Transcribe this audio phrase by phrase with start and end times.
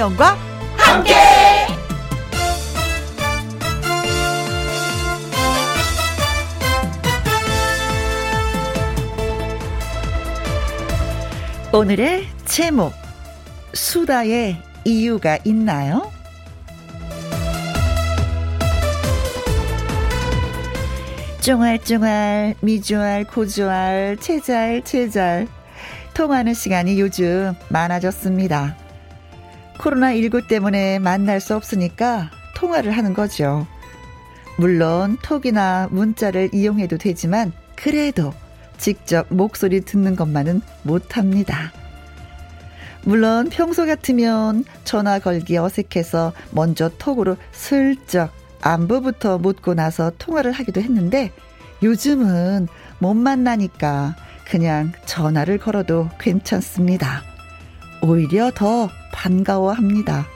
[0.00, 0.36] 김혜영과
[0.76, 1.14] 함께.
[11.72, 12.92] 오늘의 제목
[13.74, 16.10] 수다의 이유가 있나요?
[21.42, 25.46] 쫑알쫑알 미주알 고주알 채잘 채잘
[26.14, 28.79] 통하는 시간이 요즘 많아졌습니다.
[29.80, 33.66] 코로나19 때문에 만날 수 없으니까 통화를 하는 거죠.
[34.58, 38.34] 물론 톡이나 문자를 이용해도 되지만 그래도
[38.76, 41.72] 직접 목소리 듣는 것만은 못합니다.
[43.02, 51.32] 물론 평소 같으면 전화 걸기 어색해서 먼저 톡으로 슬쩍 안부부터 묻고 나서 통화를 하기도 했는데
[51.82, 54.16] 요즘은 못 만나니까
[54.46, 57.22] 그냥 전화를 걸어도 괜찮습니다.
[58.02, 60.26] 오히려 더 반가워합니다.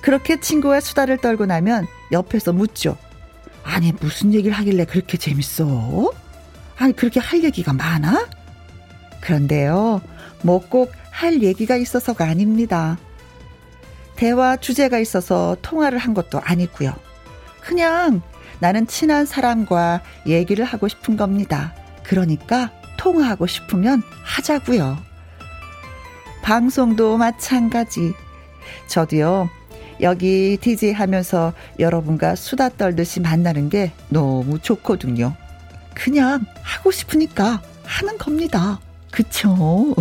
[0.00, 2.96] 그렇게 친구와 수다를 떨고 나면 옆에서 묻죠.
[3.62, 6.10] 아니, 무슨 얘기를 하길래 그렇게 재밌어?
[6.76, 8.26] 아니, 그렇게 할 얘기가 많아?
[9.20, 10.00] 그런데요,
[10.42, 12.98] 뭐 꼭 할 얘기가 있어서가 아닙니다.
[14.16, 16.92] 대화 주제가 있어서 통화를 한 것도 아니고요.
[17.60, 18.22] 그냥
[18.58, 21.74] 나는 친한 사람과 얘기를 하고 싶은 겁니다.
[22.02, 24.98] 그러니까 통화하고 싶으면 하자고요.
[26.42, 28.12] 방송도 마찬가지.
[28.88, 29.48] 저도요.
[30.00, 35.34] 여기 DJ 하면서 여러분과 수다 떨듯이 만나는 게 너무 좋거든요.
[35.94, 38.80] 그냥 하고 싶으니까 하는 겁니다.
[39.10, 39.94] 그쵸?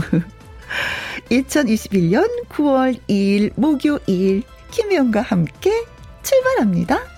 [1.29, 5.71] 2021년 9월 2일 목요일 김혜영과 함께
[6.23, 7.10] 출발합니다.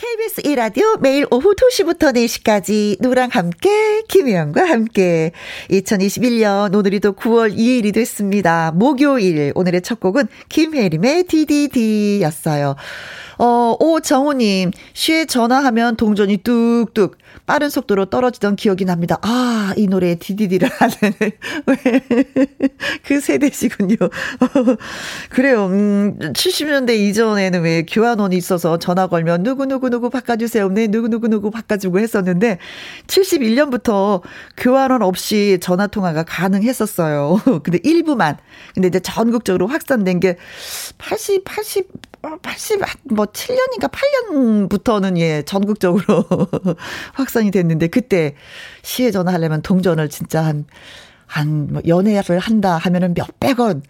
[0.00, 5.32] KBS 1라디오 매일 오후 2시부터 4시까지 누랑 함께 김혜영과 함께
[5.68, 8.72] 2021년 오늘이 또 9월 2일이 됐습니다.
[8.74, 12.76] 목요일 오늘의 첫 곡은 김혜림의 DDD였어요.
[13.42, 19.16] 어, 오정우님, 쉬에 전화하면 동전이 뚝뚝 빠른 속도로 떨어지던 기억이 납니다.
[19.22, 20.94] 아, 이 노래 디디디를 하는,
[23.02, 23.96] 그 세대시군요.
[25.30, 25.68] 그래요.
[25.68, 30.68] 음, 70년대 이전에는 왜 교환원이 있어서 전화 걸면 누구누구누구 바꿔주세요.
[30.68, 32.58] 네, 누구누구누구 바꿔주고 했었는데,
[33.06, 34.20] 71년부터
[34.58, 37.40] 교환원 없이 전화통화가 가능했었어요.
[37.64, 38.36] 근데 일부만.
[38.74, 40.36] 근데 이제 전국적으로 확산된 게
[40.98, 41.88] 80, 80,
[42.22, 46.24] 80, 뭐 7년인가 8년부터는 예, 전국적으로
[47.14, 48.34] 확산이 됐는데 그때
[48.82, 50.66] 시에 전화하려면 동전을 진짜 한,
[51.26, 53.82] 한, 뭐 연애를 한다 하면은 몇백 원,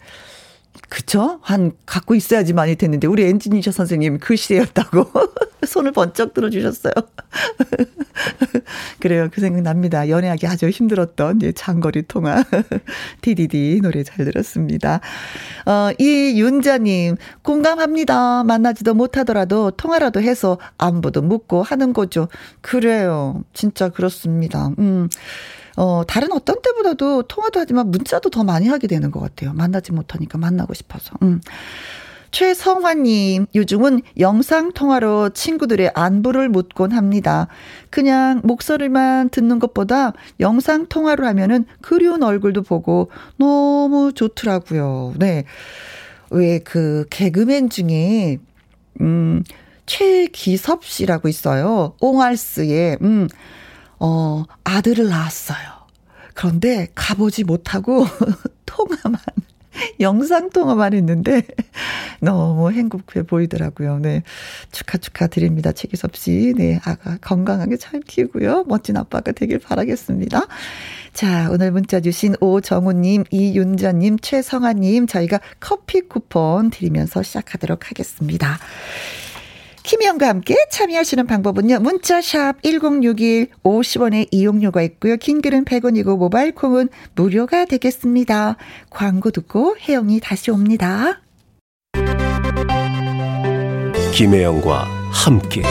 [0.89, 1.39] 그쵸?
[1.41, 5.09] 한, 갖고 있어야지 많이 됐는데, 우리 엔지니어 선생님 그 시대였다고
[5.65, 6.93] 손을 번쩍 들어주셨어요.
[8.99, 9.29] 그래요.
[9.31, 10.09] 그 생각 납니다.
[10.09, 12.43] 연애하기 아주 힘들었던, 예, 장거리 통화.
[13.21, 14.99] 디디디 노래 잘 들었습니다.
[15.65, 18.43] 어, 이윤자님, 공감합니다.
[18.43, 22.27] 만나지도 못하더라도 통화라도 해서 안부도 묻고 하는 거죠.
[22.61, 23.43] 그래요.
[23.53, 24.69] 진짜 그렇습니다.
[24.79, 25.09] 음.
[25.77, 29.53] 어, 다른 어떤 때보다도 통화도 하지만 문자도 더 많이 하게 되는 것 같아요.
[29.53, 31.15] 만나지 못하니까 만나고 싶어서.
[31.21, 31.41] 음.
[32.31, 37.47] 최성환님, 요즘은 영상통화로 친구들의 안부를 묻곤 합니다.
[37.89, 45.15] 그냥 목소리만 듣는 것보다 영상통화로 하면은 그리운 얼굴도 보고 너무 좋더라고요.
[45.19, 45.43] 네.
[46.29, 48.37] 왜 그 개그맨 중에,
[49.01, 49.43] 음,
[49.85, 51.95] 최기섭 씨라고 있어요.
[51.99, 53.27] 옹알스에, 음,
[54.03, 55.57] 어, 아들을 낳았어요.
[56.33, 58.07] 그런데 가보지 못하고
[58.65, 59.19] 통화만
[59.99, 61.43] 영상 통화만 했는데
[62.19, 63.99] 너무 행복해 보이더라고요.
[63.99, 64.23] 네.
[64.71, 65.71] 축하 축하 드립니다.
[65.71, 66.53] 최기섭 씨.
[66.57, 66.79] 네.
[66.83, 68.65] 아가 건강하게 잘 키우고요.
[68.67, 70.47] 멋진 아빠가 되길 바라겠습니다.
[71.13, 77.89] 자, 오늘 문자 주신 오정우 님, 이윤자 님, 최성아 님, 저희가 커피 쿠폰 드리면서 시작하도록
[77.89, 78.57] 하겠습니다.
[79.83, 81.79] 김희영과 함께 참여하시는 방법은요.
[81.79, 85.17] 문자샵 1061 50원의 이용료가 있고요.
[85.17, 88.57] 긴 글은 100원이고 모바일 콩은 무료가 되겠습니다.
[88.89, 91.21] 광고 듣고 혜영이 다시 옵니다.
[94.13, 95.63] 김혜영과 함께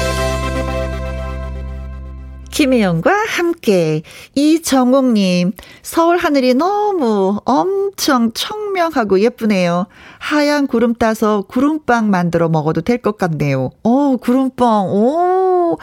[2.50, 4.02] 김혜영과 함께
[4.34, 5.52] 이정옥님
[5.82, 9.86] 서울 하늘이 너무 엄청 청명하고 예쁘네요.
[10.18, 13.70] 하얀 구름 따서 구름빵 만들어 먹어도 될 것 같네요.
[13.82, 15.78] 어 구름빵 오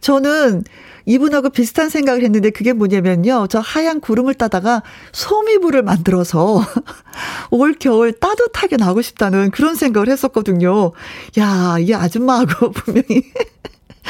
[0.00, 0.64] 저는
[1.08, 3.46] 이분하고 비슷한 생각을 했는데 그게 뭐냐면요.
[3.48, 4.82] 저 하얀 구름을 따다가
[5.12, 6.60] 소미불을 만들어서
[7.52, 10.90] 올 겨울 따뜻하게 나고 싶다는 그런 생각을 했었거든요.
[11.38, 13.22] 야, 이 아줌마하고 분명히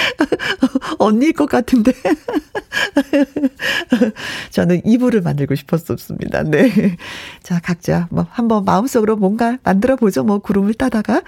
[0.98, 1.92] 언니일 것 같은데.
[4.50, 6.44] 저는 이불을 만들고 싶었었습니다.
[6.44, 6.96] 네.
[7.42, 10.24] 자, 각자 뭐 한번 마음속으로 뭔가 만들어 보죠.
[10.24, 11.22] 뭐 구름을 따다가.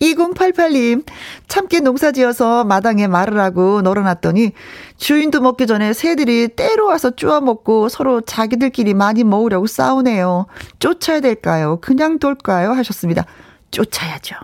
[0.00, 1.04] 2088님,
[1.48, 4.52] 참깨 농사 지어서 마당에 말을 하고 널어놨더니
[4.96, 10.46] 주인도 먹기 전에 새들이 때로 와서 쪼아 먹고 서로 자기들끼리 많이 먹으려고 싸우네요.
[10.78, 11.78] 쫓아야 될까요?
[11.80, 12.72] 그냥 돌까요?
[12.72, 13.24] 하셨습니다.
[13.70, 14.36] 쫓아야죠.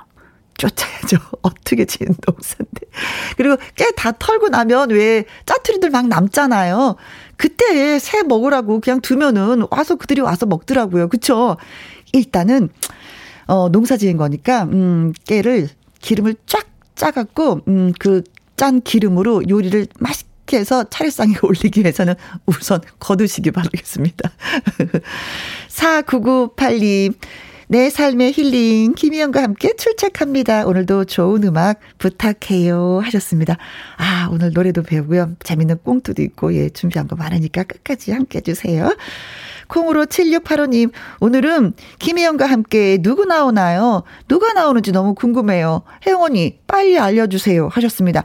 [0.60, 1.16] 쫓아야죠.
[1.42, 2.80] 어떻게 지은 농사인데.
[3.36, 6.96] 그리고 깨 다 털고 나면 왜 짜투리들 막 남잖아요.
[7.36, 11.08] 그때 새 먹으라고 그냥 두면은 와서 그들이 와서 먹더라고요.
[11.08, 11.56] 그쵸?
[12.12, 12.68] 일단은,
[13.46, 15.68] 어, 농사 지은 거니까, 음, 깨를
[16.00, 18.22] 기름을 쫙 짜갖고, 음, 그
[18.60, 22.14] 짠 기름으로 요리를 맛있게 해서 차례상에 올리기 위해서는
[22.44, 24.30] 우선 거두시기 바라겠습니다.
[25.70, 27.14] 4998님.
[27.70, 30.66] 내 삶의 힐링 김희영과 함께 출첵합니다.
[30.66, 33.58] 오늘도 좋은 음악 부탁해요 하셨습니다.
[33.96, 35.36] 아 오늘 노래도 배우고요.
[35.44, 38.96] 재밌는 꽁트도 있고 예 준비한 거 많으니까 끝까지 함께 해주세요.
[39.68, 40.90] 콩으로 7685님,
[41.20, 44.02] 오늘은 김혜영과 함께 누구 나오나요?
[44.26, 45.82] 누가 나오는지 너무 궁금해요.
[46.04, 47.68] 혜영 언니, 빨리 알려주세요.
[47.68, 48.24] 하셨습니다.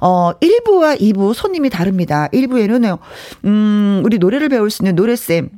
[0.00, 2.28] 어, 1부와 2부 손님이 다릅니다.
[2.32, 2.98] 1부에는,
[3.44, 5.48] 음, 우리 노래를 배울 수 있는 노래쌤,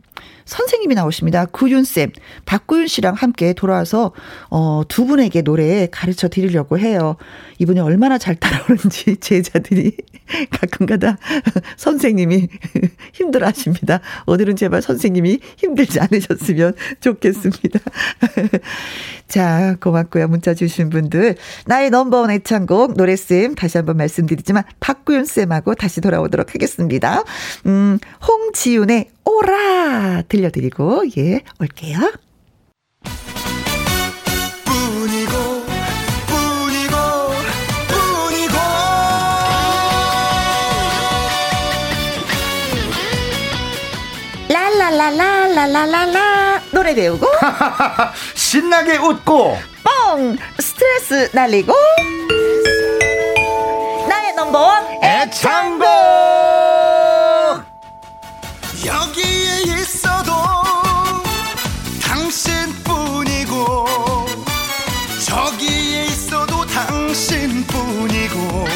[0.46, 1.46] 선생님이 나오십니다.
[1.46, 2.12] 구윤쌤,
[2.46, 4.12] 박구윤 씨랑 함께 돌아와서,
[4.48, 7.16] 어, 두 분에게 노래 가르쳐 드리려고 해요.
[7.58, 9.96] 이분이 얼마나 잘 따라오는지 제자들이
[10.50, 11.18] 가끔가다
[11.76, 12.48] 선생님이
[13.12, 14.00] 힘들어 하십니다.
[14.26, 17.80] 오늘은 제발 선생님이 힘들지 않으셨으면 좋겠습니다.
[19.28, 20.28] 자, 고맙고요.
[20.28, 21.36] 문자 주신 분들.
[21.66, 27.24] 나의 넘버원 애창곡, 노래쌤, 다시 한번 말씀드리지만, 박구윤쌤하고 다시 돌아오도록 하겠습니다.
[27.66, 30.22] 음, 홍지윤의 오라!
[30.28, 31.98] 들려드리고, 예, 올게요.
[44.48, 47.26] 라라라라라라라 노래 배우고.
[48.34, 49.56] 신나게 웃고.
[49.82, 50.36] 뻥!
[50.58, 51.72] 스트레스 날리고.
[54.08, 55.86] 나의 넘버원 애창곡
[58.86, 60.32] 여기에 있어도
[62.02, 63.86] 당신뿐이고
[65.26, 68.66] 저기에 있어도 당신뿐이고.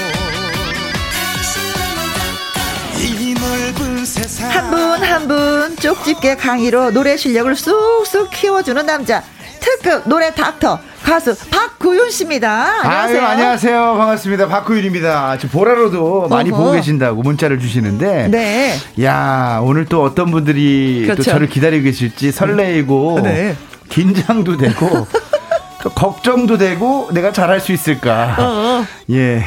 [4.51, 9.23] 한분 한 분 쪽집게 강의로 노래 실력을 쑥쑥 키워주는 남자
[9.61, 10.81] 특급 노래 닥터
[11.11, 12.83] 가수 박구윤 씨입니다.
[12.85, 13.19] 안녕하세요.
[13.21, 13.97] 아유, 안녕하세요.
[13.99, 14.47] 반갑습니다.
[14.47, 15.39] 박구윤입니다.
[15.39, 16.59] 지금 보라로도 많이 어허.
[16.59, 18.29] 보고 계신다고 문자를 주시는데.
[18.29, 18.77] 네.
[19.03, 21.25] 야, 오늘 또 어떤 분들이 그렇죠.
[21.25, 23.57] 또 저를 기다리고 계실지 설레이고 네.
[23.89, 25.09] 긴장도 되고
[25.97, 28.37] 걱정도 되고 내가 잘할 수 있을까.
[28.39, 28.87] 어, 어.
[29.11, 29.43] 예.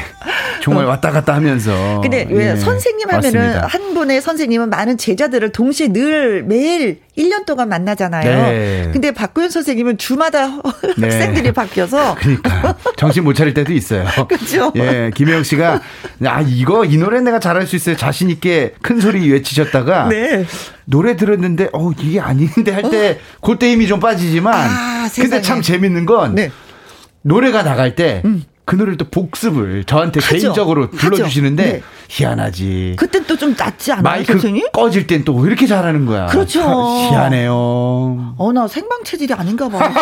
[0.64, 0.88] 정말 어.
[0.88, 2.00] 왔다 갔다 하면서.
[2.00, 3.66] 근데 왜 예, 선생님 하면은 맞습니다.
[3.66, 8.46] 한 분의 선생님은 많은 제자들을 동시에 늘 매일 1년 동안 만나잖아요.
[8.46, 8.90] 네.
[8.90, 10.46] 근데 박구현 선생님은 주마다
[10.96, 11.02] 네.
[11.02, 12.14] 학생들이 바뀌어서.
[12.14, 14.06] 그러니까 정신 못 차릴 때도 있어요.
[14.26, 14.72] 그렇죠.
[14.76, 15.82] 예, 김혜영 씨가
[16.24, 17.94] 아 이거 이 노래 내가 잘할 수 있어요.
[17.98, 20.46] 자신 있게 큰 소리 외치셨다가 네.
[20.86, 23.46] 노래 들었는데 어 이게 아닌데 할때 어.
[23.46, 26.50] 그때 힘이 좀 빠지지만 아, 근데 참 재밌는 건 네.
[27.20, 28.44] 노래가 나갈 때 음.
[28.66, 30.36] 그 노래를 또 복습을 저한테 하죠.
[30.38, 31.82] 개인적으로 불러주시는데 네.
[32.08, 32.94] 희한하지.
[32.98, 34.68] 그땐 또 좀 낫지 않아요, 마이크 선생님?
[34.72, 36.26] 꺼질 땐 또 왜 이렇게 잘하는 거야.
[36.26, 36.60] 그렇죠.
[36.60, 37.52] 희한해요.
[38.38, 39.80] 어, 나 생방 체질이 아닌가 봐.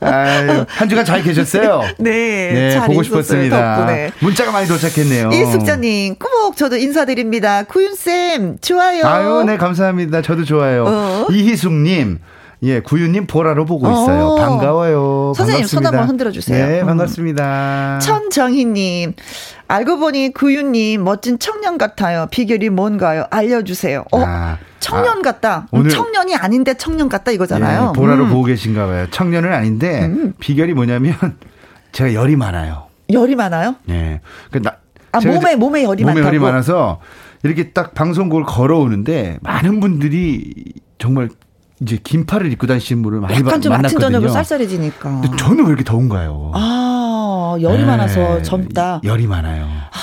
[0.00, 1.82] 아유, 한 주간 잘 계셨어요?
[1.98, 2.52] 네.
[2.78, 3.76] 네 보고 싶었습니다.
[3.76, 4.12] 덕분에.
[4.20, 5.30] 문자가 많이 도착했네요.
[5.32, 7.64] 이숙자님, 꾸벅 저도 인사드립니다.
[7.64, 9.04] 구윤쌤, 좋아요.
[9.06, 10.22] 아유, 네, 감사합니다.
[10.22, 10.84] 저도 좋아요.
[10.86, 11.26] 어?
[11.32, 12.18] 이희숙님,
[12.64, 14.26] 예, 구유님 보라로 보고 있어요.
[14.28, 14.36] 어.
[14.36, 15.17] 반가워요.
[15.34, 15.68] 선생님 반갑습니다.
[15.68, 16.66] 손 한번 흔들어 주세요.
[16.66, 17.94] 네, 반갑습니다.
[17.96, 18.00] 음.
[18.00, 19.14] 천정희님,
[19.68, 22.26] 알고 보니 구유님 멋진 청년 같아요.
[22.30, 23.24] 비결이 뭔가요?
[23.30, 24.04] 알려주세요.
[24.12, 25.66] 어, 아, 청년 아, 같다.
[25.70, 27.92] 오늘 청년이 아닌데 청년 같다 이거잖아요.
[27.94, 28.30] 예, 보라로 음.
[28.30, 29.06] 보고 계신가 봐요.
[29.10, 30.32] 청년은 아닌데 음.
[30.38, 31.14] 비결이 뭐냐면
[31.92, 32.84] 제가 열이 많아요.
[33.10, 33.76] 열이 많아요?
[33.86, 34.20] 네.
[34.50, 34.76] 그 나,
[35.12, 36.26] 아 몸에 몸에 열이 몸에 많다고.
[36.26, 37.00] 열이 많아서
[37.42, 40.52] 이렇게 딱 방송국을 걸어오는데 많은 분들이
[40.98, 41.28] 정말
[41.80, 43.86] 이제 긴팔을 입고 다니시는 분을 많이 약간 좀 만났거든요.
[43.86, 45.20] 아침 저녁으로 쌀쌀해지니까.
[45.20, 46.52] 근데 저는 왜 이렇게 더운가요?
[46.54, 47.84] 아 열이 네.
[47.84, 49.00] 많아서 젊다.
[49.04, 49.64] 열이 많아요.
[49.64, 49.98] 아,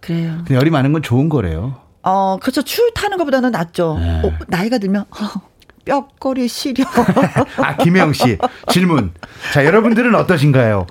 [0.00, 0.32] 그래요.
[0.38, 1.76] 근데 열이 많은 건 좋은 거래요.
[2.02, 2.62] 어 그렇죠.
[2.62, 3.96] 추울 타는 것보다는 낫죠.
[3.98, 4.22] 네.
[4.24, 5.40] 어, 나이가 들면 어,
[5.84, 6.84] 뼈거리 시려.
[7.58, 8.36] 아 김혜영 씨
[8.70, 9.12] 질문.
[9.54, 10.86] 자 여러분들은 어떠신가요?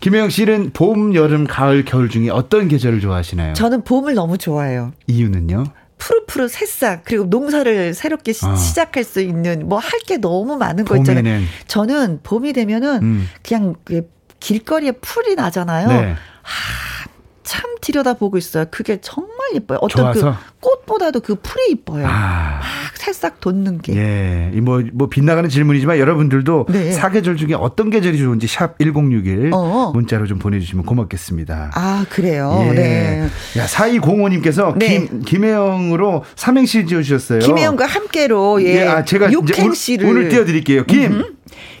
[0.00, 3.54] 김혜영 씨는 봄, 여름, 가을, 겨울 중에 어떤 계절을 좋아하시나요?
[3.54, 4.92] 저는 봄을 너무 좋아해요.
[5.06, 5.64] 이유는요?
[6.04, 8.56] 푸르푸르 새싹 그리고 농사를 새롭게 어.
[8.56, 11.40] 시작할 수 있는 뭐 할 게 너무 많은 거 있잖아요.
[11.66, 13.28] 저는 봄이 되면은 음.
[13.42, 14.06] 그냥 그
[14.38, 15.88] 길거리에 풀이 나잖아요.
[15.88, 16.14] 네.
[16.42, 17.08] 하,
[17.42, 18.66] 참 들여다보고 있어요.
[18.70, 19.78] 그게 정말 예뻐요.
[19.80, 20.38] 어떤 그 좋아서?
[20.38, 22.06] 그 꽃보다도 그 풀이 이뻐요.
[22.06, 22.60] 아.
[22.60, 23.94] 막 새싹 돋는 게.
[23.96, 24.60] 예.
[24.60, 26.92] 뭐, 뭐, 빗나가는 질문이지만 여러분들도 네.
[26.92, 29.92] 사계절 중에 어떤 계절이 좋은지 샵 1061 어.
[29.94, 31.72] 문자로 좀 보내주시면 고맙겠습니다.
[31.74, 32.64] 아, 그래요?
[32.68, 32.72] 예.
[32.72, 33.28] 네.
[33.58, 35.06] 야, 4205님께서 네.
[35.06, 37.40] 김, 김혜영으로 삼행시 지어주셨어요.
[37.40, 38.76] 김혜영과 함께로, 예.
[38.76, 40.08] 예 아, 제가 육행시를.
[40.08, 40.84] 오늘 띄워드릴게요.
[40.84, 41.12] 김.
[41.12, 41.34] 음흠.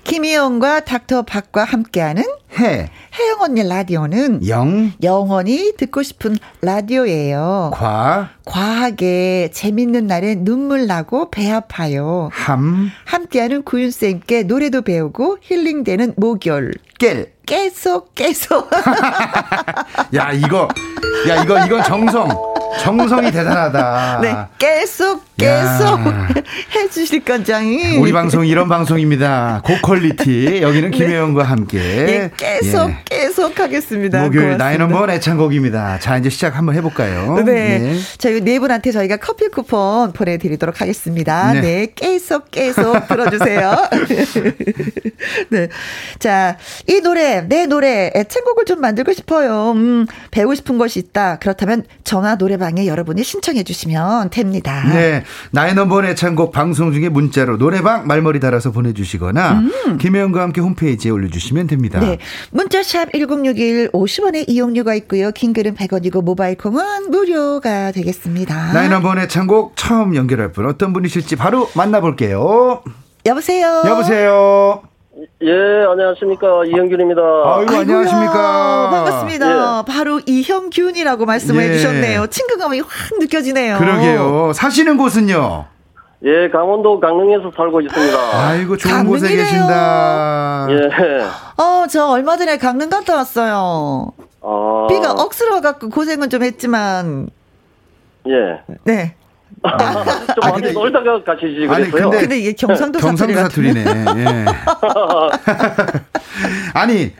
[0.04, 2.24] 김희영과 닥터 박과 함께하는
[2.58, 2.88] 해.
[3.18, 4.92] 혜영 언니 라디오는 영.
[5.02, 7.72] 영원히 듣고 싶은 라디오예요.
[7.74, 8.30] 과.
[8.44, 12.28] 과하게 재밌는 날에 눈물 나고 배 아파요.
[12.32, 12.90] 함.
[13.04, 16.72] 함께하는 구윤쌤께 노래도 배우고 힐링되는 목요일.
[16.98, 17.28] 깰.
[17.46, 18.70] 계속 계속.
[20.14, 20.66] 야 이거
[21.28, 22.28] 야 이거 이건 정성
[22.80, 24.20] 정성이 대단하다.
[24.22, 25.98] 네 계속 계속
[26.74, 27.98] 해주실 건장이.
[27.98, 29.60] 우리 방송 이런 방송입니다.
[29.64, 30.96] 고퀄리티 여기는 네.
[30.96, 32.96] 김혜영과 함께 네, 계속 예.
[33.04, 34.22] 계속 하겠습니다.
[34.22, 35.98] 목요일 나인넘버 애창곡입니다.
[35.98, 37.42] 자 이제 시작 한번 해볼까요?
[37.44, 37.98] 네, 네.
[38.18, 41.52] 저희 네 분한테 저희가 커피 쿠폰 보내드리도록 하겠습니다.
[41.52, 43.88] 네, 네 계속 계속 들어주세요.
[45.50, 45.68] 네,
[46.18, 49.72] 자 이 노래 내 노래 애창곡을 좀 만들고 싶어요.
[49.72, 51.38] 음, 배우고 싶은 것이 있다.
[51.38, 54.84] 그렇다면 전화 노래방에 여러분이 신청해 주시면 됩니다.
[54.92, 55.24] 네.
[55.74, 59.98] 넘버원 애창곡 방송 중에 문자로 노래방 말머리 달아서 보내주시거나 음.
[59.98, 62.00] 김혜영과 함께 홈페이지에 올려주시면 됩니다.
[62.00, 62.18] 네.
[62.50, 65.30] 문자샵 1061 50원의 이용료가 있고요.
[65.30, 68.88] 킹글은 100원이고 모바일 콩은 무료가 되겠습니다.
[68.88, 72.82] 넘버원 애창곡 처음 연결할 분 어떤 분이실지 바로 만나볼게요.
[73.26, 73.82] 여보세요.
[73.86, 74.82] 여보세요.
[75.42, 75.50] 예,
[75.88, 76.64] 안녕하십니까.
[76.66, 77.20] 이형균입니다.
[77.22, 78.90] 아이고, 안녕하십니까.
[78.90, 79.84] 반갑습니다.
[79.86, 79.92] 예.
[79.92, 81.68] 바로 이형균이라고 말씀을 예.
[81.68, 82.26] 해주셨네요.
[82.26, 82.88] 친근감이 확
[83.20, 83.78] 느껴지네요.
[83.78, 84.52] 그러게요.
[84.54, 85.66] 사시는 곳은요?
[86.24, 88.18] 예, 강원도 강릉에서 살고 있습니다.
[88.32, 89.20] 아이고, 좋은 강릉이래요.
[89.20, 90.66] 곳에 계신다.
[90.70, 90.88] 예.
[91.62, 94.10] 어, 저 얼마 전에 강릉 갔다 왔어요.
[94.40, 94.86] 아.
[94.88, 97.28] 비가 억스러 갖고 고생은 좀 했지만.
[98.26, 98.62] 예.
[98.84, 99.16] 네.
[99.64, 101.72] 좀 많이 근데, 놀다가 가시지 그랬어요.
[101.74, 103.84] 아니, 근데, 근데 이게 경상도, 경상도 사투리 네.
[103.86, 104.44] 예.
[106.74, 107.12] 아니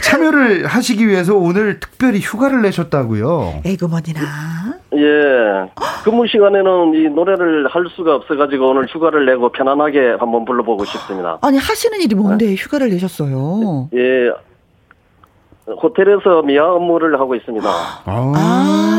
[0.00, 3.62] 참여를 하시기 위해서 오늘 특별히 휴가를 내셨다고요?
[3.64, 4.65] 에그머니나.
[4.94, 5.70] 예.
[6.04, 11.38] 근무 시간에는 이 노래를 할 수가 없어가지고 오늘 휴가를 내고 편안하게 한번 불러보고 싶습니다.
[11.42, 12.54] 아니 하시는 일이 뭔데 네?
[12.54, 13.88] 휴가를 내셨어요?
[13.94, 14.30] 예.
[15.82, 17.68] 호텔에서 미화 업무를 하고 있습니다.
[17.68, 18.95] 아, 아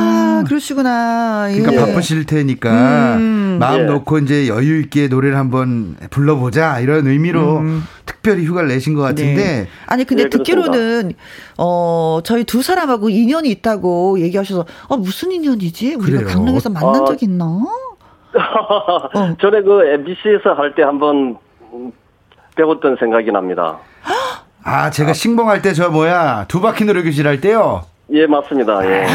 [0.47, 1.47] 그러시구나.
[1.51, 1.77] 그러니까 예.
[1.77, 3.83] 바쁘실 테니까 음, 마음 예.
[3.85, 7.83] 놓고 이제 여유 있게 노래를 한번 불러보자 이런 의미로 음.
[8.05, 9.35] 특별히 휴가를 내신 것 같은데.
[9.35, 9.67] 네.
[9.85, 11.13] 아니 근데 네, 듣기로는
[11.57, 15.95] 어 저희 두 사람하고 인연이 있다고 얘기하셔서 어 무슨 인연이지?
[15.95, 16.27] 우리가 그래요.
[16.27, 17.45] 강릉에서 만난 아, 적 있나?
[18.35, 19.35] 어.
[19.41, 21.37] 전에 그 MBC에서 할 때 한번
[22.55, 23.77] 배웠던 생각이 납니다.
[24.63, 27.83] 아, 제가 싱봉할 때 저 뭐야 두 바퀴 노래 교실 할 때요.
[28.11, 28.85] 예, 맞습니다.
[28.89, 29.05] 예.
[29.05, 29.07] 아,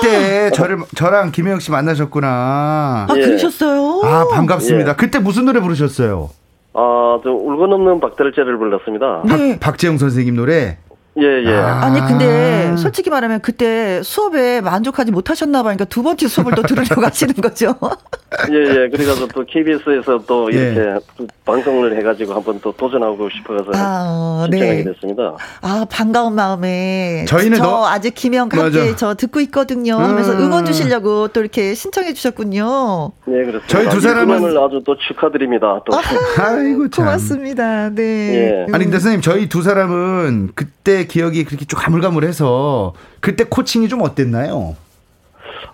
[0.00, 3.06] 그때 저를 저랑 김혜영 씨 만나셨구나.
[3.08, 3.20] 아, 예.
[3.20, 4.00] 그러셨어요?
[4.04, 4.90] 아, 반갑습니다.
[4.90, 4.94] 예.
[4.96, 6.30] 그때 무슨 노래 부르셨어요?
[6.74, 9.22] 아, 저 울고 넘는 박달재를 불렀습니다.
[9.26, 9.58] 네.
[9.58, 10.78] 박, 박재영 선생님 노래.
[11.20, 11.54] 예, 예.
[11.54, 11.90] 아.
[11.90, 15.74] 니 근데 솔직히 말하면 그때 수업에 만족하지 못하셨나 봐요.
[15.76, 17.74] 그러니까 두 번째 수업을 또 들으려고 하시는 거죠.
[18.52, 18.88] 예, 예.
[18.88, 20.58] 그래가지고 또 KBS에서 또 예.
[20.58, 21.26] 이렇게 예.
[21.44, 24.84] 방송을 해가지고 한번 또 도전하고 싶어서 아, 신청하게 네.
[24.84, 25.34] 됐습니다.
[25.62, 27.86] 아, 반가운 마음에 저희는 저 너...
[27.86, 29.96] 아직 김영 함께 저 듣고 있거든요.
[29.96, 30.40] 하면서 음.
[30.40, 33.12] 응원 주시려고 또 이렇게 신청해 주셨군요.
[33.24, 33.66] 네, 그렇습니다.
[33.66, 35.80] 저희 두 사람은 아주 또 축하드립니다.
[35.84, 35.96] 또.
[35.96, 37.06] 아, 이고 참.
[37.06, 37.90] 고맙습니다.
[37.90, 38.02] 네.
[38.34, 38.66] 예.
[38.72, 44.76] 아니 근데 선생님 저희 두 사람은 그때 기억이 그렇게 좀 가물가물해서 그때 코칭이 좀 어땠나요?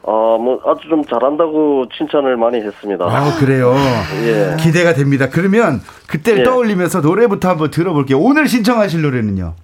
[0.03, 3.05] 어, 뭐 아주 좀 잘한다고 칭찬을 많이 했습니다.
[3.07, 3.75] 아, 그래요.
[4.25, 4.57] 예.
[4.61, 5.29] 기대가 됩니다.
[5.31, 6.45] 그러면 그때를 예.
[6.45, 8.19] 떠올리면서 노래부터 한번 들어볼게요.
[8.19, 9.55] 오늘 신청하실 노래는요?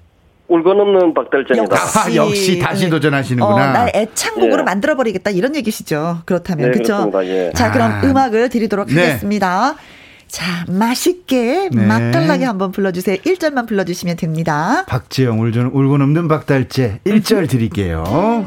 [0.49, 1.77] 울고 넘는 박달재입니다.
[1.77, 2.91] 역시, 아, 역시 다시 네.
[2.91, 3.55] 도전하시는구나.
[3.55, 4.63] 어, 날 애창곡으로 예.
[4.63, 6.23] 만들어버리겠다 이런 얘기시죠.
[6.25, 7.11] 그렇다면 네, 그렇죠.
[7.25, 7.53] 예.
[7.55, 8.01] 자 그럼 아.
[8.03, 8.95] 음악을 드리도록 네.
[9.01, 9.77] 하겠습니다.
[10.31, 11.87] 자, 맛있게 네.
[11.87, 13.17] 맛깔나게 한번 불러주세요.
[13.17, 14.85] 1절만 불러주시면 됩니다.
[14.87, 18.47] 박지영 울고, 울고 넘는 박달재 1절 드릴게요.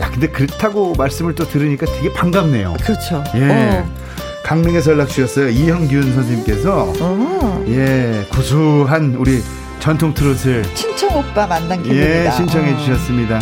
[0.00, 2.76] 야, 근데 그렇다고 말씀을 또 들으니까 되게 반갑네요.
[2.82, 3.24] 그렇죠.
[3.36, 3.48] 예.
[3.50, 4.06] 어.
[4.44, 5.48] 강릉에서 연락 주셨어요.
[5.48, 6.92] 이형균 선생님께서.
[7.00, 7.64] 어.
[7.68, 9.42] 예, 구수한 우리
[9.80, 10.62] 전통 트롯을.
[10.74, 12.26] 친청 오빠 만난 기분이다.
[12.26, 12.78] 예, 신청해 어.
[12.78, 13.40] 주셨습니다.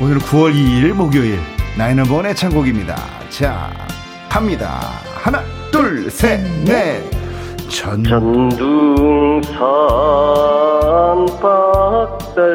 [0.00, 1.53] 오늘 9월 2일 목요일.
[1.76, 2.94] 나이는 번의 창곡입니다.
[3.30, 3.70] 자,
[4.28, 4.80] 갑니다.
[5.14, 7.02] 하나, 둘, 셋, 넷.
[7.68, 8.22] 전둥산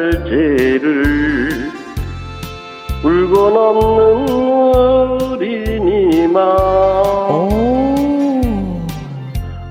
[0.00, 1.70] 박달재를
[3.04, 4.30] 울고 넘는
[5.34, 6.40] 어린이만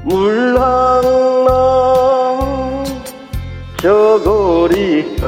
[0.04, 1.50] 물랑나
[3.78, 5.24] 저고리가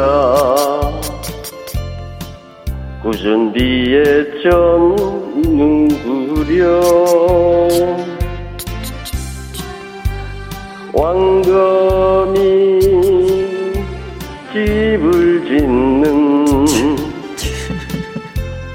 [3.11, 6.79] 굳은 비에 젖는 구려?
[10.93, 12.39] 왕검이
[14.53, 16.65] 집을 짓는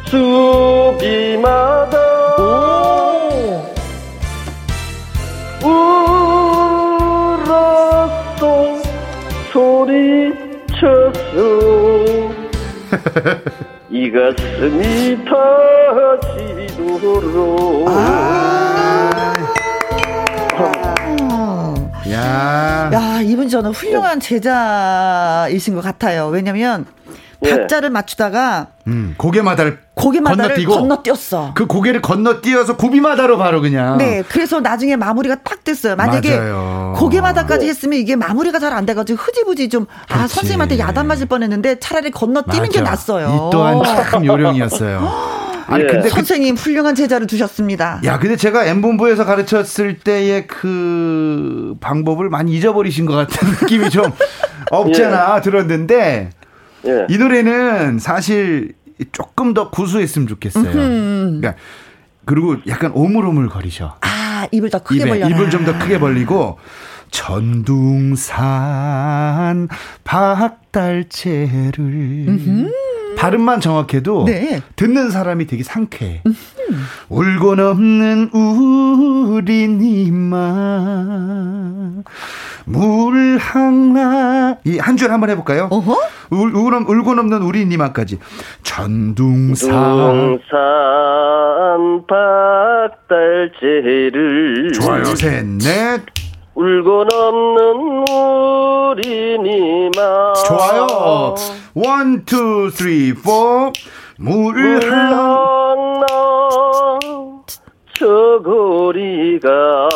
[0.04, 1.96] 수비마다
[7.24, 8.44] 울었어
[9.50, 11.06] 소리쳤어
[14.06, 15.18] 이 가슴이
[16.76, 19.32] 터지도록 아~
[22.12, 22.90] 야.
[22.92, 26.28] 야, 이분 저는 훌륭한 제자이신 것 같아요.
[26.28, 27.05] 왜냐면 예.
[27.50, 31.52] 박자를 맞추다가 음, 고개마다를 고개마다를 건너뛰고 건너뛰었어.
[31.54, 33.98] 그 고개를 건너뛰어서 구비마다로 바로 그냥.
[33.98, 35.96] 네, 그래서 나중에 마무리가 딱 됐어요.
[35.96, 36.94] 만약에 맞아요.
[36.96, 42.10] 고개마다까지 했으면 이게 마무리가 잘 안 돼가지고 흐지부지 좀 아 선생님한테 야단 맞을 뻔했는데 차라리
[42.10, 42.72] 건너뛰는 맞아.
[42.72, 43.26] 게 낫어요.
[43.28, 45.36] 이 또한 참 요령이었어요.
[45.68, 45.86] 아니 예.
[45.88, 48.00] 근데 그 선생님 그, 훌륭한 제자를 두셨습니다.
[48.04, 54.12] 야, 근데 제가 M 본부에서 가르쳤을 때의 그 방법을 많이 잊어버리신 것 같은 느낌이 좀
[54.70, 55.40] 없잖아 예.
[55.42, 56.30] 들었는데
[56.86, 57.06] 예.
[57.08, 58.74] 이 노래는 사실
[59.12, 60.72] 조금 더 구수했으면 좋겠어요.
[60.72, 61.54] 그러니까
[62.24, 63.96] 그리고 약간 오물오물 거리셔.
[64.00, 65.28] 아, 입을 더 크게 벌려.
[65.28, 66.58] 입을 좀 더 크게 벌리고
[68.26, 69.68] 전둥산
[70.04, 71.76] 박달채를.
[73.16, 74.60] 발음만 정확해도 네.
[74.76, 76.22] 듣는 사람이 되게 상쾌해.
[77.08, 80.52] 울고 넘는 우리 니마
[82.64, 84.56] 물 하나.
[84.64, 85.68] 이한 줄 한번 해볼까요?
[85.70, 85.96] 어허?
[86.30, 88.18] 울, 울, 울고 넘는 우리 니마까지.
[88.62, 89.70] 전둥산.
[93.26, 95.04] 박달재를 좋아요.
[95.04, 96.02] 셋넷.
[96.54, 101.34] 울고 넘는 우리 니마 좋아요
[101.78, 106.06] One, two, three, 포물 하나
[107.98, 109.88] 저 거리가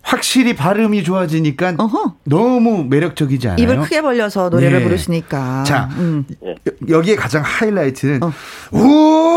[0.02, 2.14] 확실히 발음이 좋아지니까 어허.
[2.24, 3.62] 너무 매력적이지 않아요?
[3.62, 4.84] 입을 크게 벌려서 노래를 네.
[4.84, 5.62] 부르시니까.
[5.62, 6.24] 자, 음.
[6.88, 8.32] 여기에 가장 하이라이트는, 어.
[8.72, 9.31] 울었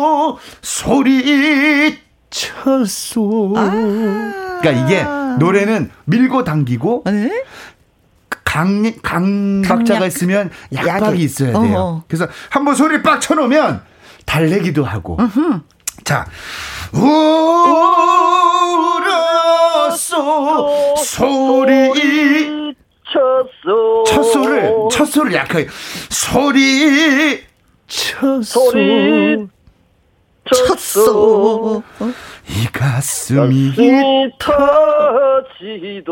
[0.00, 1.98] 소, 소리
[2.30, 3.54] 쳤소.
[3.56, 3.70] 아.
[4.60, 5.04] 그러니까 이게
[5.38, 7.44] 노래는 밀고 당기고, 네?
[8.44, 11.78] 강, 강 박자가 있으면 약박이 있어야 돼요.
[11.78, 12.04] 어허.
[12.08, 13.82] 그래서 한번 소리를 빡 쳐놓으면
[14.26, 15.18] 달래기도 하고.
[15.20, 15.62] 으흠.
[16.04, 16.26] 자,
[19.92, 22.74] 울었어 소리
[23.12, 25.68] 쳤어 첫 소를 첫 소를 약하게
[26.08, 27.44] 소리
[27.86, 29.46] 쳤어 소리
[30.44, 31.82] 쳤어
[32.48, 33.72] 이 가슴이,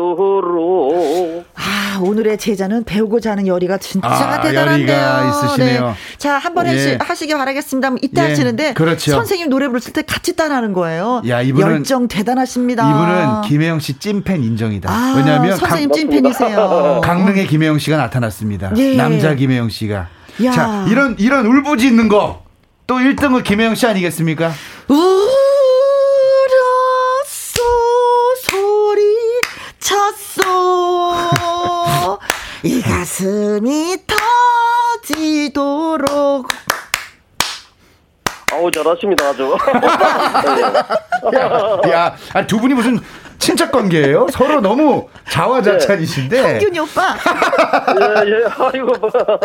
[0.09, 1.45] 터지도록.
[1.55, 4.87] 아, 오늘의 제자는 배우고자 하는 열의가 진짜 아, 대단한데요.
[4.97, 5.87] 열의가 있으시네요.
[5.87, 5.93] 네.
[6.17, 6.97] 자, 한 번 예.
[7.01, 7.95] 하시기 바라겠습니다.
[8.01, 8.29] 이때 예.
[8.29, 9.11] 하시는데 그렇죠.
[9.11, 11.21] 선생님 노래 부를 때 같이 따라하는 거예요.
[11.27, 12.89] 야, 이분은 열정 대단하십니다.
[12.89, 14.89] 이분은 김혜영 씨 찐팬 인정이다.
[14.89, 17.01] 아, 왜냐하면 선생님 강, 찐팬이세요.
[17.03, 18.71] 강릉의 김혜영 씨가 나타났습니다.
[18.77, 18.95] 예.
[18.95, 20.07] 남자 김혜영 씨가.
[20.45, 20.51] 야.
[20.51, 22.43] 자, 이런 이런 울부짖는 거.
[22.89, 24.51] 또 1등은 김혜영 씨 아니겠습니까?
[24.87, 25.19] 우!
[29.79, 30.41] 쳤소
[32.63, 33.95] 이 가슴이
[35.07, 36.47] 터지도록
[38.51, 39.55] 아우 잘하십니다 아주.
[41.91, 42.99] 야, 야, 두 분이 무슨
[43.39, 44.27] 친척 관계예요?
[44.31, 46.41] 서로 너무 자화자찬이신데.
[46.41, 46.53] 네.
[46.53, 47.15] 현균이 오빠.
[47.99, 48.93] 예, 예, 아이고.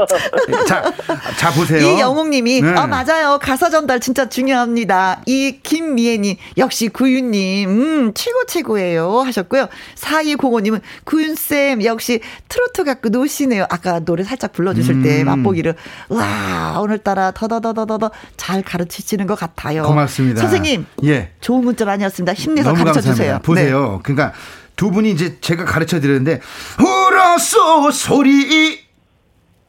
[0.67, 0.93] 자,
[1.39, 1.81] 자 보세요.
[1.81, 2.75] 이 영웅님이 네.
[2.77, 3.39] 아 맞아요.
[3.41, 5.23] 가사 전달 진짜 중요합니다.
[5.27, 9.69] 이 김미애님 역시 구윤님 음 최고 최고예요 하셨고요.
[9.95, 13.67] 4205님은 구윤 쌤 역시 트로트 갖고 노시네요.
[13.71, 15.03] 아까 노래 살짝 불러주실 음.
[15.03, 15.77] 때 맛보기를
[16.09, 19.85] 와 오늘따라 더더더더더 잘 가르치시는 것 같아요.
[19.85, 20.41] 고맙습니다.
[20.41, 22.33] 선생님, 예, 좋은 문자 많이 왔습니다.
[22.33, 23.39] 힘내서 가르쳐 주세요.
[23.43, 23.81] 보세요.
[23.81, 23.84] 네.
[24.03, 24.33] 그러니까
[24.77, 26.41] 두 분이 이제 제가 가르쳐 드렸는데
[26.81, 28.81] 울었어 소리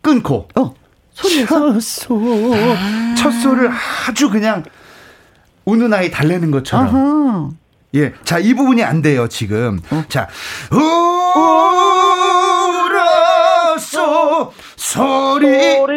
[0.02, 0.74] 끊고 어
[1.14, 3.16] 소리 쳤소 아.
[3.16, 3.72] 쳤소를
[4.08, 4.64] 아주 그냥
[5.66, 7.58] 우는 아이 달래는 것처럼.
[7.96, 8.14] 예.
[8.24, 9.80] 자, 이 부분이 안 돼요, 지금.
[9.90, 10.04] 어?
[10.10, 10.28] 자,
[13.76, 15.76] 울었어, 소리.
[15.76, 15.96] 소리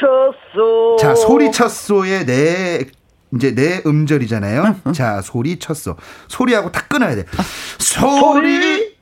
[0.00, 0.96] 쳤소.
[0.98, 2.86] 자, 소리 쳤소의 내
[3.34, 4.76] 이제 내 음절이잖아요.
[4.84, 4.92] 어?
[4.92, 5.96] 자, 소리 쳤어.
[6.28, 7.24] 소리하고 다 끊어야 돼.
[7.36, 7.42] 아,
[7.78, 8.96] 소리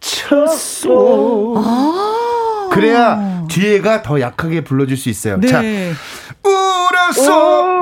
[0.00, 1.54] 쳤어.
[1.56, 5.38] 아~ 그래야 뒤에가 더 약하게 불러줄 수 있어요.
[5.38, 5.48] 네.
[5.48, 5.62] 자,
[6.44, 7.74] 울었어.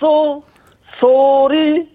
[0.00, 0.42] 울었어.
[1.00, 1.88] 소리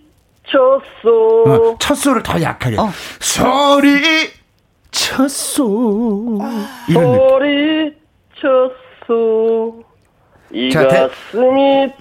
[0.45, 1.43] 쳤소.
[1.47, 2.77] 어, 쳤소를 더 약하게.
[2.77, 2.91] 어.
[3.19, 4.29] 소리
[4.91, 6.39] 쳤소.
[6.91, 7.93] 소리
[8.35, 9.86] 쳤소.
[10.51, 11.91] 이 자, 가슴이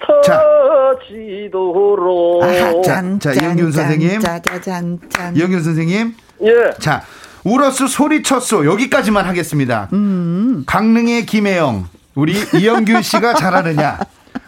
[1.19, 2.43] 터지도록.
[2.43, 4.19] 아, 짠, 자, 이영균 선생님.
[4.21, 5.35] 짜자잔, 짠.
[5.35, 6.15] 이영균 선생님.
[6.43, 6.53] 예.
[6.79, 7.03] 자,
[7.43, 9.89] 울었소 소리쳤소 여기까지만 하겠습니다.
[9.93, 10.63] 음.
[10.65, 13.99] 강릉의 김혜영 우리 이영균 씨가 잘하느냐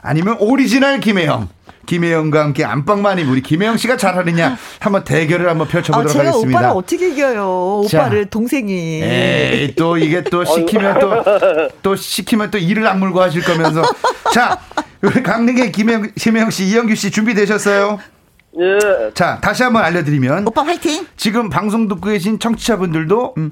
[0.02, 1.48] 아니면 오리지널 김혜영
[1.86, 6.60] 김혜영과 함께 안방만이 우리 김혜영 씨가 잘하느냐 한번 대결을 한번 펼쳐보도록 아, 제가 하겠습니다.
[6.60, 7.82] 오빠를 어떻게 이겨요?
[7.86, 9.02] 오빠를 자, 동생이.
[9.04, 11.24] 에이, 또 이게 또 시키면 또
[11.82, 13.82] 또 시키면 또 이를 악물고 하실 거면서
[14.34, 14.60] 자
[15.02, 18.00] 우리 강릉의 김혜영, 김혜영 씨, 이영규 씨 준비되셨어요?
[18.60, 19.12] 예.
[19.14, 20.48] 자, 다시 한번 알려드리면.
[20.48, 21.06] 오빠 화이팅!
[21.16, 23.52] 지금 방송 듣고 계신 청취자분들도, 음,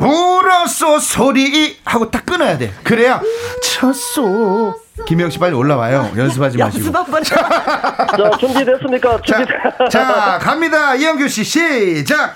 [0.00, 2.72] 울었어 소리 하고 딱 끊어야 돼.
[2.82, 3.20] 그래야
[3.62, 4.74] 쳤어.
[5.06, 6.10] 김영 씨 빨리 올라와요.
[6.16, 6.84] 연습하지 마시고.
[6.86, 7.22] 연습 한번.
[7.24, 9.20] 자, 준비됐습니까?
[9.22, 9.44] 준비.
[9.46, 10.94] 자, 자, 갑니다.
[10.94, 12.34] 이영규 씨 시작.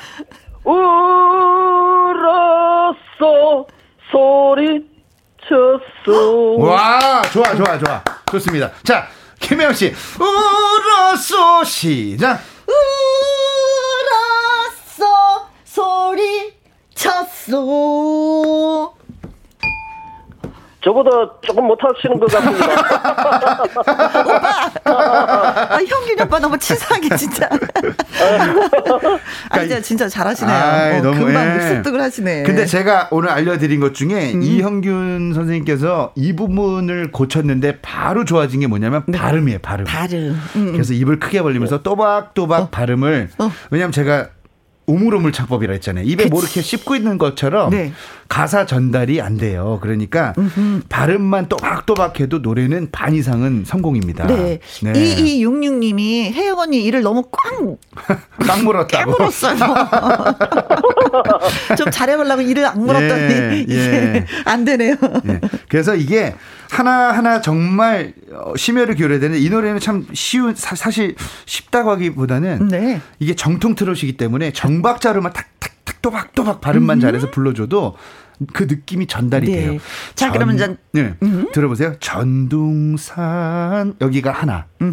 [2.24, 3.66] 울었어
[4.10, 4.84] 소리
[5.46, 6.56] 쳤어.
[6.58, 8.02] 와, 좋아, 좋아, 좋아.
[8.30, 8.70] 좋습니다.
[8.82, 9.06] 자,
[9.40, 12.40] 김혜영 씨, 울었어, 시작.
[14.96, 16.54] 울었어, 소리
[16.94, 18.94] 쳤어.
[20.84, 22.66] 저보다 조금 못하시는 것 같습니다.
[24.84, 27.48] 오빠, 아, 형균 오빠 너무 치사하게 진짜.
[29.48, 30.54] 아, 진짜 진짜 잘하시네요.
[30.54, 31.60] 아이, 어, 너무, 금방 예.
[31.68, 32.42] 습득을 하시네.
[32.42, 34.42] 근데 제가 오늘 알려드린 것 중에 음.
[34.42, 39.16] 이형균 선생님께서 이 부분을 고쳤는데 바로 좋아진 게 뭐냐면 네.
[39.16, 39.86] 발음이에요, 발음.
[39.86, 40.38] 발음.
[40.56, 40.72] 음.
[40.72, 42.68] 그래서 입을 크게 벌리면서 또박또박 어.
[42.70, 43.30] 발음을.
[43.38, 43.50] 어.
[43.70, 44.28] 왜냐면 제가
[44.86, 46.04] 우물우물 창법이라 했잖아요.
[46.06, 47.92] 입에 뭐 이렇게 씹고 있는 것처럼 네.
[48.34, 49.78] 가사 전달이 안 돼요.
[49.80, 50.80] 그러니까 음흠.
[50.88, 54.26] 발음만 또박또박 해도 노래는 반 이상은 성공입니다.
[54.26, 54.58] 네.
[54.82, 54.92] 네.
[54.92, 57.76] 2266님이 혜영 언니 이를 너무 꽝.
[58.44, 59.12] 꽉 물었다고.
[59.12, 59.54] 깨물었어요.
[61.78, 64.26] 좀 잘해보려고 이를 안 물었더니 예, 예.
[64.46, 64.96] 안 되네요.
[65.28, 65.40] 예.
[65.68, 66.34] 그래서 이게
[66.72, 71.14] 하나하나 정말 어, 심혈을 기울여야 되는데 이 노래는 참 쉬운 사, 실
[71.46, 73.00] 쉽다고 하기보다는 네.
[73.20, 77.00] 이게 정통 트롯이기 때문에 정박자로만 탁탁탁 또박또박 발음만 음.
[77.00, 77.94] 잘해서 불러줘도
[78.52, 79.52] 그 느낌이 전달이 네.
[79.52, 79.78] 돼요.
[80.14, 81.14] 자, 전, 그러면 전 네.
[81.22, 81.48] 음.
[81.52, 81.94] 들어보세요.
[82.00, 84.66] 전둥산 여기가 하나.
[84.82, 84.92] 음.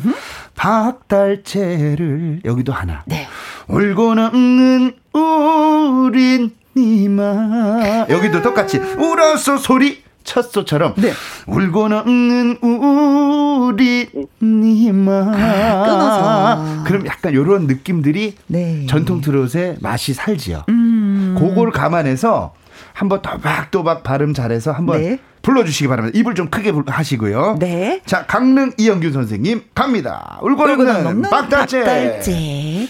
[0.55, 3.03] 박달채를 여기도 하나.
[3.05, 3.27] 네.
[3.67, 11.11] 울고 넘는 우린 니마 여기도 똑같이 울어서 소리 쳤소처럼 네.
[11.47, 14.07] 울고 넘는 우리
[14.41, 18.85] 니마 아, 그럼 약간 이런 느낌들이 네.
[18.87, 20.63] 전통 트롯의 맛이 살지요.
[20.69, 21.35] 음.
[21.37, 22.53] 그걸 감안해서
[22.93, 25.17] 한번 또박또박 발음 잘해서 한번 네.
[25.41, 26.17] 불러주시기 바랍니다.
[26.19, 27.57] 입을 좀 크게 하시고요.
[27.59, 28.01] 네.
[28.05, 30.37] 자, 강릉 이영균 선생님 갑니다.
[30.41, 31.79] 울고 넘는 박달재.
[31.79, 32.87] 박달재.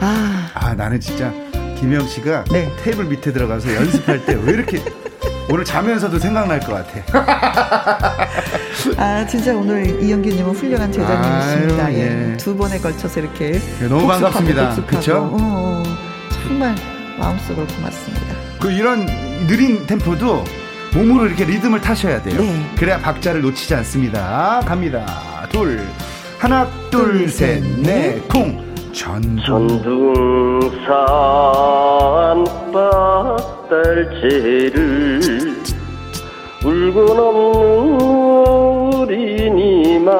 [0.00, 0.50] 아.
[0.54, 1.32] 아, 나는 진짜
[1.78, 2.70] 김영 씨가 네.
[2.82, 4.82] 테이블 밑에 들어가서 연습할 때 왜 이렇게
[5.50, 7.00] 오늘 자면서도 생각날 것 같아.
[8.96, 11.86] 아 진짜 오늘 이영규님은 훌륭한 제자님이십니다.
[11.86, 12.32] 아유, 예.
[12.32, 12.36] 예.
[12.36, 14.76] 두 번에 걸쳐서 이렇게 예, 너무 반갑습니다.
[14.86, 15.28] 그렇죠?
[15.32, 15.82] 어,
[16.44, 16.74] 정말
[17.18, 18.29] 마음속으로 고맙습니다.
[18.60, 19.06] 그 이런
[19.46, 20.44] 느린 템포도
[20.94, 22.40] 몸으로 이렇게 리듬을 타셔야 돼요.
[22.40, 22.70] 네.
[22.76, 24.60] 그래야 박자를 놓치지 않습니다.
[24.66, 25.06] 갑니다.
[25.50, 25.80] 둘,
[26.38, 28.68] 하나, 둘, 둘 셋, 넷, 쿵.
[28.92, 30.60] 전둥.
[30.86, 32.44] 산
[33.92, 35.56] 박달채를
[36.64, 38.00] 울고 넘는
[39.00, 40.10] 어린이마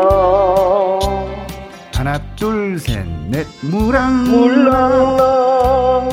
[1.94, 6.08] 하나 둘 셋 넷 무랑 물랑나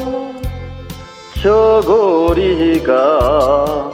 [1.42, 3.92] 저 거리가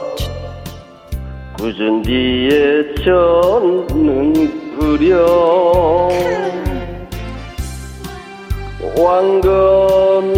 [1.58, 6.08] 굳은 뒤에 젖는 그려.
[8.96, 10.36] 왕검이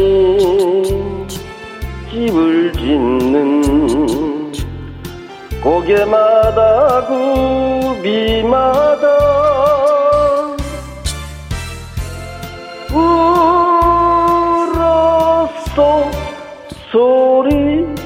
[2.10, 4.52] 집을 짓는
[5.62, 9.06] 고개마다 구비마다
[12.94, 13.65] 울
[16.96, 17.98] 소리쳤어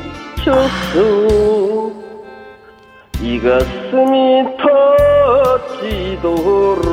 [3.21, 4.43] 이 가슴이
[5.79, 6.91] 터지도록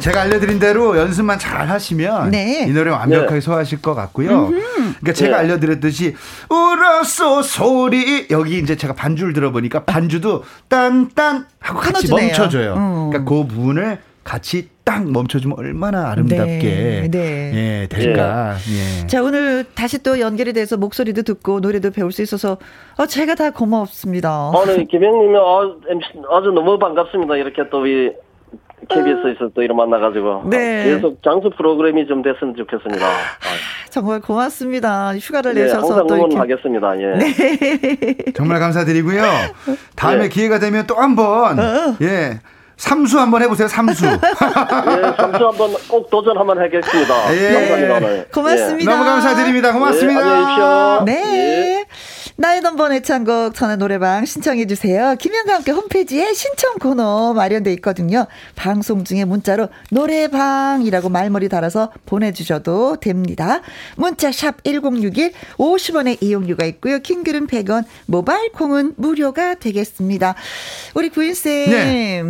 [0.00, 2.64] 제가 알려드린 대로 연습만 잘 하시면 네.
[2.66, 3.40] 이 노래 완벽하게 네.
[3.40, 4.46] 소화하실 것 같고요.
[4.46, 4.60] 음흠.
[5.00, 5.42] 그러니까 제가 네.
[5.42, 6.16] 알려드렸듯이
[6.48, 12.74] 울었어 소리 여기 이제 제가 반주를 들어보니까 반주도 딴딴 하고 같이 멈춰줘요.
[12.74, 13.10] 음.
[13.10, 17.52] 그러니까 그 부분을 같이 딱 멈춰주면 얼마나 아름답게 네, 네.
[17.82, 18.54] 예, 될까.
[18.54, 19.06] 예.
[19.06, 22.56] 자 오늘 다시 또 연결이 돼서 목소리도 듣고 노래도 배울 수 있어서
[22.96, 24.30] 어, 제가 다 고맙습니다.
[24.30, 25.76] 아, 네, 김영님이 어,
[26.30, 27.36] 아주 너무 반갑습니다.
[27.36, 28.12] 이렇게 또이
[28.88, 30.84] KBS에서 또 이런 만나가지고 네.
[30.84, 33.04] 계속 장수 프로그램이 좀 됐으면 좋겠습니다.
[33.06, 33.10] 아,
[33.90, 35.14] 정말 고맙습니다.
[35.18, 37.00] 휴가를 네, 내셔서 항상 응원하겠습니다.
[37.02, 37.06] 예.
[37.18, 38.32] 네.
[38.34, 39.20] 정말 감사드리고요.
[39.96, 40.28] 다음에 네.
[40.30, 41.96] 기회가 되면 또 한번 어.
[42.00, 42.40] 예.
[42.78, 43.68] 삼수 한번 해보세요.
[43.68, 44.06] 삼수.
[44.06, 44.10] 예,
[45.16, 47.34] 삼수 한번 꼭 도전 한번 하겠습니다.
[47.36, 47.68] 예.
[47.68, 48.24] 감사합니다.
[48.32, 48.90] 고맙습니다.
[48.90, 48.96] 예.
[48.96, 49.72] 너무 감사드립니다.
[49.72, 50.20] 고맙습니다.
[50.20, 51.22] 예, 안녕히 네.
[51.36, 51.84] 예.
[52.40, 55.16] 나의 넘버 애창곡 전화 노래방 신청해 주세요.
[55.18, 58.26] 김현과 함께 홈페이지에 신청 코너 마련돼 있거든요.
[58.54, 63.60] 방송 중에 문자로 노래방이라고 말머리 달아서 보내주셔도 됩니다.
[63.96, 67.00] 문자 샵 1061, 50원의 이용료가 있고요.
[67.00, 70.36] 킹글은 100원, 모바일 콩은 무료가 되겠습니다.
[70.94, 71.70] 우리 구인쌤.
[71.70, 72.22] 네.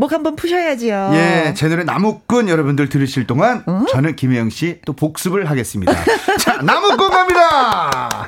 [0.00, 1.10] 목 한번 푸셔야지요.
[1.12, 3.84] 예, 제 노래 나무꾼 여러분들 들으실 동안 어?
[3.90, 5.92] 저는 김혜영 씨 또 복습을 하겠습니다.
[6.40, 8.26] 자, 나무꾼 갑니다.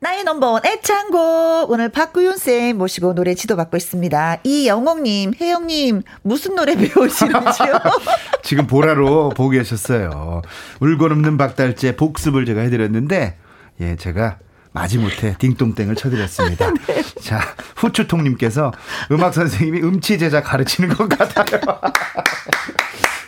[0.00, 4.38] 나의 넘버원 애창곡 오늘 박구윤 쌤 모시고 노래 지도받고 있습니다.
[4.42, 7.78] 이영옥님, 혜영님 무슨 노래 배우시는지요?
[8.42, 10.42] 지금 보라로 보고 계셨어요.
[10.80, 13.38] 울고 없는 박달재 복습을 제가 해드렸는데
[13.80, 14.38] 예 제가
[14.76, 16.70] 마지못해 딩동땡을 쳐드렸습니다.
[16.86, 17.02] 네.
[17.22, 17.40] 자
[17.76, 18.72] 후추통님께서
[19.10, 21.60] 음악 선생님이 음치 제자 가르치는 것 같아요.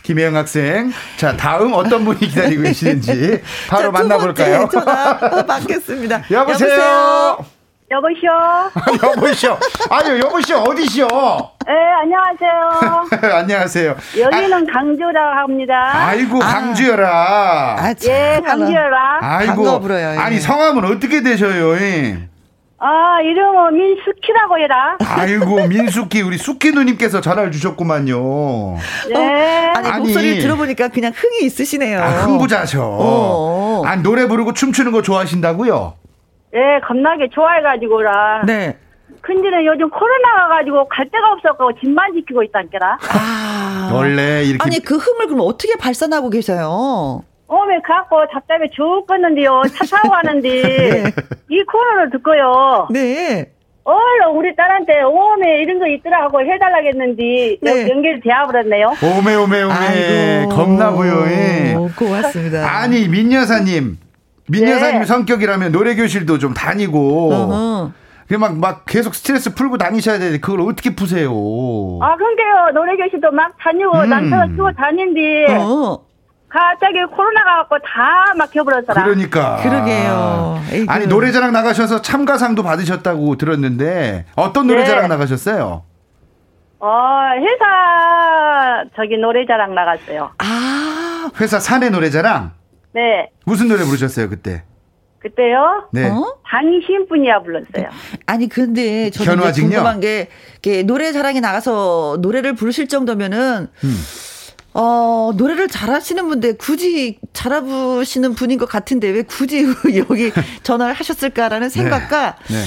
[0.03, 0.91] 김혜영 학생.
[1.19, 4.67] 자, 다음 어떤 분이 기다리고 계시는지 바로 자, 만나볼까요?
[4.73, 6.23] 전화 받겠습니다.
[6.31, 6.71] 여보세요?
[6.73, 7.58] 여보
[7.89, 8.31] 시오.
[9.09, 9.59] 여보시오.
[9.89, 10.59] 아니요, 여보시오.
[10.59, 11.07] 어디시오?
[11.67, 11.73] 네,
[12.03, 13.33] 안녕하세요.
[13.35, 13.97] 안녕하세요.
[14.19, 15.93] 여기는 아, 강주라 합니다.
[15.95, 17.77] 아이고, 강주여라.
[17.79, 19.19] 아, 예, 강주여라.
[19.23, 19.81] 아이고.
[20.19, 21.75] 아니, 성함은 어떻게 되셔요?
[22.81, 24.97] 아, 이름은 민숙희라고 해라.
[25.05, 28.77] 아이고, 민숙희, 우리 숙희 누님께서 전화를 주셨구만요.
[29.09, 29.73] 네.
[29.75, 32.03] 아니, 아니, 목소리 들어보니까 그냥 흥이 있으시네요.
[32.03, 32.81] 아, 흥부자셔.
[32.83, 33.83] 어.
[33.87, 35.95] 아, 노래 부르고 춤추는 거 좋아하신다고요?
[36.53, 38.43] 네, 겁나게 좋아해가지고라.
[38.47, 38.77] 네.
[39.23, 42.99] 근데는 요즘 코로나가 가지고 갈 데가 없어서 집만 지키고 있다니까.
[43.11, 43.91] 아.
[43.93, 44.59] 원래 이렇게.
[44.63, 47.23] 아니, 그 흥을 그럼 어떻게 발산하고 계세요?
[47.49, 49.63] 오메 갖고 답답해 죽겠는데요.
[49.75, 51.05] 차 타고 가는데 네.
[51.49, 52.89] 이 코너를 듣고요.
[52.91, 53.51] 네.
[53.85, 57.89] 얼른 우리 딸한테 오메 이런 거 있더라고 해달라겠는데 네.
[57.89, 58.93] 연결 되어버렸네요.
[59.03, 61.27] 오메 오메 오메 겁나 보여.
[61.27, 61.75] 예.
[61.99, 62.69] 고맙습니다.
[62.71, 63.97] 아니 민 여사님
[64.49, 65.05] 민 여사님 네.
[65.07, 67.33] 성격이라면 노래 교실도 좀 다니고.
[67.33, 67.93] 어허.
[68.39, 71.31] 막, 막 계속 스트레스 풀고 다니셔야 되는데 그걸 어떻게 푸세요?
[72.03, 74.09] 아, 근데요, 노래 교실도 막 다니고, 음.
[74.11, 76.09] 남자가 쓰고 다니는데, 어.
[76.51, 79.03] 갑자기 코로나가 갖고 다 막혀버렸더라.
[79.05, 79.57] 그러니까.
[79.63, 80.61] 그러게요.
[80.73, 80.91] 에이구.
[80.93, 85.09] 아니 노래자랑 나가셔서 참가상도 받으셨다고 들었는데 어떤 노래자랑 네.
[85.09, 85.83] 나가셨어요?
[86.81, 86.89] 어
[87.37, 90.31] 회사 저기 노래자랑 나갔어요.
[90.39, 92.53] 아 회사 사내 노래자랑?
[92.93, 93.31] 네.
[93.45, 94.65] 무슨 노래 부르셨어요 그때?
[95.19, 95.89] 그때요?
[95.93, 96.09] 네.
[96.09, 96.39] 어?
[96.49, 97.89] 당신뿐이야 불렀어요.
[98.27, 100.29] 아니 근데 저는 궁금한 게,
[100.63, 103.69] 게 노래 자랑에 나가서 노래를 부르실 정도면은.
[103.85, 103.97] 음.
[104.75, 109.65] 어, 노래를 잘하시는 분데 굳이 잘하시는 분인 것 같은데 왜 굳이
[109.97, 110.31] 여기
[110.63, 112.55] 전화를 하셨을까라는 생각과 네.
[112.55, 112.65] 네.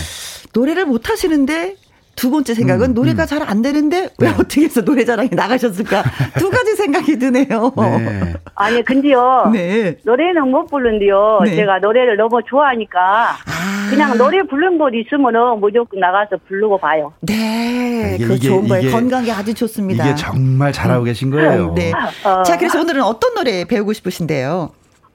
[0.53, 1.77] 노래를 못 하시는데
[2.21, 3.25] 두 번째 생각은 음, 노래가 음.
[3.25, 4.33] 잘안 되는데 왜 네.
[4.35, 6.03] 어떻게 해서 노래자랑에 나가셨을까?
[6.37, 7.73] 두 가지 생각이 드네요.
[7.75, 8.33] 네.
[8.53, 9.49] 아니, 근데요.
[9.51, 9.97] 네.
[10.03, 11.39] 노래는 못 부른데요.
[11.45, 11.55] 네.
[11.55, 13.89] 제가 노래를 너무 좋아하니까 아.
[13.89, 17.11] 그냥 노래 부른 곳 있으면은 무조건 나가서 부르고 봐요.
[17.21, 18.19] 네.
[18.19, 18.91] 그 좋은 거예요.
[18.91, 20.05] 건강에 아주 좋습니다.
[20.05, 21.73] 이게 정말 잘하고 계신 거예요.
[21.73, 21.91] 네.
[22.23, 22.43] 어.
[22.43, 24.69] 자, 그래서 오늘은 어떤 노래 배우고 싶으신데요?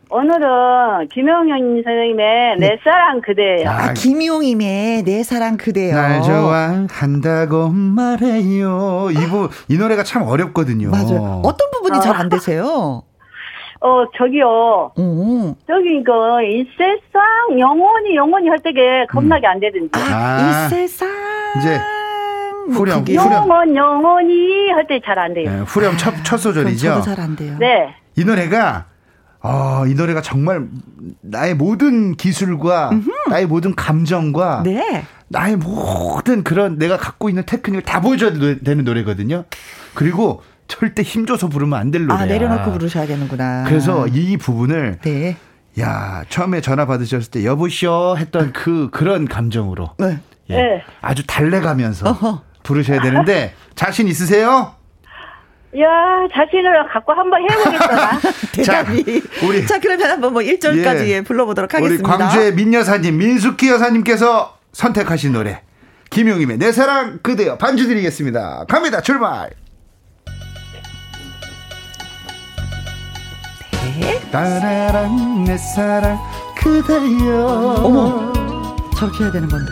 [0.08, 2.68] 오늘은 김용현 선생님의 네.
[2.68, 3.68] 내 사랑 그대예요.
[3.68, 5.94] 아, 김용임의 내 사랑 그대요.
[5.96, 9.08] 날 좋아한다고 말해요.
[9.10, 10.90] 이부 이 노래가 참 어렵거든요.
[10.90, 11.42] 맞아요.
[11.44, 12.00] 어떤 부분이 어.
[12.00, 13.02] 잘안 되세요?
[13.82, 14.92] 어 저기요.
[14.98, 15.54] 음.
[15.66, 19.90] 저기 이거 이 세상 영원히 영원히 할 때게 겁나게 안 되던데.
[20.00, 21.08] 아, 아, 이 세상
[21.58, 21.80] 이제
[22.72, 25.50] 후렴, 뭐 영원 영원히 할 때 잘 안 돼요.
[25.50, 26.88] 네, 후렴 첫, 첫 소절이죠.
[26.88, 27.56] 저도 잘 안 돼요.
[27.58, 27.94] 네.
[28.16, 28.86] 이 노래가
[29.40, 30.66] 아, 이 노래가 정말
[31.20, 33.10] 나의 모든 기술과 음흠.
[33.30, 35.04] 나의 모든 감정과 네.
[35.28, 38.32] 나의 모든 그런 내가 갖고 있는 테크닉을 다 보여줘야
[38.64, 39.44] 되는 노래거든요.
[39.94, 42.22] 그리고 절대 힘줘서 부르면 안 될 노래야.
[42.22, 43.64] 아, 내려놓고 부르셔야 되는구나.
[43.68, 45.36] 그래서 이 부분을 네.
[45.78, 50.18] 야, 처음에 전화 받으셨을 때 여보시오 했던 그 그런 감정으로 네.
[50.50, 50.82] 예, 네.
[51.02, 52.42] 아주 달래가면서 어허.
[52.62, 54.72] 부르셔야 되는데 자신 있으세요?
[55.78, 58.18] 야 자신을 갖고 한번 해보겠다.
[58.52, 59.20] 대답이.
[59.20, 59.66] 자, 우리.
[59.66, 62.08] 자, 그러면 한번 뭐 1절까지 예, 불러보도록 하겠습니다.
[62.08, 65.62] 우리 광주의 민 여사님, 민숙희 여사님께서 선택하신 노래.
[66.10, 68.64] 김용임의 내 사랑 그대여 반주 드리겠습니다.
[68.68, 69.00] 갑니다.
[69.02, 69.50] 출발.
[74.00, 74.20] 네.
[74.30, 76.18] 따라란 내 사랑
[76.58, 77.46] 그대여.
[77.82, 78.32] 어머,
[78.98, 79.70] 저렇게 해야 되는 건데.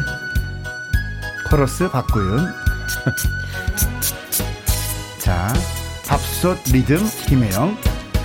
[1.50, 2.38] 코러스 박구윤.
[5.20, 5.52] 자.
[6.44, 7.74] 밥솥 리듬 김혜영.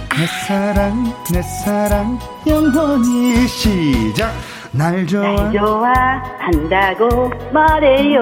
[0.09, 4.33] 내 사랑, 내 사랑, 영원히 시작.
[4.73, 5.21] 날 좋아.
[5.21, 8.21] 날 좋아한다고 말해요.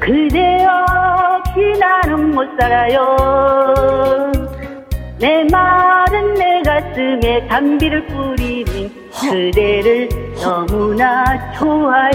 [0.00, 4.32] 그대 없이 나는 못 살아요.
[5.20, 10.08] 내 말은 내 가슴에 담비를 뿌리는 그대를
[10.42, 12.10] 너무나 좋아해.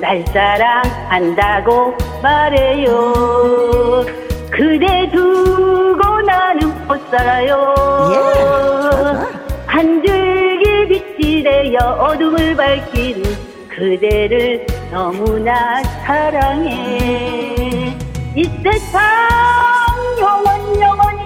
[0.00, 4.21] 날 사랑한다고 말해요.
[4.52, 7.74] 그대 두고 나는 못 살아요.
[9.66, 13.22] 한 줄기 빛이 되어 어둠을 밝히는
[13.68, 17.96] 그대를 너무나 사랑해.
[18.36, 19.00] 이 세상
[20.20, 21.20] 영원 영원히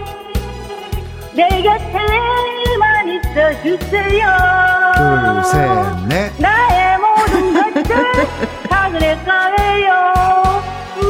[1.34, 4.26] 내 곁에만 있어 주세요.
[4.96, 6.32] 둘, 셋, 넷.
[6.38, 7.82] 나의 모든 것들
[8.70, 10.62] 다 그랬어요.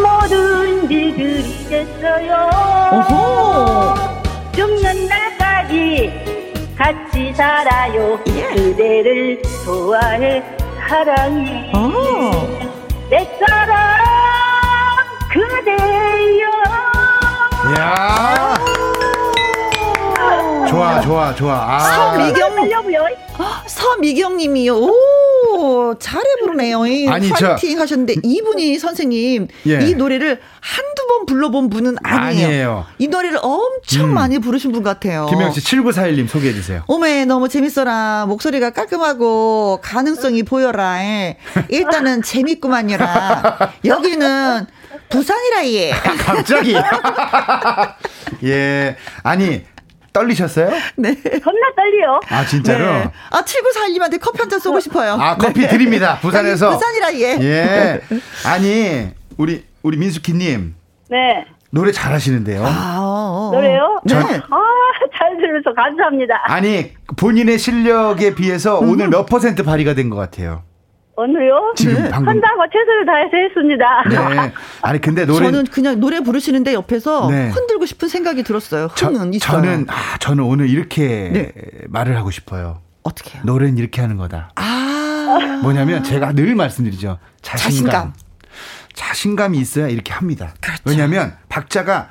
[0.03, 2.51] 뭐든지 그리겠어요.
[2.93, 3.95] 오호.
[4.55, 6.13] 죽는 날까지
[6.77, 8.19] 같이 살아요.
[8.29, 8.55] 예.
[8.55, 10.43] 그대를 좋아해
[10.89, 11.73] 사랑해.
[11.75, 12.31] 오.
[13.11, 13.99] 내 사랑
[15.31, 16.47] 그대여.
[17.79, 18.55] 야
[20.69, 21.55] 좋아, 좋아, 좋아.
[21.55, 21.79] 아.
[21.79, 23.07] 서미경, 살려고요.
[23.67, 24.75] 서미경 님이요.
[24.77, 24.93] 오,
[25.99, 26.83] 잘해 부르네요.
[27.09, 29.79] 아니, 저- 파이팅 하셨는데, 이분이 선생님, 예.
[29.87, 32.47] 이 노래를 한두 번 불러본 분은 아니에요.
[32.47, 32.87] 아니에요.
[32.99, 34.15] 이 노래를 엄청 음.
[34.15, 35.27] 많이 부르신 분 같아요.
[35.31, 36.83] 김영 씨 7941님 소개해 주세요.
[36.89, 41.39] 오메 너무 재밌어라 목소리가 깔끔하고 가능성이 보여라 예.
[41.69, 44.67] 일단은 재밌구만요라 여기는
[45.09, 46.75] 부산이라 예 갑자기.
[48.45, 48.97] 예.
[49.23, 49.63] 아니,
[50.21, 50.71] 떨리셨어요?
[50.97, 51.15] 네.
[51.15, 52.21] 겁나 떨려.
[52.31, 52.85] 아, 진짜로?
[52.87, 53.11] 네.
[53.31, 56.19] 아 7941님한테 커피 한 잔 쏘고 싶어요 아, 커피 드립니다.
[56.23, 56.71] 부산에서.
[56.71, 58.01] 부산이라 예 예.
[58.47, 60.75] 아니, 우리, 우리 민수키님.
[61.11, 61.45] 네.
[61.71, 62.65] 노래 잘하시는데요.
[62.65, 63.51] 아, 어, 어.
[63.55, 64.01] 노래요?
[64.05, 64.15] 네.
[64.15, 64.61] 아,
[65.19, 66.35] 잘 들어서 감사합니다.
[66.47, 68.91] 아니, 본인의 실력에 비해서 음.
[68.91, 70.63] 오늘 몇 퍼센트 발휘가 된 것 같아요?
[71.17, 71.73] 오늘요?
[71.77, 72.11] 지금 네.
[72.11, 72.29] 방금.
[72.29, 74.05] 한다고 최선을 다해서 했습니다.
[74.45, 74.53] 네.
[74.83, 75.47] 아니, 근데 노래.
[75.47, 77.49] 저는 그냥 노래 부르시는데 옆에서 네.
[77.49, 81.53] 흔들고 싶은 생각이 들었어요 저, 흥은 있어요 저는, 아, 저는 오늘 이렇게 네.
[81.89, 82.81] 말을 하고 싶어요.
[83.03, 84.51] 어떻게 해요 노래는 이렇게 하는 거다.
[84.57, 87.19] 아 뭐냐면 제가 늘 말씀드리죠.
[87.41, 87.93] 자신감.
[87.93, 88.13] 자신감.
[88.95, 90.55] 자신감이 있어야 이렇게 합니다.
[90.61, 90.83] 그렇죠.
[90.87, 92.11] 왜냐하면 박자가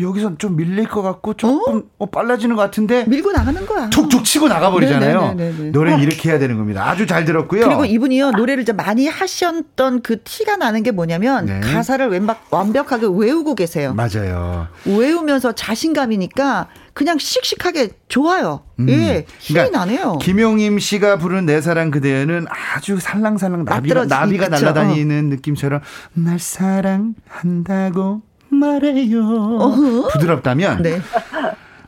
[0.00, 2.06] 여기선 좀 밀릴 것 같고 조금 어?
[2.06, 5.34] 빨라지는 것 같은데 밀고 나가는 거야 툭툭 치고 나가버리잖아요.
[5.34, 5.70] 네네네네네.
[5.70, 6.88] 노래는 이렇게 해야 되는 겁니다.
[6.88, 7.66] 아주 잘 들었고요.
[7.66, 11.60] 그리고 이분이요 노래를 좀 많이 하셨던 그 티가 나는 게 뭐냐면 네.
[11.60, 13.94] 가사를 왼박 완벽하게 외우고 계세요.
[13.94, 14.68] 맞아요.
[14.86, 18.64] 외우면서 자신감이니까 그냥 씩씩하게 좋아요.
[18.78, 18.88] 음.
[18.90, 20.18] 예, 힘이 그러니까 나네요.
[20.18, 24.48] 김용임 씨가 부른 내 사랑 그대는 아주 살랑살랑 나비가, 나비가?
[24.48, 25.80] 날아다니는 느낌처럼
[26.14, 28.22] 날 사랑한다고
[28.54, 29.20] 말해요.
[29.60, 30.08] 어허.
[30.12, 31.00] 부드럽다면 네.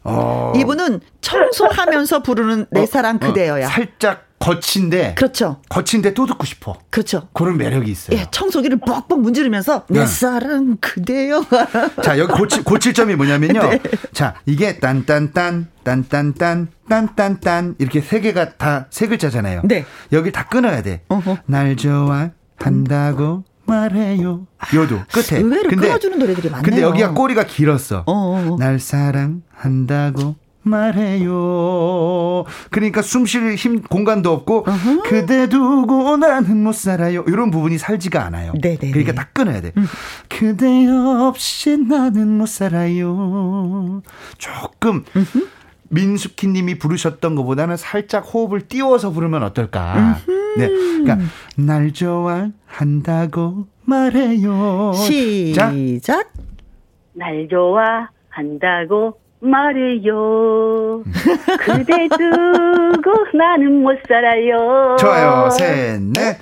[0.02, 3.68] 어, 이분은 청소하면서 부르는 내 어, 사랑 어, 그대여야.
[3.68, 5.62] 살짝 거친데 그렇죠.
[5.70, 6.76] 거친데 또 듣고 싶어.
[6.90, 7.28] 그렇죠.
[7.32, 8.18] 그런 매력이 있어요.
[8.18, 10.06] 예, 청소기를 뻑뻑 문지르면서 내 네.
[10.06, 11.42] 사랑 그대여.
[12.02, 13.62] 자, 여기 고치, 고칠 점이 뭐냐면요.
[13.70, 13.80] 네.
[14.12, 19.62] 자, 이게 딴딴딴, 딴딴딴, 딴딴딴, 이렇게 세 개가 다 세 글자잖아요.
[19.64, 19.86] 네.
[20.12, 21.00] 여기 다 끊어야 돼.
[21.08, 21.38] 어허.
[21.46, 24.46] 날 좋아한다고 말해요.
[24.74, 25.40] 요도 끝에.
[25.40, 26.62] 의외로 끊어주는 노래들이 많네요.
[26.62, 28.04] 근데 여기가 꼬리가 길었어.
[28.06, 28.56] 어, 어, 어.
[28.58, 32.44] 날 사랑한다고 말해요.
[32.70, 34.64] 그러니까 숨 쉴 힘 공간도 없고
[35.04, 37.22] 그대 두고 나는 못 살아요.
[37.28, 38.52] 이런 부분이 살지가 않아요.
[38.60, 38.90] 네네네.
[38.92, 39.72] 그러니까 딱 끊어야 돼.
[40.28, 44.02] 그대 없이 나는 못 살아요.
[44.38, 45.04] 조금
[45.94, 50.18] 민숙희 님이 부르셨던 것보다는 살짝 호흡을 띄워서 부르면 어떨까?
[50.58, 50.68] 네.
[50.68, 51.18] 그러니까
[51.56, 54.92] 날 좋아한다고 말해요.
[55.54, 56.32] 자, 시작.
[57.12, 61.02] 날 좋아한다고 말해요.
[61.60, 64.96] 그대 두고 나는 못 살아요.
[64.98, 65.50] 좋아요.
[65.50, 66.38] 셋, 넷.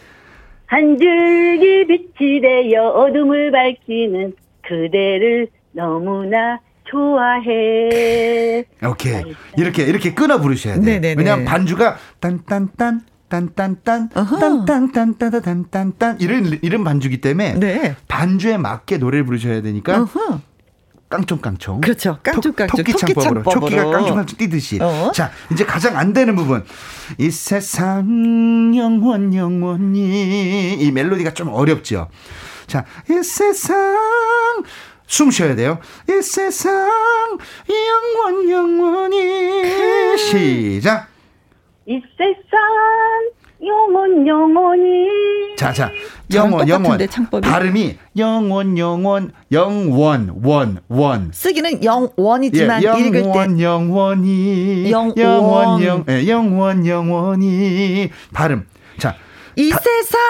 [0.67, 4.33] 한 줄기 빛이 되어 어둠을 밝히는
[4.63, 6.61] 그대를 너무나
[6.93, 8.65] 좋아해.
[8.87, 9.23] 오케이.
[9.57, 10.85] 이렇게 이렇게 끊어 부르셔야 돼요.
[10.85, 11.15] 네네네.
[11.17, 14.39] 왜냐하면 반주가 딴딴딴 딴딴딴 어허.
[14.67, 17.97] 딴딴딴딴딴딴 이런 이런 반주기 때문에 네.
[18.09, 20.41] 반주에 맞게 노래를 부르셔야 되니까 어허.
[21.09, 21.81] 깡총깡총.
[21.83, 22.19] 그렇죠.
[22.23, 22.77] 깡총깡총.
[22.79, 23.61] 토, 끼 창법으로 토끼창법으로.
[23.61, 24.79] 토끼가 깡총깡총 뛰듯이.
[24.81, 25.13] 어.
[25.15, 26.65] 자, 이제 가장 안 되는 부분.
[27.19, 32.09] 이 세상 영원 영원히 이 멜로디가 좀 어렵죠.
[32.67, 33.77] 자, 이 세상
[35.13, 35.79] 숨 쉬어야 돼요.
[36.09, 36.75] 이 세상
[37.69, 40.17] 영원 영원히.
[40.17, 41.07] 시작.
[41.87, 42.59] 이 세상
[43.63, 45.55] 영원 영원히.
[45.59, 45.91] 자자
[46.33, 46.99] 영원 영원.
[47.43, 51.31] 발음이 영원 영원 영원 원 원.
[51.35, 54.91] 쓰기는 영원이지만 예, 영원 영원히.
[54.91, 55.19] 영원.
[55.19, 58.11] 영원 영 예, 영원 영원히.
[58.33, 58.67] 발음.
[58.99, 59.13] 자이
[59.59, 60.21] 세상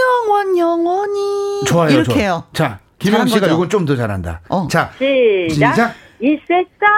[0.00, 1.64] 영원 영원히.
[1.66, 2.44] 좋아요 이렇게요.
[2.54, 4.68] 자 김영 씨가 이건 좀 더 잘한다 어.
[4.68, 5.72] 자 시작.
[5.74, 5.94] 시작.
[6.20, 6.88] 이 세상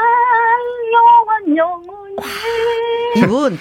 [0.92, 2.16] 영원 영원히
[3.16, 3.58] 이분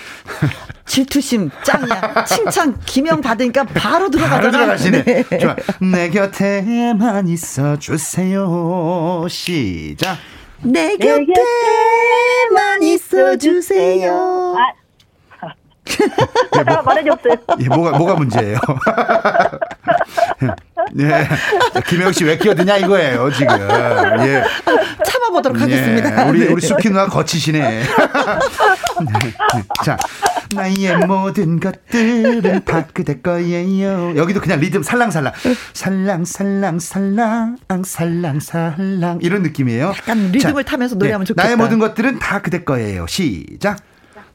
[0.86, 2.26] 질투심 짱이야.
[2.26, 4.39] 칭찬 김영 받으니까 바로 들어가잖아.
[4.41, 5.04] 바로 들어가시네.
[5.04, 5.38] 네.
[5.39, 5.56] 좋아.
[5.80, 9.26] 내 곁에만 있어 주세요.
[9.30, 10.18] 시작.
[10.62, 14.56] 내 곁에만 있어 주세요.
[14.58, 14.74] 아.
[16.58, 17.36] 예, 뭐, 말해줬어요.
[17.60, 18.58] 예, 뭐가 뭐가 문제예요?
[21.00, 21.28] 예,
[21.88, 23.60] 김영 씨 왜 끼어드냐 이거예요 지금.
[24.28, 24.44] 예.
[25.06, 26.26] 참아보도록 하겠습니다.
[26.26, 27.60] 예, 우리 우리 수키 누나 거치시네.
[27.84, 29.98] 네, 자,
[30.54, 34.14] 나의 모든 것들은 다 그대 거예요.
[34.16, 35.34] 여기도 그냥 리듬 살랑살랑,
[35.74, 39.94] 살랑살랑 살랑 살랑살랑 이런 느낌이에요.
[39.98, 41.44] 약간 리듬을 자, 타면서 노래하면 네, 좋겠다.
[41.44, 43.06] 나의 모든 것들은 다 그대 거예요.
[43.08, 43.80] 시작.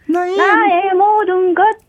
[0.08, 1.88] 나의, 나의 모든 것들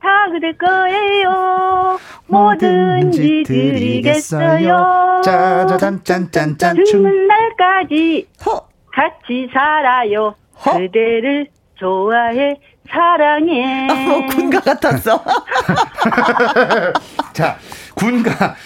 [0.00, 1.98] 다 그대 거예요.
[2.26, 5.20] 뭐든지 드리겠어요.
[5.22, 8.66] 짜자잔 짠짠짠 죽는 날까지 허.
[8.92, 10.34] 같이 살아요.
[10.64, 10.78] 허.
[10.78, 12.56] 그대를 좋아해
[12.90, 13.86] 사랑해.
[13.88, 15.22] 어, 군가 같았어.
[17.32, 17.56] 자,
[17.94, 18.56] 군가.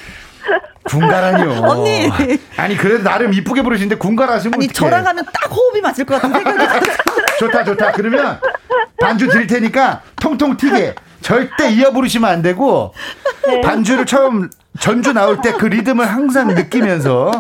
[0.85, 1.61] 군가라니요.
[1.65, 2.11] 언니.
[2.57, 4.73] 아니, 그래도 나름 이쁘게 부르시는데 군가라시면 아니, 어떡해.
[4.91, 6.87] 저랑 하면 딱 호흡이 맞을 것 같은 생각이
[7.39, 7.93] 좋다, 좋다.
[7.93, 8.41] 그러면
[9.01, 10.95] 반주 드릴 테니까 통통 튀게.
[11.21, 12.93] 절대 이어 부르시면 안 되고
[13.47, 13.61] 네.
[13.61, 17.31] 반주를 처음 전주 나올 때 그 리듬을 항상 느끼면서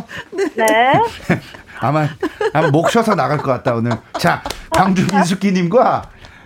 [0.54, 0.92] 네.
[1.80, 2.06] 아마
[2.52, 3.90] 아마 목 쉬어서 나갈 것 같다 오늘.
[4.18, 4.40] 자,
[4.70, 6.02] 광주 민숙기님과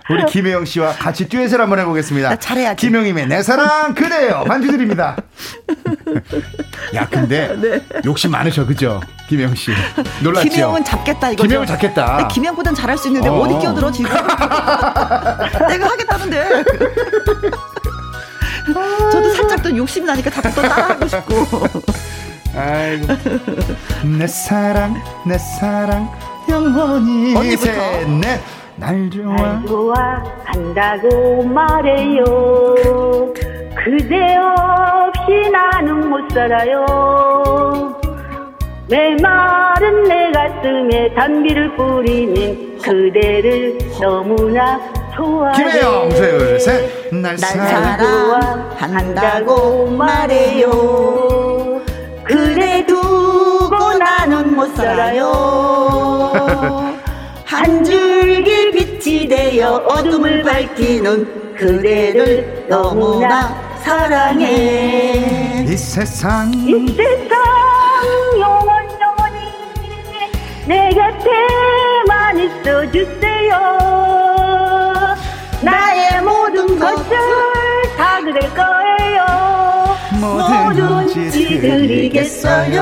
[0.09, 2.37] 우리 김혜영 씨와 같이 듀엣을 한번 해보겠습니다.
[2.37, 2.85] 잘해야지.
[2.87, 4.43] 김영임의 내 사랑 그대요.
[4.47, 5.15] 반주 드립니다.
[6.95, 7.81] 야, 근데 네.
[8.05, 9.01] 욕심 많으셔, 그죠?
[9.27, 9.71] 김영 씨.
[10.21, 10.49] 놀랐죠?
[10.49, 11.43] 김영은 잡겠다, 이거.
[11.43, 12.27] 김영은 잡겠다.
[12.29, 13.47] 김영보단 잘할 수 있는데 어.
[13.47, 14.11] 디 끼어들어, 지금.
[15.69, 16.63] 내가 하겠다는데.
[19.11, 21.47] 저도 살짝 또 욕심이 나니까 또 따라하고 싶고.
[22.55, 23.07] 아이고.
[24.17, 26.09] 내 사랑, 내 사랑,
[26.49, 27.35] 영원히.
[27.35, 27.65] 언니부터.
[27.65, 28.41] 셋, 넷.
[28.77, 29.61] 날 좋아.
[29.65, 32.23] 좋아 한다고 말해요.
[33.75, 36.85] 그대 없이 나는 못 살아요.
[38.87, 44.79] 메마른 내 가슴에 단비를 뿌리는 그대를 너무나
[45.15, 45.53] 좋아해.
[45.55, 47.09] 김혜영, 둘, 셋.
[47.11, 47.37] 날, 날
[48.77, 51.81] 사랑한다고 말해요.
[52.23, 55.31] 그래 두고 나는 못 살아요.
[57.67, 63.53] 한 줄기 빛이 되어 어둠을 밝히는 그대를 너무나
[63.83, 65.65] 사랑해.
[65.67, 66.49] 이 세상.
[66.53, 67.37] 이 세상
[68.39, 68.69] 영원
[69.01, 69.51] 영원히
[70.65, 73.57] 내 곁에만 있어 주세요.
[75.61, 77.17] 나의 모든 것을
[77.97, 79.25] 다 그댈 거예요.
[80.21, 82.77] 뭐든지 드리겠어요.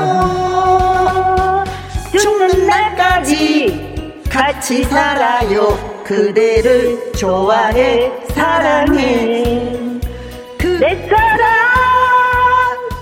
[2.12, 3.85] 죽는 날까지
[4.36, 6.02] 같이 살아요.
[6.04, 8.12] 그대를 좋아해.
[8.34, 9.42] 사랑해.
[10.58, 11.48] 그 내 사랑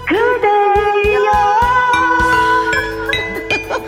[0.07, 1.31] 그대요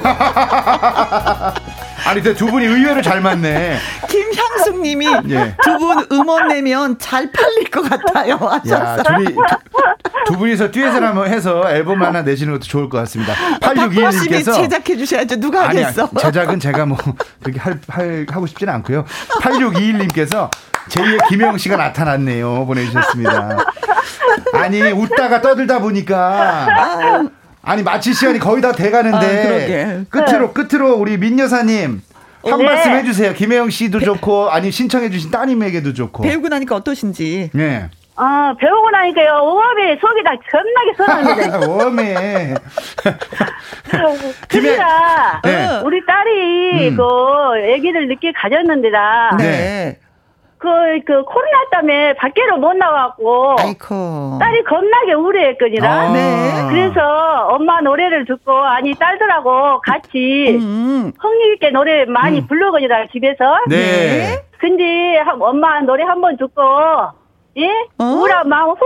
[2.07, 3.79] 아니, 근데 두 분이 의외로 잘 맞네.
[4.09, 5.57] 김향숙 님이 예.
[5.63, 8.39] 두분 음원 내면 잘 팔릴 것 같아요.
[8.71, 9.35] 야, 둘이, 두,
[10.27, 13.35] 두, 분이서 듀엣을 한번 해서 앨범 하나 내시는 것도 좋을 것 같습니다.
[13.61, 14.55] 8621님께서.
[14.55, 15.41] 제작해 주셔야죠.
[15.41, 16.09] 누가 하겠어.
[16.21, 16.97] 제작은 제가 뭐,
[17.43, 19.05] 그렇게 할, 할, 하고 싶지는 않고요.
[19.41, 20.49] 8621님께서
[20.89, 22.67] 제2의 김영 씨가 나타났네요.
[22.67, 23.59] 보내주셨습니다.
[24.55, 27.29] 아니, 웃다가 떠들다 보니까.
[27.67, 27.73] 아.
[27.73, 32.01] 아니 마칠 시간이 거의 다 돼가는데 아, 끝으로 끝으로 우리 민 여사님
[32.45, 32.65] 한 네.
[32.65, 33.33] 말씀 해주세요.
[33.35, 37.51] 김혜영 씨도 좋고 아니 신청해주신 따님에게도 좋고 배우고 나니까 어떠신지.
[37.53, 37.91] 네.
[38.15, 41.69] 아 배우고 나니까요 오업에 속이 다 겁나게 서랍니다.
[41.69, 42.55] 오업에.
[44.49, 45.81] 그러니까 네.
[45.85, 46.97] 우리 딸이 음.
[46.97, 47.03] 그
[47.75, 49.37] 아기를 늦게 가졌는데다.
[49.39, 49.99] 네.
[50.59, 50.69] 그,
[51.07, 53.57] 그, 코로나 때문에 밖으로 못 나왔고.
[53.59, 54.39] 아이코.
[54.41, 55.91] 딸이 겁나게 우려했거니라.
[55.93, 56.13] 아.
[56.13, 56.67] 네.
[56.71, 61.13] 그래서 엄마 노래를 듣고, 아니, 딸들하고 같이 음.
[61.19, 62.47] 흥미 있게 노래 많이 음.
[62.47, 63.59] 부르거니라, 집에서.
[63.69, 64.43] 네.
[64.59, 66.63] 근데 엄마 노래 한 번 듣고,
[67.59, 67.69] 예?
[67.99, 68.05] 어?
[68.05, 68.77] 우라 마음 후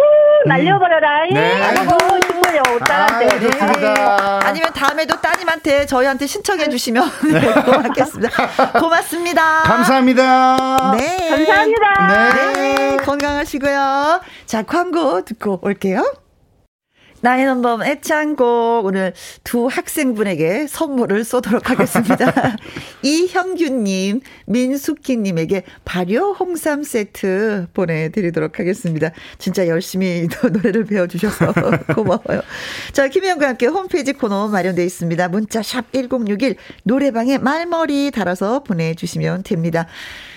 [0.47, 1.27] 날려버려라.
[1.31, 1.35] 예?
[1.35, 1.63] 네.
[1.63, 2.79] 아이고 싶어요.
[2.87, 3.49] 딸한테.
[3.61, 3.67] 아,
[4.41, 4.47] 네.
[4.47, 8.79] 아니면 다음에도 따님한테 저희한테 신청해 주시면 네, 고맙겠습니다.
[8.79, 9.63] 고맙습니다.
[9.63, 10.57] 감사합니다.
[10.97, 11.31] 네.
[11.31, 12.33] 감사합니다.
[12.53, 12.53] 네.
[12.53, 12.97] 네.
[12.99, 14.21] 건강하시고요.
[14.47, 16.05] 자, 광고 듣고 올게요.
[17.23, 19.13] 나의 넘버 애창곡 오늘
[19.45, 22.57] 두 학생분에게 선물을 쏘도록 하겠습니다.
[23.03, 29.11] 이형규님, 민숙희님에게 발효 홍삼 세트 보내드리도록 하겠습니다.
[29.39, 31.53] 진짜 열심히 노래를 배워주셔서
[31.95, 32.43] 고마워요.
[32.93, 35.29] 자, 김혜영과 함께 홈페이지 코너 마련되어 있습니다.
[35.29, 39.87] 문자 샵 1061 노래방에 말머리 달아서 보내주시면 됩니다.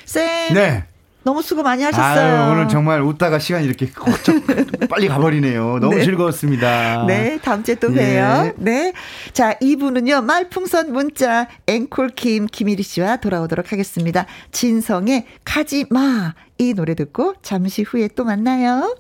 [0.06, 0.54] 쌤.
[0.54, 0.84] 네.
[1.24, 2.44] 너무 수고 많이 하셨어요.
[2.44, 3.90] 아유, 오늘 정말 웃다가 시간이 이렇게
[4.90, 5.80] 빨리 가버리네요.
[5.80, 6.04] 너무 네.
[6.04, 7.06] 즐거웠습니다.
[7.08, 7.98] 네, 다음 주에 또 봬요.
[8.02, 8.54] 예.
[8.58, 8.94] 네.
[9.32, 14.26] 자, 2부는요, 말풍선 문자, 앵콜킴, 김일희 씨와 돌아오도록 하겠습니다.
[14.52, 16.34] 진성의 가지 마.
[16.58, 18.96] 이 노래 듣고 잠시 후에 또 만나요.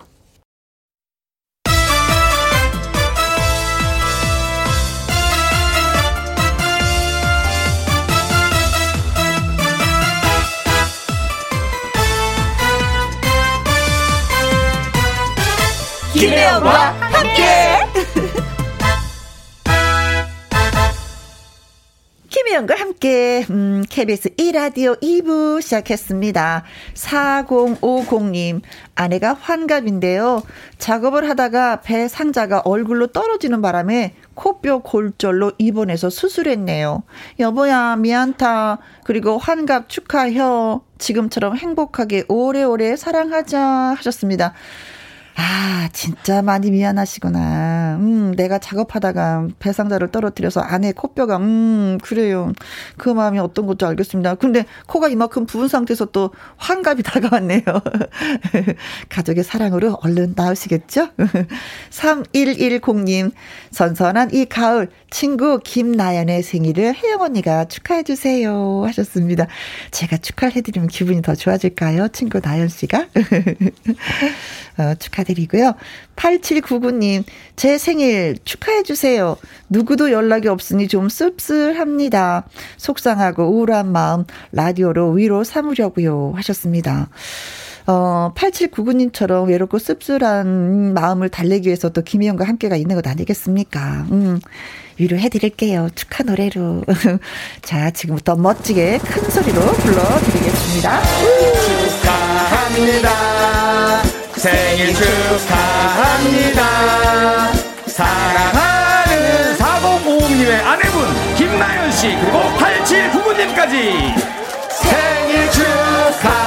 [16.14, 17.41] 김혜영과 함께.
[22.30, 26.64] 김혜영과 함께, 음, KBS 1라디오 2부 시작했습니다.
[26.93, 28.61] 4050님,
[28.93, 30.43] 아내가 환갑인데요.
[30.78, 37.01] 작업을 하다가 배 상자가 얼굴로 떨어지는 바람에 코뼈 골절로 입원해서 수술했네요.
[37.39, 38.78] 여보야, 미안타.
[39.03, 40.82] 그리고 환갑 축하혀.
[40.99, 43.59] 지금처럼 행복하게 오래오래 사랑하자
[43.97, 44.53] 하셨습니다.
[45.36, 47.97] 아, 진짜 많이 미안하시구나.
[47.99, 52.51] 음, 내가 작업하다가 배상자를 떨어뜨려서 아내 코뼈가, 음, 그래요.
[52.97, 54.36] 그 마음이 어떤 건지 알겠습니다.
[54.36, 57.61] 근데 코가 이만큼 부은 상태에서 또 환갑이 다가왔네요.
[59.09, 61.09] 가족의 사랑으로 얼른 나으시겠죠?
[61.89, 63.31] 3110님,
[63.71, 68.84] 선선한 이 가을, 친구 김나연의 생일을 혜영 언니가 축하해주세요.
[68.86, 69.47] 하셨습니다.
[69.91, 72.09] 제가 축하를 해드리면 기분이 더 좋아질까요?
[72.09, 73.07] 친구 나연 씨가?
[74.77, 75.74] 어, 축하 드리고요.
[76.15, 77.24] 8799님,
[77.55, 79.38] 제 생일 축하해주세요.
[79.69, 82.45] 누구도 연락이 없으니 좀 씁쓸합니다.
[82.78, 86.34] 속상하고 우울한 마음 라디오로 위로 삼으려고요.
[86.36, 87.09] 하셨습니다.
[87.86, 94.05] 어, 8799님처럼 외롭고 씁쓸한 마음을 달래기 위해서 또 김희영과 함께가 있는 것 아니겠습니까?
[94.11, 94.39] 음,
[94.97, 95.89] 위로해드릴게요.
[95.95, 96.84] 축하 노래로.
[97.61, 101.01] 자, 지금부터 멋지게 큰 소리로 불러드리겠습니다.
[102.01, 104.22] 축하합니다.
[104.44, 106.62] 생일 축하합니다.
[107.86, 114.14] 사랑하는 4050님의 아내분 김나연 씨 그리고 8799님까지
[114.70, 116.44] 생일 축하합니다.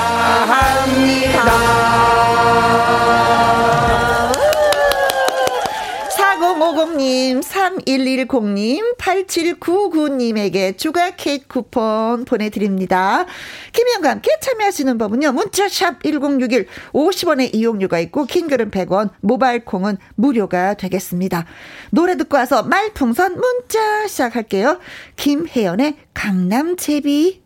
[6.87, 13.27] 4050님, 3110님, 8799님에게 주가 케이크 쿠폰 보내드립니다.
[13.73, 15.33] 김희영과 함께 참여하시는 법은요.
[15.33, 21.47] 문자샵 1061 50원의 이용료가 있고 킹글은 100원, 모바일 콩은 무료가 되겠습니다.
[21.91, 24.79] 노래 듣고 와서 말풍선 문자 시작할게요.
[25.17, 27.43] 김혜연의 강남제비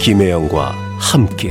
[0.00, 1.50] 김혜영과 함께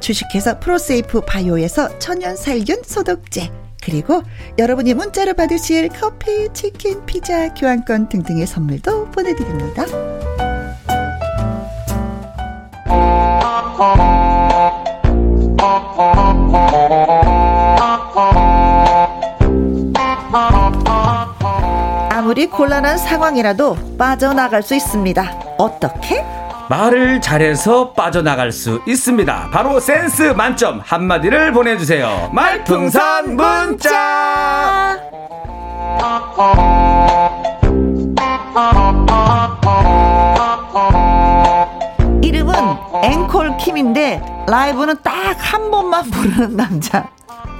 [0.00, 3.50] 주식회사 프로세이프 바이오에서 천연 살균 소독제
[3.82, 4.22] 그리고
[4.58, 9.84] 여러분이 문자로 받으실 커피, 치킨, 피자, 교환권 등등의 선물도 보내드립니다.
[22.10, 25.56] 아무리 곤란한 상황이라도 빠져나갈 수 있습니다.
[25.58, 26.22] 어떻게?
[26.70, 29.48] 말을 잘해서 빠져나갈 수 있습니다.
[29.52, 32.30] 바로 센스 만점 한마디를 보내주세요.
[32.32, 34.96] 말풍선 문자!
[42.22, 42.54] 이름은
[43.02, 47.08] 앵콜 킴인데 라이브는 딱 한 번만 부르는 남자.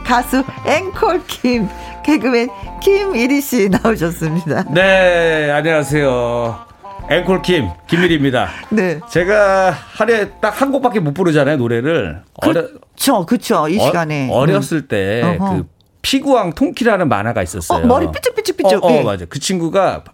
[0.07, 1.69] 가수 앵콜 킴.
[2.05, 2.49] 개그맨
[2.81, 4.65] 김일희 씨 나오셨습니다.
[4.71, 6.70] 네, 안녕하세요.
[7.11, 8.49] 앵콜킴 김일입니다.
[8.71, 9.01] 네.
[9.11, 12.23] 제가 하루에 딱 한 곡밖에 못 부르잖아요 노래를.
[12.41, 13.67] 그렇죠, 그렇죠.
[13.69, 15.67] 이 시간에 어, 렸을 때 그
[16.03, 17.85] 피구왕 통키라는 만화가 있었어요.
[17.85, 18.85] 어, 머리 삐쭉삐쭉삐쭉.
[18.85, 19.03] 어, 어 네.
[19.05, 19.25] 맞아.
[19.29, 20.05] 그 친구가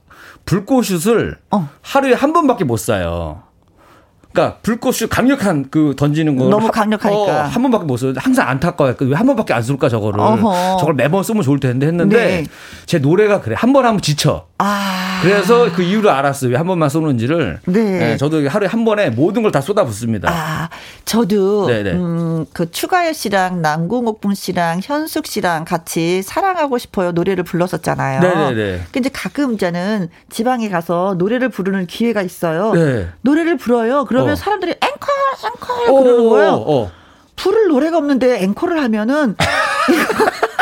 [0.46, 1.68] 불꽃슛을 어.
[1.82, 3.42] 하루에 한 번밖에 못 쏴요.
[4.36, 8.12] 그러니까 불꽃슛 강력한 그 던지는 거 너무 강력하니까 어, 한 번밖에 못 써.
[8.16, 8.94] 항상 안타까워요.
[9.00, 10.20] 왜 한 번밖에 안 쏠까 저거를.
[10.20, 10.76] 어허.
[10.78, 12.44] 저걸 매번 쓰면 좋을 텐데 했는데 네.
[12.84, 13.56] 제 노래가 그래.
[13.58, 14.46] 한 번 하면 지쳐.
[14.58, 15.20] 아.
[15.22, 16.50] 그래서 그 이유를 알았어요.
[16.50, 17.60] 왜 한 번만 쏘는지를.
[17.66, 17.82] 네.
[17.98, 18.16] 네.
[18.18, 20.28] 저도 하루에 한 번에 모든 걸 다 쏟아붓습니다.
[20.30, 20.68] 아,
[21.06, 21.92] 저도 네네.
[21.92, 28.20] 음, 그 추가열 씨랑 남궁옥분 씨랑 현숙 씨랑 같이 사랑하고 싶어요 노래를 불렀었잖아요.
[28.20, 28.80] 네네네.
[28.92, 32.72] 근데 가끔 이제는 지방에 가서 노래를 부르는 기회가 있어요.
[32.74, 33.08] 네.
[33.22, 34.04] 노래를 불어요.
[34.04, 34.36] 그 러면 어.
[34.36, 35.14] 사람들이 앵콜
[35.86, 36.50] 앵콜 그러는 거예요.
[36.52, 36.90] 어, 어.
[37.36, 39.36] 부를 노래가 없는데 앵콜을 하면은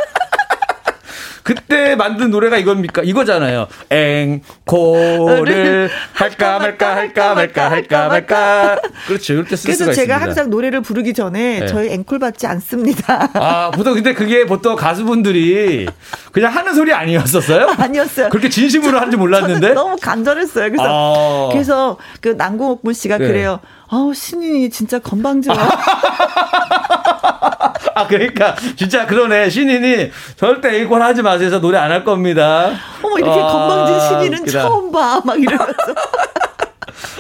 [1.45, 3.03] 그때 만든 노래가 이겁니까?
[3.05, 3.67] 이거잖아요.
[3.91, 8.81] 앵콜을 할까 말까 할까 말까 할까 말까.
[9.07, 9.35] 그렇죠.
[9.35, 9.85] 이렇게 쓸 수가 있습니다.
[9.85, 11.67] 그래서 제가 항상 노래를 부르기 전에 네.
[11.67, 13.29] 저희 앵콜 받지 않습니다.
[13.35, 15.87] 아, 보통 근데 그게 보통 가수분들이
[16.33, 17.75] 그냥 하는 소리 아니었었어요?
[17.79, 18.31] 아니었어요.
[18.31, 19.75] 그렇게 진심으로 하는지 몰랐는데.
[19.75, 20.71] 너무 간절했어요.
[20.71, 21.49] 그래서 아.
[21.53, 23.27] 그래서 그 남궁옥분 씨가 네.
[23.27, 23.61] 그래요.
[23.89, 25.53] 아우 신인이 진짜 건방지어.
[27.97, 31.61] 아 그러니까 진짜 그러네 신인이 절대 이걸 하지 마세요.
[31.61, 32.71] 노래 안 할 겁니다.
[33.03, 34.63] 어머 이렇게 아, 건방진 신인은 웃기다.
[34.63, 35.21] 처음 봐.
[35.25, 35.75] 막 이러면서.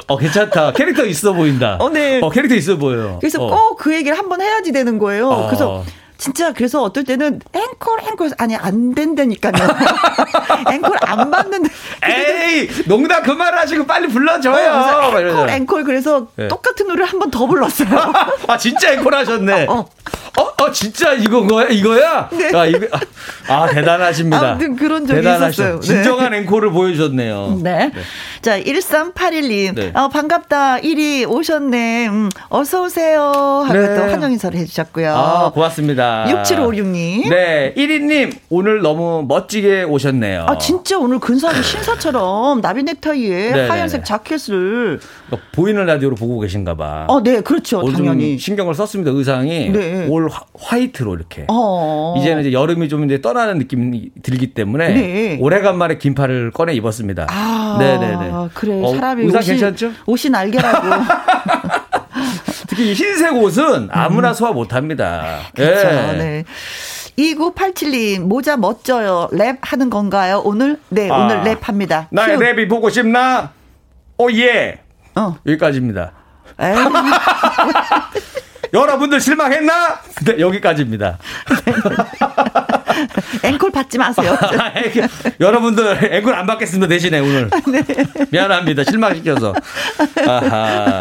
[0.08, 0.72] 어 괜찮다.
[0.72, 1.76] 캐릭터 있어 보인다.
[1.80, 2.20] 어, 네.
[2.22, 3.18] 어 캐릭터 있어 보여요.
[3.20, 3.70] 그래서 어.
[3.76, 5.28] 꼭그 얘기를 한번 해야지 되는 거예요.
[5.28, 5.46] 어.
[5.46, 5.84] 그래서
[6.24, 9.52] 진짜 그래서 어떨 때는 앵콜 앵콜 아니 안 된다니까요.
[10.72, 11.68] 앵콜 안 받는데.
[12.02, 14.72] 에이 농담 그만 하시고 빨리 불러줘요.
[14.72, 16.48] 어, 앵콜 앵콜 그래서 네.
[16.48, 17.88] 똑같은 노래를 한 번 더 불렀어요.
[18.48, 19.66] 아 진짜 앵콜 하셨네.
[19.66, 19.72] 어.
[19.80, 19.88] 어,
[20.36, 22.28] 어 진짜 이거 거야 이거야?
[22.32, 22.50] 네.
[22.56, 22.86] 아, 이거,
[23.48, 24.50] 아 대단하십니다.
[24.52, 25.46] 아무튼 그런 적이 대단하셔.
[25.48, 25.80] 있었어요.
[25.80, 25.86] 네.
[25.86, 27.60] 진정한 앵콜을 보여주셨네요.
[27.62, 27.90] 네.
[27.92, 27.92] 네.
[28.40, 29.92] 자 1381님 네.
[29.94, 32.08] 어, 반갑다 1위 오셨네.
[32.08, 33.20] 음, 어서 오세요.
[33.66, 33.94] 하고 네.
[33.96, 35.14] 또 환영 인사를 해주셨고요.
[35.14, 36.24] 아 고맙습니다.
[36.28, 37.28] 6756님.
[37.28, 40.46] 네 1위님 오늘 너무 멋지게 오셨네요.
[40.48, 46.74] 아 진짜 오늘 근사하게 신사처럼 나비 넥타이에 네, 하얀색 자켓을 그러니까 보이는 라디오로 보고 계신가
[46.74, 47.04] 봐.
[47.08, 49.70] 어, 네 그렇죠 당연히 신경을 썼습니다 의상이.
[49.70, 50.06] 네.
[50.08, 51.46] 올화 이트로 이렇게.
[51.48, 52.14] 어.
[52.18, 55.38] 이제는 이제 여름이 좀 이제 떠나는 느낌이 들기 때문에 네.
[55.40, 57.26] 오래간만에 긴팔을 꺼내 입었습니다.
[57.30, 58.48] 아, 네네네.
[58.54, 59.92] 그래 어, 사람이 의상 옷이, 괜찮죠?
[60.06, 60.88] 옷이 날개라고.
[62.68, 64.34] 특히 흰색 옷은 아무나 음.
[64.34, 65.40] 소화 못합니다.
[65.54, 65.88] 그렇죠.
[65.88, 66.16] 네.
[66.16, 66.44] 네.
[67.18, 69.28] 2987님, 모자 멋져요.
[69.32, 70.42] 랩 하는 건가요?
[70.44, 70.80] 오늘?
[70.88, 72.08] 네, 아, 오늘 랩 합니다.
[72.10, 72.42] 나의 큐.
[72.42, 73.52] 랩이 보고 싶나?
[74.18, 74.80] 오, 예.
[75.14, 75.36] 어.
[75.46, 76.12] 여기까지입니다.
[78.74, 80.00] 여러분들 실망했나?
[80.26, 81.18] 네, 여기까지입니다.
[83.44, 84.36] 앵콜 받지 마세요.
[85.40, 86.88] 여러분들 앵콜 안 받겠습니다.
[86.88, 87.50] 대신에 오늘.
[87.70, 87.82] 네.
[88.30, 88.84] 미안합니다.
[88.84, 89.54] 실망시켜서.
[90.26, 91.00] 아하.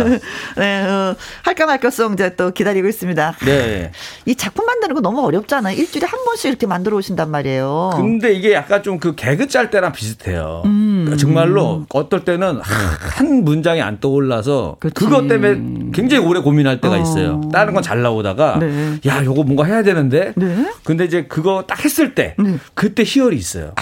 [0.58, 3.36] 네, 어, 할까 말까송 이제 또 기다리고 있습니다.
[3.46, 3.92] 네.
[4.26, 5.76] 이 작품 만드는 거 너무 어렵잖아요.
[5.78, 7.92] 일주일에 한 번씩 이렇게 만들어 오신단 말이에요.
[7.96, 10.62] 근데 이게 약간 좀 그 개그 짤 때랑 비슷해요.
[10.66, 11.18] 음.
[11.20, 14.94] 정말로 어떨 때는 한 문장이 안 떠올라서 그치.
[14.94, 17.42] 그것 때문에 굉장히 오래 고민할 때가 있어요.
[17.44, 17.50] 어.
[17.52, 18.98] 다른 건 잘 나오다가 네.
[19.08, 20.32] 야, 요거 뭔가 해야 되는데.
[20.38, 20.72] 네.
[20.86, 22.58] 근데 이제 그거 딱 했을 때 네.
[22.74, 23.74] 그때 희열이 있어요.
[23.76, 23.82] 아.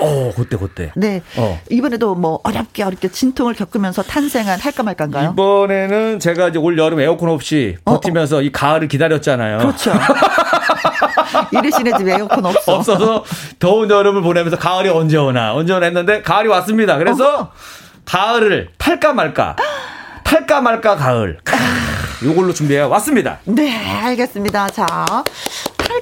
[0.00, 0.90] 어, 그때 그때.
[0.96, 1.22] 네.
[1.36, 1.60] 어.
[1.70, 5.30] 이번에도 뭐 어렵게 어렵게 진통을 겪으면서 탄생한 할까 말까인가요?
[5.34, 8.42] 이번에는 제가 이제 올 여름 에어컨 없이 어, 버티면서 어, 어.
[8.42, 9.58] 이 가을을 기다렸잖아요.
[9.58, 9.92] 그렇죠.
[11.52, 12.76] 이르시네 집에 에어컨 없어.
[12.76, 13.24] 없어서
[13.58, 16.98] 더운 여름을 보내면서 가을이 언제 오나 언제 오나 했는데 가을이 왔습니다.
[16.98, 17.50] 그래서 어허.
[18.04, 19.56] 가을을 탈까 말까.
[20.24, 21.38] 탈까 말까 가을.
[22.24, 23.38] 요걸로 준비해 왔습니다.
[23.44, 24.68] 네, 알겠습니다.
[24.68, 24.86] 자,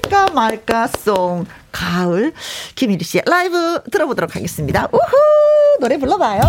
[0.03, 2.33] 탈까 말까 송 가을
[2.75, 4.89] 김일희 씨의 라이브 들어보도록 하겠습니다.
[4.93, 6.41] 우후 노래 불러봐요.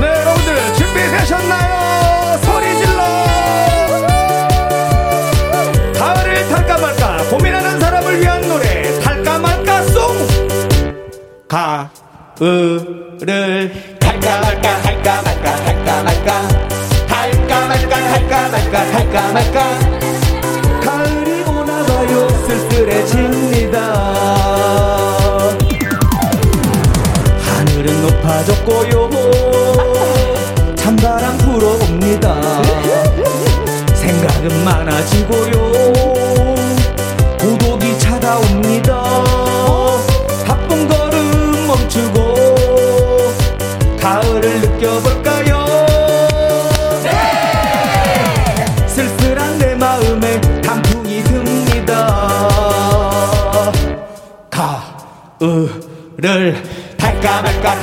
[0.00, 2.38] 여러분들 준비되셨나요?
[2.42, 3.02] 소리 질러!
[5.98, 10.16] 가을을 탈까 말까 고민하는 사람을 위한 노래 탈까 말까 송!
[12.38, 16.48] 가을을 탈까 말까 할까 말까 할까 말까
[17.08, 20.03] 할까 말까 할까 말까 할까 말까
[23.74, 23.80] 쓸쓸해집니다.
[27.42, 29.10] 하늘은 높아졌고요
[30.76, 32.40] 찬바람 불어옵니다.
[33.94, 35.53] 생각은 많아지고요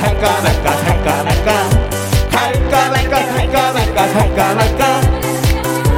[0.00, 1.48] 탈까 말까 탈까 말까
[2.30, 4.82] 탈까 말까 탈까 말까 탈까 말까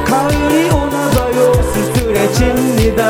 [0.05, 3.01] 가을이 오나 봐요 쓸쓸해집니다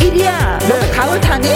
[0.00, 0.90] 이리야 네.
[0.92, 1.48] 가을 타니?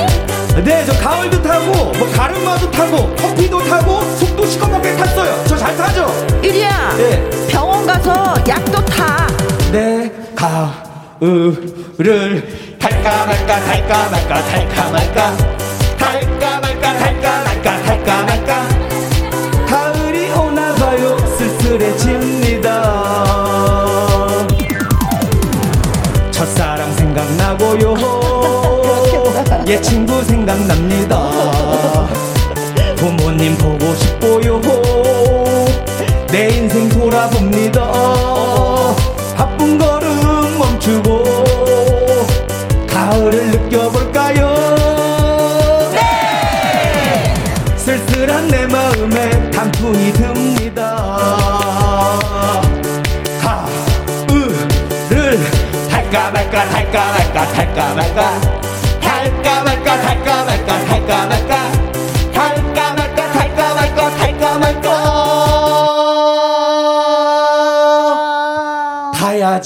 [0.64, 6.07] 네 저 가을도 타고 뭐 가르마도 타고 커피도 타고 속도 시커멓게 탔어요 저 잘 타죠?
[6.42, 7.30] 이리야 네.
[7.49, 12.49] 병원 가서 약도 타네 가을을
[13.27, 15.37] 말까 탈까 말까 탈까 말까.
[15.99, 18.68] 탈까 말까 탈까 말까 탈까 말까.
[19.66, 22.68] 가을이 오나 봐요 쓸쓸해집니다.
[26.31, 27.95] 첫사랑 생각나고요.
[29.66, 30.86] 옛 친구 생각납니다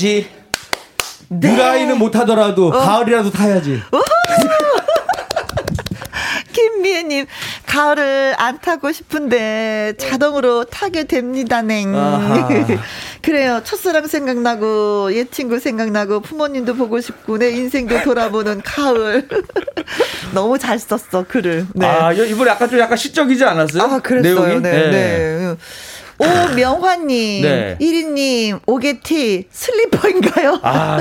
[0.01, 0.27] 타야지.
[1.29, 1.53] 네.
[1.53, 2.71] 유라이는 못하더라도 어.
[2.73, 3.83] 가을이라도 타야지.
[6.53, 7.27] 김미애님,
[7.67, 11.93] 가을을 안 타고 싶은데 자동으로 타게 됩니다, 냉.
[13.23, 13.61] 그래요.
[13.63, 19.29] 첫사랑 생각나고, 옛 친구 생각나고, 부모님도 보고 싶고, 내 인생도 돌아보는 가을.
[20.35, 21.67] 너무 잘 썼어, 글을.
[21.75, 21.87] 네.
[21.87, 23.83] 아, 이번에 약간 좀 약간 시적이지 않았어요?
[23.83, 24.35] 아, 그랬어요.
[24.47, 24.63] 내용이?
[24.63, 24.71] 네.
[24.73, 24.91] 네.
[24.91, 25.57] 네.
[26.21, 27.77] 오명화님, 네.
[27.81, 30.61] 1위님, 오게티, 슬리퍼인가요?
[30.63, 30.99] 아,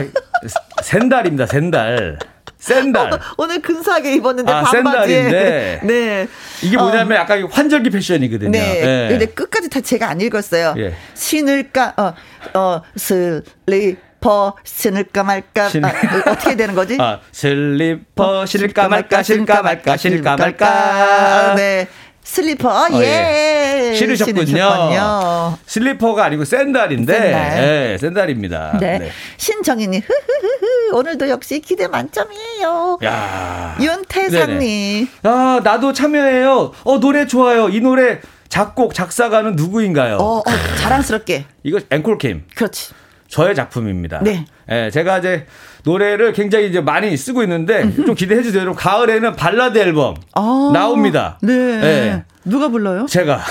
[0.82, 2.18] 샌달입니다, 샌달.
[2.58, 3.14] 샌달.
[3.14, 5.24] 어, 오늘 근사하게 입었는데 아, 반바지에.
[5.24, 5.80] 샌달인데.
[5.88, 6.28] 네.
[6.62, 7.22] 이게 뭐냐면 어.
[7.22, 8.52] 약간 환절기 패션이거든요.
[8.52, 8.82] 네.
[8.82, 9.08] 네.
[9.10, 10.76] 근데 끝까지 다 제가 안 읽었어요.
[10.78, 10.94] 예.
[11.14, 15.86] 신을까, 어, 어, 슬리퍼 신을까 말까 신...
[15.86, 15.94] 아,
[16.28, 16.98] 어떻게 되는 거지?
[17.00, 21.56] 아, 슬리퍼 신을까 말까 신을까 말까 신을까 말까.
[21.56, 21.88] 네.
[22.30, 23.90] 슬리퍼 어, 예.
[23.90, 23.96] 예.
[23.96, 24.46] 신으셨군요.
[24.46, 25.58] 신으셨군요.
[25.66, 27.58] 슬리퍼가 아니고 샌달인데 샌달.
[27.64, 28.78] 예, 샌달입니다.
[28.80, 29.00] 네.
[29.00, 29.12] 네.
[29.38, 33.00] 신정희님 흐흐흐흐 오늘도 역시 기대 만점이에요.
[33.04, 33.76] 야.
[33.82, 35.08] 윤태상님.
[35.24, 36.72] 아 나도 참여해요.
[36.84, 37.68] 어 노래 좋아요.
[37.70, 40.18] 이 노래 작곡 작사가는 누구인가요?
[40.18, 40.44] 어, 어
[40.82, 41.46] 자랑스럽게.
[41.64, 42.46] 이거 앵콜캠.
[42.56, 42.94] 그렇지.
[43.28, 44.20] 저의 작품입니다.
[44.24, 44.46] 네.
[44.72, 45.48] 예, 제가 이제
[45.84, 47.94] 노래를 굉장히 이제 많이 쓰고 있는데.
[48.06, 48.62] 좀 기대해 주세요.
[48.62, 51.38] 여러분 가을에는 발라드 앨범 아, 나옵니다.
[51.42, 51.54] 네.
[51.54, 52.24] 예.
[52.46, 53.06] 누가 불러요?
[53.08, 53.40] 제가.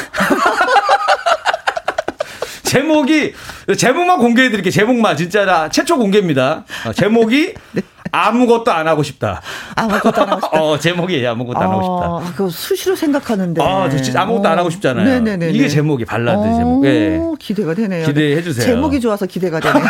[2.64, 3.32] 제목이
[3.76, 4.70] 제목만 공개해 드릴게요.
[4.70, 6.64] 제목만 진짜 최초 공개입니다.
[6.86, 7.82] 어, 제목이 네.
[8.10, 9.40] 아무것도 안 하고 싶다.
[9.74, 10.60] 아무것도 안 하고 싶다.
[10.62, 12.28] 어, 제목이 아무것도 안 하고 싶다.
[12.30, 13.62] 아, 그 수시로 생각하는데.
[13.62, 15.04] 아, 진짜 아무것도 안 하고 싶잖아요.
[15.04, 15.50] 네네네.
[15.50, 16.82] 이게 제목이 발라드 어, 제목.
[16.82, 17.20] 네.
[17.38, 18.06] 기대가 되네요.
[18.06, 18.64] 기대해 주세요.
[18.66, 19.84] 제목이 좋아서 기대가 되네요.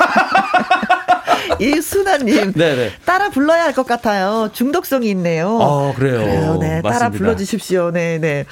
[1.59, 2.53] 이순아님.
[3.05, 4.51] 따라 불러야 할 것 같아요.
[4.53, 5.59] 중독성이 있네요.
[5.61, 6.19] 아, 그래요.
[6.19, 6.59] 그래요.
[6.61, 6.81] 네.
[6.81, 6.91] 맞습니다.
[6.91, 7.91] 따라 불러주십시오.
[7.93, 8.19] 네네.
[8.19, 8.45] 네.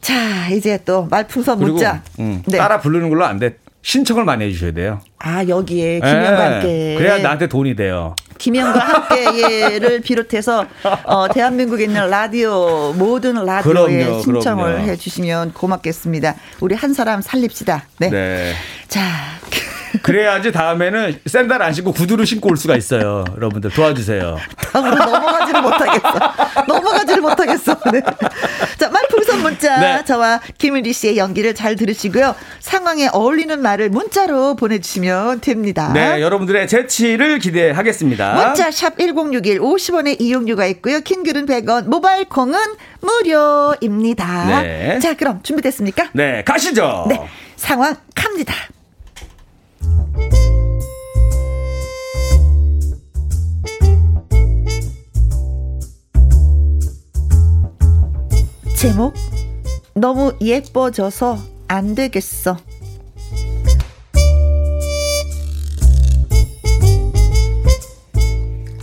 [0.00, 2.02] 자, 이제 또 말풍선 묻자.
[2.20, 2.56] 음, 네.
[2.58, 3.56] 따라 부르는 걸로 안 돼.
[3.82, 5.00] 신청을 많이 해주셔야 돼요.
[5.18, 6.54] 아, 여기에 김영과 네.
[6.54, 6.94] 함께.
[6.98, 8.14] 그래야 나한테 돈이 돼요.
[8.38, 10.66] 김영과 함께를 비롯해서
[11.04, 13.62] 어, 대한민국에 있는 라디오 모든 라디오에
[14.04, 14.86] 그럼요, 신청을 그럼요.
[14.88, 16.34] 해주시면 고맙겠습니다.
[16.60, 17.84] 우리 한 사람 살립시다.
[17.98, 18.10] 네.
[18.10, 18.52] 네.
[18.88, 19.00] 자.
[20.02, 23.24] 그래야지 다음에는 샌들 안 신고 구두를 신고 올 수가 있어요.
[23.36, 24.38] 여러분들 도와주세요.
[24.72, 26.12] 다음으로 넘어가지를 못하겠어.
[26.66, 27.76] 넘어가지를 못하겠어.
[27.92, 28.00] 네.
[28.78, 30.04] 자, 말풍선 문자 네.
[30.04, 32.34] 저와 김은리 씨의 연기를 잘 들으시고요.
[32.60, 35.92] 상황에 어울리는 말을 문자로 보내주시면 됩니다.
[35.92, 38.34] 네, 여러분들의 재치를 기대하겠습니다.
[38.34, 41.00] 문자 샵 #1061 50원의 이용료가 있고요.
[41.00, 42.58] 킹글은 100원, 모바일 콩은
[43.00, 44.62] 무료입니다.
[44.62, 44.98] 네.
[45.00, 46.10] 자, 그럼 준비됐습니까?
[46.12, 47.06] 네, 가시죠.
[47.08, 47.20] 네,
[47.56, 48.54] 상황 갑니다.
[58.80, 59.12] 제목
[59.92, 61.36] 너무 예뻐져서
[61.68, 62.56] 안 되겠어.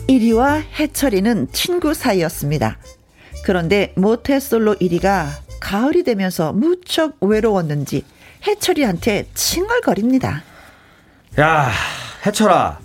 [0.07, 2.77] 이리와 해철이는 친구 사이였습니다.
[3.43, 5.29] 그런데 모태솔로 1위가
[5.59, 8.05] 가을이 되면서 무척 외로웠는지
[8.45, 10.43] 해철이한테 칭얼거립니다.
[11.39, 11.71] 야,
[12.23, 12.77] 해철아.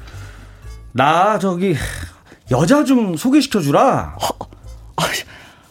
[0.92, 1.76] 나 저기
[2.50, 4.16] 여자 좀 소개시켜 주라.
[4.16, 4.46] 어,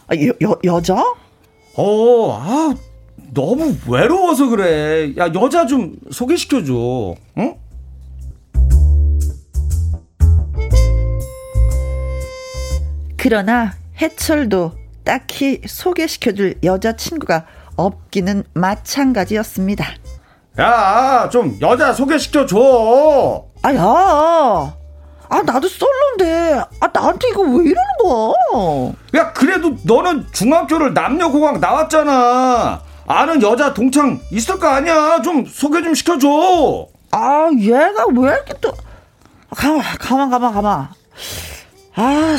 [0.06, 1.02] 아, 여, 여, 여자?
[1.76, 2.74] 어, 아,
[3.32, 5.14] 너무 외로워서 그래.
[5.16, 7.14] 야, 여자 좀 소개시켜줘.
[7.38, 7.54] 응?
[13.16, 14.72] 그러나 해철도
[15.04, 17.46] 딱히 소개시켜줄 여자친구가
[17.76, 19.86] 없기는 마찬가지였습니다.
[20.58, 23.46] 야, 좀 여자 소개시켜줘.
[23.62, 24.81] 아, 야.
[25.32, 26.62] 아, 나도 솔로인데.
[26.80, 28.92] 아, 나한테 이거 왜 이러는 거야?
[29.14, 32.82] 야, 그래도 너는 중학교를 남녀공학 나왔잖아.
[33.06, 35.22] 아는 여자 동창 있을 거 아니야.
[35.22, 36.86] 좀 소개 좀 시켜줘.
[37.12, 38.74] 아, 얘가 왜 이렇게 또.
[39.56, 40.88] 가만, 가만, 가만, 가만.
[41.94, 42.36] 아,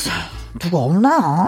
[0.60, 1.48] 누가 없나?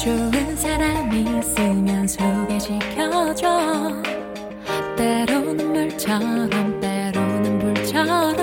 [0.00, 3.48] 좋은 사람이 있으면 소개시켜줘.
[4.96, 8.36] 때로는 물처럼, 때로는 불처럼,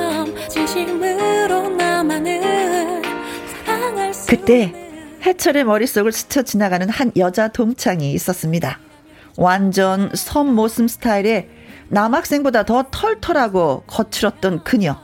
[4.27, 4.73] 그때
[5.21, 8.79] 해철의 머릿속을 스쳐 지나가는 한 여자 동창이 있었습니다.
[9.37, 11.49] 완전 섬 모습 스타일의
[11.89, 14.97] 남학생보다 더 털털하고 거칠었던 그녀.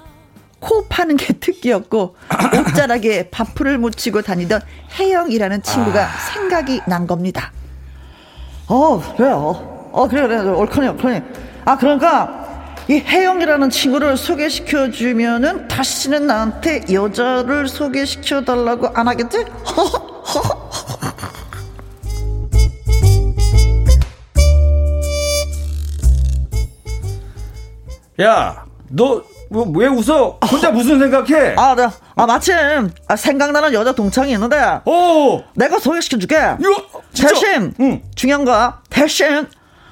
[0.59, 2.15] 코 파는 게 특기였고
[2.59, 4.61] 옷자락에 밥풀을 묻히고 다니던
[4.99, 6.17] 혜영이라는 친구가 아...
[6.33, 7.51] 생각이 난 겁니다.
[8.67, 9.89] 어 그래요.
[9.91, 11.21] 어 그래 그래 옳거니 옳거니.
[11.65, 12.50] 아 그러니까
[12.91, 19.45] 이 혜영이라는 친구를 소개시켜 주면은 다시는 나한테 여자를 소개시켜 달라고 안 하겠지?
[28.21, 29.23] 야, 너
[29.73, 30.39] 왜 웃어?
[30.49, 31.55] 혼자 무슨 생각해?
[31.57, 32.55] 아, 나, 아 마침
[33.07, 34.57] 아, 생각나는 여자 동창이 있는데.
[34.85, 35.43] 어.
[35.55, 36.55] 내가 소개시켜줄게.
[36.59, 38.01] 이거 대신 응.
[38.15, 39.45] 중요한 거 대신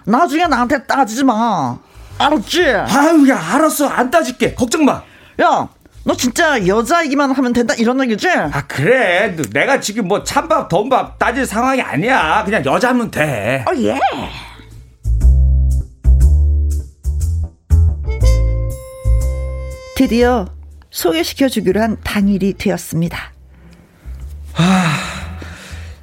[0.06, 1.78] 나중에 나한테 따지지 마.
[2.20, 2.62] 알았지?
[2.70, 3.88] 아유, 야, 알았어.
[3.88, 4.54] 안 따질게.
[4.54, 5.02] 걱정 마.
[5.42, 5.70] 야,
[6.04, 8.30] 너 진짜 여자이기만 하면 된다 이런 얘기지?
[8.30, 13.64] 아 그래 내가 지금 뭐 찬밥 덤밥 따질 상황이 아니야 그냥 여자면 돼.
[13.68, 14.00] 어 예.
[19.96, 20.46] 드디어
[20.92, 23.18] 소개시켜주기로 한 당일이 되었습니다.
[24.56, 24.96] 아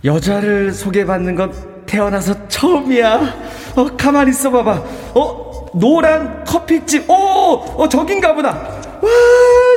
[0.05, 3.35] 여자를 소개받는 건 태어나서 처음이야.
[3.77, 4.73] 어 가만 있어봐봐.
[5.14, 5.45] 어
[5.79, 7.09] 노란 커피집.
[7.11, 7.14] 오,
[7.77, 8.51] 어, 저긴가 보다.
[8.51, 9.11] 와,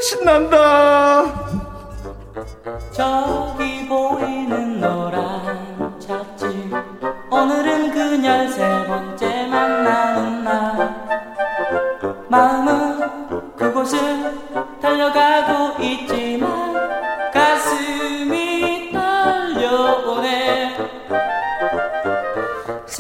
[0.02, 1.26] 신난다.
[2.91, 6.47] 저기 보이는 노란 차집.
[7.30, 11.10] 오늘은 그녀 세 번째 만나는 날.
[12.30, 14.00] 마음은 그곳을
[14.82, 16.76] 달려가고 있지만
[17.34, 20.78] 가슴이 떨려오네.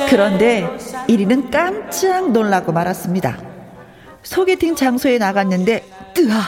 [0.09, 0.77] 그런데
[1.07, 3.37] 1위는 깜 짝 놀라고 말았습니다.
[4.23, 6.39] 소개팅 장소에 나갔는데 뜨아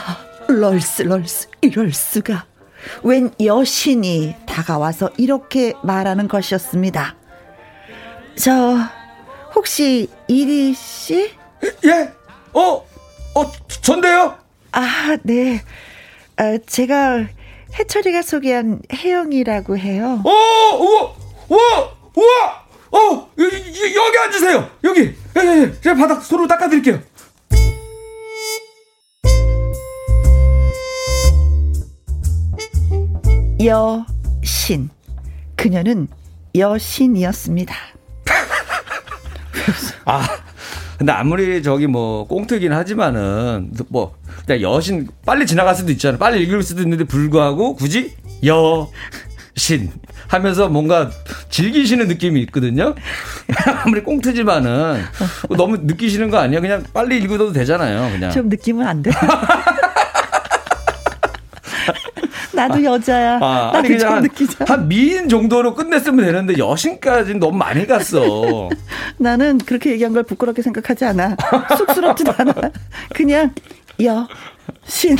[0.48, 2.46] 럴스 럴스 이럴 수가
[3.02, 7.16] 웬 여신이 다가와서 이렇게 말하는 것이었습니다.
[8.36, 8.78] 저
[9.54, 11.30] 혹시 이리 씨?
[11.84, 12.10] 예?
[12.54, 12.86] 어?
[13.34, 14.38] 어 전데요?
[14.72, 15.62] 아 네.
[16.36, 17.26] 아, 제가
[17.78, 20.22] 해철이가 소개한 혜영이라고 해요.
[20.24, 20.30] 어,
[20.78, 21.14] 우와,
[21.50, 22.62] 우와, 우와.
[22.90, 23.56] 어, 여기,
[23.94, 24.70] 여기 앉으세요.
[24.84, 25.21] 여기.
[25.36, 25.80] 예, 예, 예.
[25.80, 27.00] 제가 바닥 손으로 닦아드릴게요.
[33.64, 34.90] 여신.
[35.56, 36.08] 그녀는
[36.54, 37.74] 여신이었습니다.
[40.04, 40.28] 아,
[40.98, 44.16] 근데 아무리 저기 뭐 꽁트긴 하지만은 뭐
[44.60, 46.18] 여신 빨리 지나갈 수도 있잖아.
[46.18, 48.14] 빨리 읽을 수도 있는데 불구하고 굳이
[48.46, 48.90] 여
[49.54, 49.90] 신
[50.28, 51.10] 하면서 뭔가
[51.50, 52.94] 즐기시는 느낌이 있거든요.
[53.84, 55.02] 아무리 꽁트지만은
[55.56, 56.60] 너무 느끼시는 거 아니에요?
[56.62, 58.10] 그냥 빨리 읽어도 되잖아요.
[58.12, 58.30] 그냥.
[58.30, 59.10] 좀 느끼면 안 돼.
[62.54, 63.38] 나도 여자야.
[63.42, 64.64] 아, 나도 아니, 좀 느끼자.
[64.68, 68.68] 한 미인 정도로 끝냈으면 되는데 여신까지는 너무 많이 갔어.
[69.18, 71.36] 나는 그렇게 얘기한 걸 부끄럽게 생각하지 않아.
[71.76, 72.54] 쑥스럽지도 않아.
[73.14, 73.52] 그냥
[74.00, 75.16] 여신.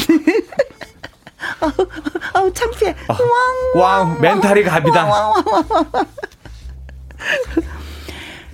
[1.60, 1.70] 아우,
[2.34, 2.94] 아우 창피해.
[3.08, 3.16] 아,
[3.78, 5.32] 왕, 멘탈이 갑이다.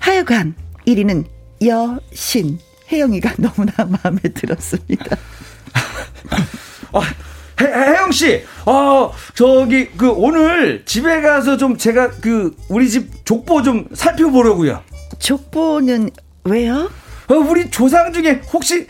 [0.01, 0.55] 하여간
[0.87, 1.25] 1위는
[1.67, 2.59] 여신.
[2.91, 3.73] 혜영이가 너무나
[4.03, 5.17] 마음에 들었습니다.
[6.93, 7.01] 아,
[7.61, 13.63] 해, 혜영 씨, 어, 저기, 그, 오늘 집에 가서 좀 제가 그, 우리 집 족보
[13.63, 14.83] 좀 살펴보려고요.
[15.19, 16.11] 족보는
[16.45, 16.91] 왜요?
[17.29, 18.87] 어, 우리 조상 중에 혹시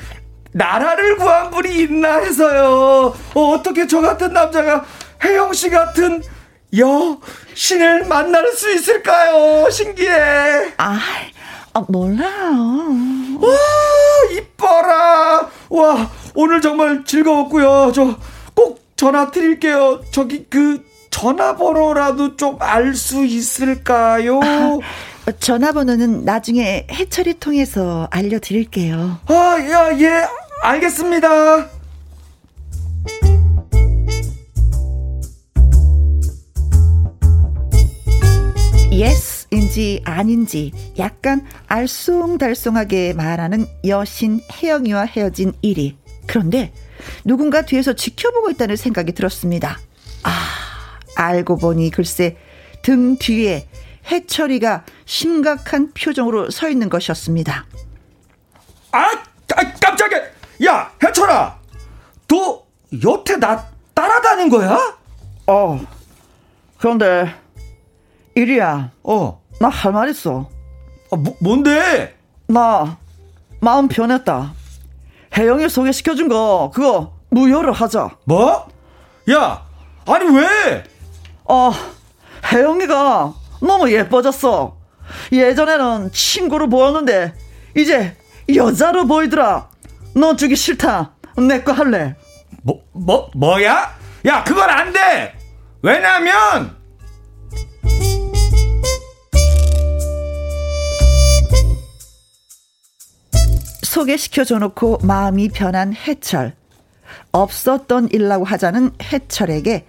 [0.52, 3.14] 나라를 구한 분이 있나 해서요.
[3.34, 4.84] 어, 어떻게 저 같은 남자가
[5.24, 6.22] 혜영 씨 같은
[6.76, 9.68] 여신을 만날 수 있을까요?
[9.70, 10.74] 신기해.
[10.78, 10.98] 아,
[11.74, 13.38] 아 몰라요.
[13.40, 13.48] 와,
[14.32, 15.48] 이뻐라.
[15.70, 17.92] 와, 오늘 정말 즐거웠고요.
[17.94, 18.16] 저
[18.54, 20.00] 꼭 전화 드릴게요.
[20.10, 24.40] 저기 그 전화번호라도 좀 알 수 있을까요?
[24.42, 24.78] 아,
[25.32, 29.18] 전화번호는 나중에 해철이 통해서 알려드릴게요.
[29.26, 29.34] 아,
[29.70, 30.26] 야, 예,
[30.62, 31.68] 알겠습니다.
[38.98, 45.96] 예스인지 아닌지 약간 알쏭달쏭하게 말하는 여신 혜영이와 헤어진 일이.
[46.26, 46.72] 그런데
[47.24, 49.78] 누군가 뒤에서 지켜보고 있다는 생각이 들었습니다.
[50.24, 50.30] 아,
[51.16, 52.36] 알고 보니 글쎄
[52.82, 53.68] 등 뒤에
[54.08, 57.66] 해철이가 심각한 표정으로 서 있는 것이었습니다.
[58.92, 60.20] 아, 아 깜짝이야.
[60.66, 61.58] 야, 해철아.
[62.28, 62.62] 너
[63.04, 64.96] 여태 나 따라다닌 거야?
[65.46, 65.80] 어.
[66.78, 67.34] 그런데
[68.34, 68.90] 이리야.
[69.02, 69.42] 어.
[69.60, 70.48] 나 할 말 있어.
[71.10, 72.16] 아, 뭐, 뭔데?
[72.46, 72.96] 나
[73.60, 74.52] 마음 변했다.
[75.36, 78.10] 혜영이 소개시켜준 거 그거 무효를 하자.
[78.24, 78.68] 뭐?
[79.30, 79.66] 야,
[80.06, 80.84] 아니 왜?
[81.44, 81.72] 어,
[82.52, 84.76] 혜영이가 너무 예뻐졌어.
[85.32, 87.34] 예전에는 친구로 보였는데
[87.76, 88.16] 이제
[88.54, 89.68] 여자로 보이더라.
[90.14, 91.12] 너 주기 싫다.
[91.36, 92.16] 내 거 할래.
[92.62, 93.96] 뭐, 뭐, 뭐야?
[94.26, 95.34] 야, 그건 안 돼!
[95.82, 96.76] 왜냐면,
[103.82, 106.54] 소개시켜줘 놓고 마음이 변한 해철.
[107.32, 109.86] 없었던 일라고 하자는 해철에게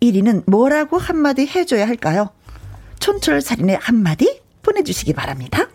[0.00, 2.30] 1위는 뭐라고 한마디 해줘야 할까요?
[3.00, 5.68] 촌철살인의 한마디 보내주시기 바랍니다.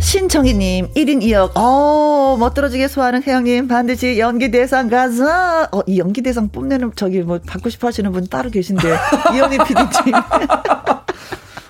[0.00, 5.68] 신청희님, 1인 2역, 어, 멋들어지게 소화하는 혜영님, 반드시 연기대상 가자.
[5.70, 8.88] 어, 이 연기대상 뽐내는, 저기, 뭐, 받고 싶어 하시는 분 따로 계신데,
[9.34, 10.14] 이현희 PD님.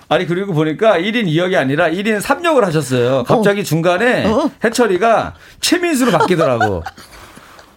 [0.09, 3.23] 아니 그리고 보니까 1인 2역이 아니라 1인 3역을 하셨어요.
[3.25, 3.63] 갑자기 어.
[3.63, 4.49] 중간에 어.
[4.63, 6.83] 해철이가 최민수로 바뀌더라고.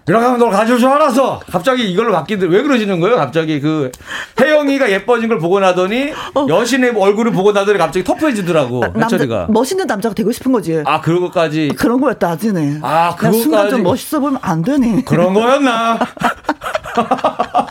[0.09, 3.17] 이렇게 하면 널줄 알아서 갑자기 이걸로 바뀌는데 왜 그러시는 거예요?
[3.17, 3.93] 갑자기 그
[4.41, 6.47] 혜영이가 예뻐진 걸 보고 나더니 어.
[6.49, 10.83] 여신의 얼굴을 보고 나더니 갑자기 터프해지더라고 아, 해철이가 멋있는 남자가 되고 싶은 거지.
[10.85, 12.79] 아 그런 것까지 그런 거였다 아지네.
[12.83, 15.03] 아 그것까지 순간 좀 멋있어 보면 안 되네.
[15.05, 15.99] 그런 거였나?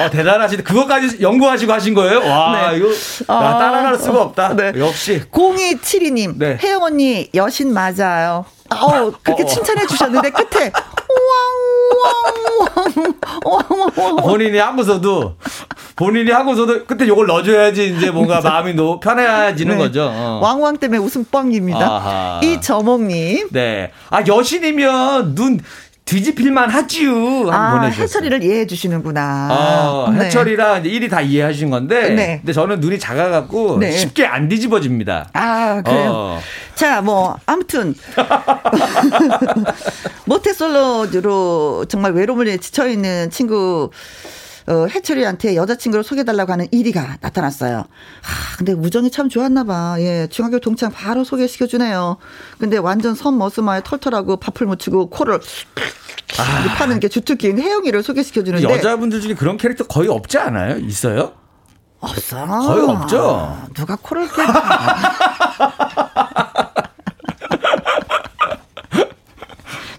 [0.00, 0.62] 어, 대단하시네.
[0.62, 2.20] 그것까지 연구하시고 하신 거예요?
[2.20, 2.78] 와, 네.
[2.78, 2.88] 이거
[3.26, 4.54] 아, 따라갈 수가 없다.
[4.54, 4.72] 네.
[4.76, 5.22] 역시.
[5.30, 6.58] 0272님, 네.
[6.62, 8.44] 혜영 언니 여신 맞아요.
[8.70, 9.44] 어, 그렇게.
[9.46, 10.70] 칭찬해 주셨는데 끝에
[14.22, 15.36] 본인이 하고서도
[15.96, 19.82] 본인이 하고서도 그때 요걸 넣어줘야지 이제 뭔가 마음이 너 편해지는 네.
[19.82, 20.10] 거죠.
[20.12, 20.40] 어.
[20.42, 22.40] 왕왕 때문에 웃음 뻥입니다.
[22.42, 23.48] 이 저몽님.
[23.50, 23.90] 네.
[24.10, 25.60] 아 여신이면 눈
[26.08, 27.50] 뒤집힐만 하지요.
[27.50, 29.48] 아, 해철이를 이해해 주시는구나.
[29.50, 30.24] 어, 네.
[30.24, 32.08] 해철이랑 이제 일이 다 이해하신 건데.
[32.10, 32.38] 네.
[32.38, 33.92] 근데 저는 눈이 작아갖고 네.
[33.92, 35.28] 쉽게 안 뒤집어집니다.
[35.34, 36.12] 아, 그래요?
[36.14, 36.40] 어.
[36.74, 37.94] 자, 뭐, 아무튼.
[40.24, 43.90] 모태솔로로 정말 외로움에 지쳐있는 친구,
[44.68, 47.78] 어, 해철이한테 여자친구를 소개해달라고 하는 1위가 나타났어요.
[47.78, 47.86] 아,
[48.58, 49.96] 근데 우정이 참 좋았나 봐.
[49.98, 52.18] 예, 중학교 동창 바로 소개시켜주네요.
[52.58, 55.40] 근데 완전 선머스마에 털털하고 밥을 묻히고 코를
[56.38, 56.74] 아.
[56.76, 58.68] 파는 게 주특기인 혜영이를 소개시켜주는데.
[58.68, 60.76] 여자분들 중에 그런 캐릭터 거의 없지 않아요?
[60.76, 61.32] 있어요?
[62.00, 62.46] 없어.
[62.46, 63.66] 거의 없죠.
[63.74, 64.42] 누가 코를 이렇게.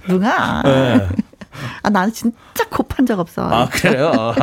[0.07, 0.61] 누가?
[0.63, 1.07] 네.
[1.81, 3.43] 아, 나는 진짜 코판적 없어.
[3.43, 4.11] 아, 그래요?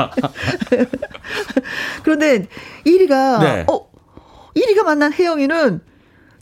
[2.03, 2.47] 그런데
[2.85, 3.67] 1위가, 네.
[3.69, 3.89] 어,
[4.55, 5.81] 1위가 만난 혜영이는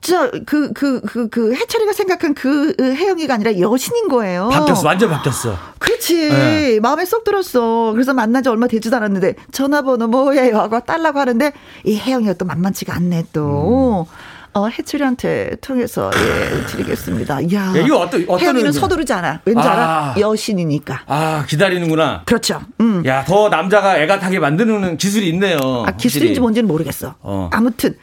[0.05, 4.51] 진짜 그, 그, 그, 그, 해철이가 생각한 그 혜영이가 아니라 여신인 거예요.
[4.51, 4.87] 바뀌었어.
[4.87, 5.57] 완전 바뀌었어.
[5.79, 6.29] 그렇지.
[6.29, 6.81] 네.
[6.81, 7.93] 마음에 쏙 들었어.
[7.93, 10.59] 그래서 만난 지 얼마 되지도 않았는데 전화번호 뭐예요?
[10.59, 11.53] 하고 딸라고 하는데
[11.85, 14.07] 이 혜영이가 또 만만치가 않네 또.
[14.11, 14.34] 음.
[14.57, 17.41] 어, 해철이한테 통해서 예, 드리겠습니다.
[17.43, 17.67] 이야.
[17.77, 19.41] 야, 이거 어떤 어떤 혜영이는 서두르지 않아.
[19.45, 19.73] 왠지 아.
[19.73, 20.15] 알아?
[20.19, 21.03] 여신이니까.
[21.07, 22.23] 아 기다리는구나.
[22.25, 22.63] 그렇죠.
[22.81, 23.05] 음.
[23.05, 25.57] 야더 남자가 애가 타게 만드는 기술이 있네요.
[25.87, 26.41] 아 기술인지 확실히.
[26.41, 27.17] 뭔지는 모르겠어.
[27.21, 27.51] 어.
[27.53, 27.97] 아무튼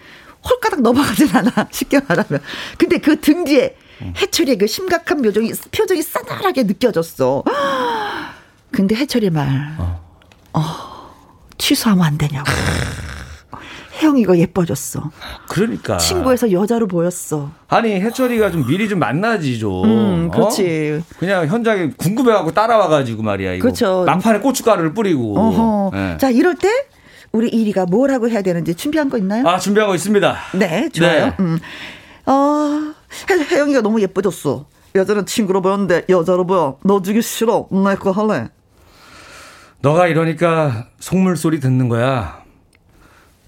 [0.43, 1.51] 홀가닥 넘어가진 않아.
[1.71, 2.41] 쉽게 말하면.
[2.77, 3.77] 근데 그 등 뒤에
[4.17, 7.43] 해철이의 그 심각한 표정이 표정이 싸늘하게 느껴졌어.
[8.71, 9.47] 근데 해철이 말.
[9.77, 10.01] 어.
[10.53, 10.61] 어
[11.57, 12.49] 취소하면 안 되냐고.
[14.01, 15.11] 혜영이가 예뻐졌어.
[15.47, 15.97] 그러니까.
[15.97, 17.51] 친구에서 여자로 보였어.
[17.67, 19.83] 아니, 해철이가 좀 미리 좀 만나지 좀.
[19.85, 21.01] 음, 그렇지.
[21.01, 21.15] 어?
[21.19, 23.53] 그냥 현장에 궁금해갖고 따라와가지고 말이야.
[23.53, 23.63] 이거.
[23.63, 24.03] 그렇죠.
[24.05, 25.91] 막판에 고춧가루를 뿌리고.
[25.93, 26.17] 네.
[26.17, 26.69] 자, 이럴 때
[27.31, 29.47] 우리 이리가 뭐라고 해야 되는지 준비한 거 있나요?
[29.47, 30.37] 아, 준비한 거 있습니다.
[30.55, 31.27] 네, 좋아요.
[31.27, 31.35] 네.
[31.39, 31.59] 음.
[32.25, 32.93] 어,
[33.29, 34.65] 혜, 혜영이가 너무 예뻐졌어.
[34.95, 36.77] 여자는 친구로 보였는데 여자로 보여.
[36.83, 37.67] 너 주기 싫어.
[37.71, 38.49] 내거 할래.
[39.79, 42.40] 너가 이러니까 속물 소리 듣는 거야.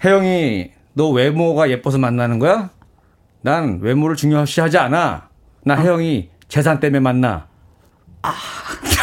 [0.04, 2.70] 혜영이 너 외모가 예뻐서 만나는 거야?
[3.41, 5.30] 난 외모를 중요시하지 않아.
[5.64, 7.47] 나 혜영이 재산 때문에 만나.
[8.22, 8.34] 아.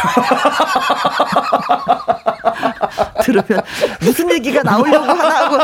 [3.23, 3.61] 들으면
[3.99, 5.57] 무슨 얘기가 나오려고 하나 하고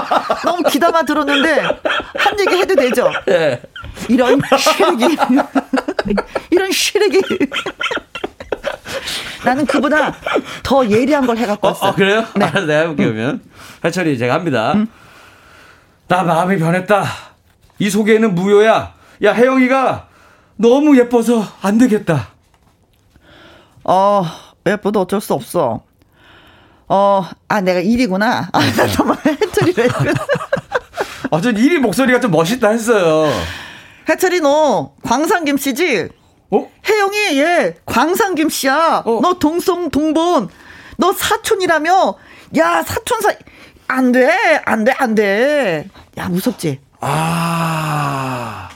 [0.43, 3.09] 너무 기다만 들었는데 한 얘기 해도 되죠?
[3.25, 3.59] 네.
[4.09, 5.17] 이런 쉬레기
[6.51, 7.19] 이런 쉬레기
[9.43, 10.13] 나는 그보다
[10.61, 11.87] 더 예리한 걸 해갖고 왔어.
[11.87, 12.23] 어, 어 그래요?
[12.35, 12.45] 네.
[12.45, 13.41] 알았어, 내가 해볼게요, 그러면.
[13.83, 14.73] 해철이 제가 합니다.
[14.73, 14.87] 음.
[16.07, 17.05] 나 마음이 변했다.
[17.79, 18.93] 이 소개는 무효야.
[19.23, 20.07] 야, 혜영이가
[20.55, 22.29] 너무 예뻐서 안 되겠다.
[23.83, 24.23] 어,
[24.65, 25.83] 예뻐도 어쩔 수 없어.
[26.87, 28.49] 어, 아, 내가 일이구나.
[28.51, 30.13] 아, 나 정말 해철이를 했구나.
[31.31, 33.29] 아, 전 일이 목소리가 좀 멋있다 했어요.
[34.09, 36.09] 해철이 너 광산김 씨지?
[36.51, 36.71] 어?
[36.87, 39.03] 혜영이 얘 광산김 씨야.
[39.05, 39.19] 어?
[39.21, 40.47] 너 동성 동본.
[40.97, 42.15] 너 사촌이라며?
[42.57, 43.33] 야, 사촌 사
[43.87, 45.87] 안 돼, 안 돼, 안 돼.
[46.17, 46.79] 야, 무섭지?
[46.99, 48.69] 아,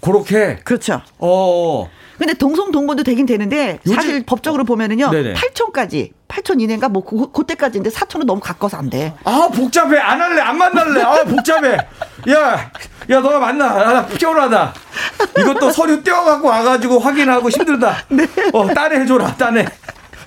[0.00, 0.56] 그렇게?
[0.64, 1.02] 그렇죠.
[1.18, 1.88] 어.
[2.18, 3.96] 근데 동성 동본도 되긴 되는데 요즘...
[3.96, 5.10] 사실 법적으로 보면은요.
[5.10, 5.34] 네네.
[5.34, 9.12] 8촌까지 8촌 이내인가 뭐 그, 그때까지인데 4촌은 너무 가까워서 안 돼.
[9.24, 11.76] 아 복잡해 안 할래 안 만날래 아 복잡해
[12.28, 12.70] 야야
[13.20, 14.74] 너가 만나 아, 나 피곤하다
[15.38, 18.04] 이것도 서류 떼어갖고 와가지고 확인하고 힘들다.
[18.08, 18.26] 네.
[18.52, 19.66] 어 딴에 해줘라 딴에.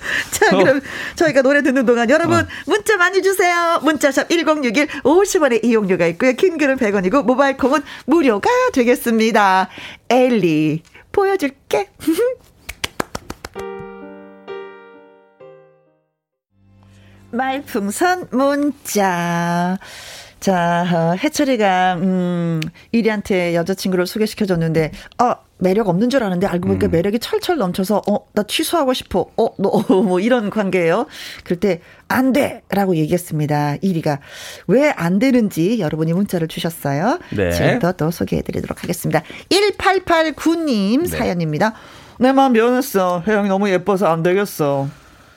[0.30, 0.80] 자, 그럼 어.
[1.16, 2.46] 저희가 노래 듣는 동안 여러분 어.
[2.66, 3.80] 문자 많이 주세요.
[3.82, 6.32] 문자샵 1061 50원의 이용료가 있고요.
[6.32, 9.68] 킹글은 100원이고 모바일 콩은 무료가 되겠습니다.
[10.08, 10.82] 엘리
[11.12, 11.88] 보여줄게.
[17.30, 19.78] 말풍선 문자.
[20.40, 22.60] 자, 어, 해철이가, 음,
[22.92, 26.90] 이리한테 여자친구를 소개시켜줬는데, 어, 매력 없는 줄 아는데 알고 보니까 음.
[26.92, 29.26] 매력이 철철 넘쳐서, 어, 나 취소하고 싶어.
[29.36, 29.70] 어, 너,
[30.02, 31.06] 뭐 이런 관계예요.
[31.42, 32.62] 그럴 때, 안 돼!
[32.70, 33.76] 라고 얘기했습니다.
[33.82, 34.20] 이리가.
[34.68, 37.18] 왜 안 되는지 여러분이 문자를 주셨어요.
[37.36, 37.50] 네.
[37.50, 39.22] 지금부터 또 소개해드리도록 하겠습니다.
[39.50, 41.06] 1889님 네.
[41.08, 41.74] 사연입니다.
[42.20, 43.22] 내 마음 변했어.
[43.26, 44.88] 혜영이 너무 예뻐서 안 되겠어.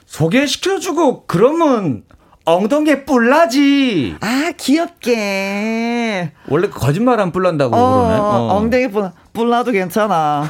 [0.05, 2.03] 소개시켜주고, 그러면,
[2.43, 4.15] 엉덩이에 뿔나지.
[4.19, 6.31] 아, 귀엽게.
[6.47, 8.15] 원래 거짓말 안 뿔난다고 어, 그러네.
[8.19, 8.47] 어.
[8.55, 10.47] 엉덩이 뿔, 뿔나도 괜찮아.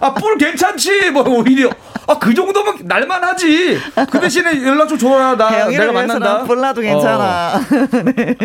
[0.00, 1.10] 아, 뿔 괜찮지.
[1.12, 1.70] 뭐, 오히려.
[2.08, 3.78] 아, 그 정도면 날만 하지.
[4.10, 5.36] 그 대신에 연락 좀 줘라.
[5.36, 6.42] 나, 내가 만난다.
[6.42, 7.54] 뿔나도 괜찮아.
[7.54, 7.60] 어.
[8.16, 8.36] 네.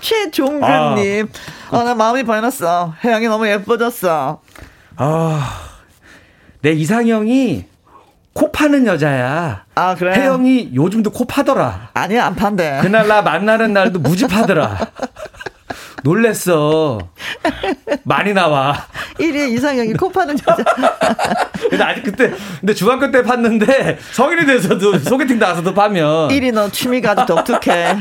[0.00, 1.28] 최종근님.
[1.70, 1.76] 아.
[1.76, 2.94] 어, 나 마음이 변했어.
[3.04, 4.40] 혜영이 너무 예뻐졌어.
[4.96, 5.60] 아,
[6.62, 7.66] 내 이상형이
[8.36, 9.64] 코 파는 여자야.
[9.76, 10.12] 아, 그래?
[10.12, 11.88] 혜영이 요즘도 코 파더라.
[11.94, 12.80] 아니야, 안 판대.
[12.82, 14.78] 그날 나 만나는 날도 무지 파더라.
[16.04, 16.98] 놀랬어.
[18.04, 18.76] 많이 나와.
[19.18, 20.62] 1위 이상형이 코 파는 여자.
[21.70, 22.30] 근데 아직 그때,
[22.60, 26.28] 근데 중학교 때 팠는데 성인이 돼서도 소개팅 나와서도 파면.
[26.28, 27.96] 1위 너 취미가 아주 독특해.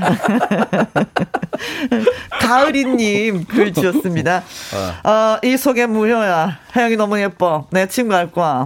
[2.42, 4.44] 가을이님 글 주셨습니다.
[5.04, 5.10] 어.
[5.10, 6.60] 어, 이 소개 무효야.
[6.76, 7.68] 혜영이 너무 예뻐.
[7.72, 8.66] 내 친구 할 거야.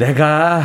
[0.00, 0.62] 내가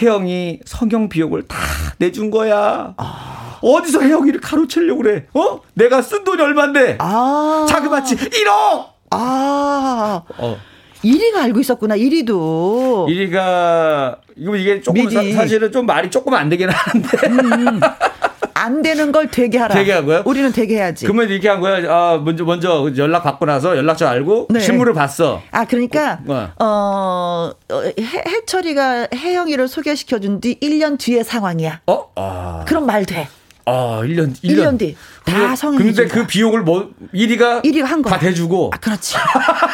[0.00, 1.56] 혜영이 성형 비용을 다
[1.98, 2.94] 내준 거야.
[2.96, 3.58] 아.
[3.60, 5.26] 어디서 혜영이를 가로채려고 그래?
[5.34, 5.60] 어?
[5.74, 6.98] 내가 쓴 돈이 얼만데?
[7.00, 7.66] 아.
[7.68, 8.86] 자그마치 1억!
[9.10, 10.22] 아.
[10.38, 10.56] 어.
[11.02, 13.08] 1위가 알고 있었구나, 1위도.
[13.08, 17.08] 1위가, 이거 이게 조금 사, 사실은 좀 말이 조금 안 되긴 하는데.
[17.26, 17.80] 음.
[18.64, 19.74] 안 되는 걸 되게 하라.
[19.74, 20.22] 되게 하고요?
[20.24, 21.04] 우리는 되게 해야지.
[21.04, 21.78] 그러면 이렇게 한 거야.
[21.92, 24.60] 아, 먼저 먼저 연락 받고 나서 연락처 알고 네.
[24.60, 25.42] 신문을 봤어.
[25.50, 31.82] 아, 그러니까 어, 어, 어 해, 해철이가 혜영이를 소개시켜 준 뒤 1년 뒤의 상황이야.
[31.86, 32.10] 어?
[32.16, 32.64] 아.
[32.66, 33.28] 그럼 말 돼.
[33.66, 34.96] 아, 1년, 1년, 1년 뒤.
[35.24, 35.78] 다 성인.
[35.78, 37.64] 근데 그 비용을 뭐, 1위가.
[37.64, 38.10] 1위가 한 거.
[38.10, 38.70] 다 대주고.
[38.74, 39.16] 아, 그렇지.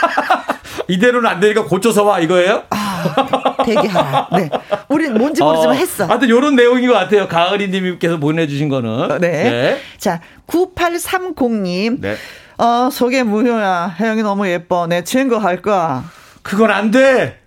[0.89, 2.65] 이대로는 안 되니까 고쳐서 와, 이거예요?
[2.71, 3.57] 아.
[3.65, 4.29] 대기하라.
[4.37, 4.51] 네.
[4.89, 6.07] 우린 뭔지 모르지만 어, 했어.
[6.07, 7.29] 하여튼 요런 내용인 것 같아요.
[7.29, 9.19] 가을이 님께서 보내주신 거는.
[9.21, 9.29] 네.
[9.51, 9.81] 네.
[9.99, 12.01] 자, 9830님.
[12.01, 12.17] 네.
[12.59, 13.97] 어, 속에 무효야.
[13.99, 14.87] 혜영이 너무 예뻐.
[14.87, 16.05] 내 친구 할 거야.
[16.43, 17.41] 그건 안 돼.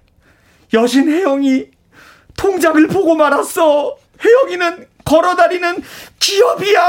[0.73, 1.65] 여신 혜영이
[2.35, 3.95] 통장을 보고 말았어.
[4.23, 5.83] 혜영이는 걸어다니는
[6.19, 6.81] 기업이야.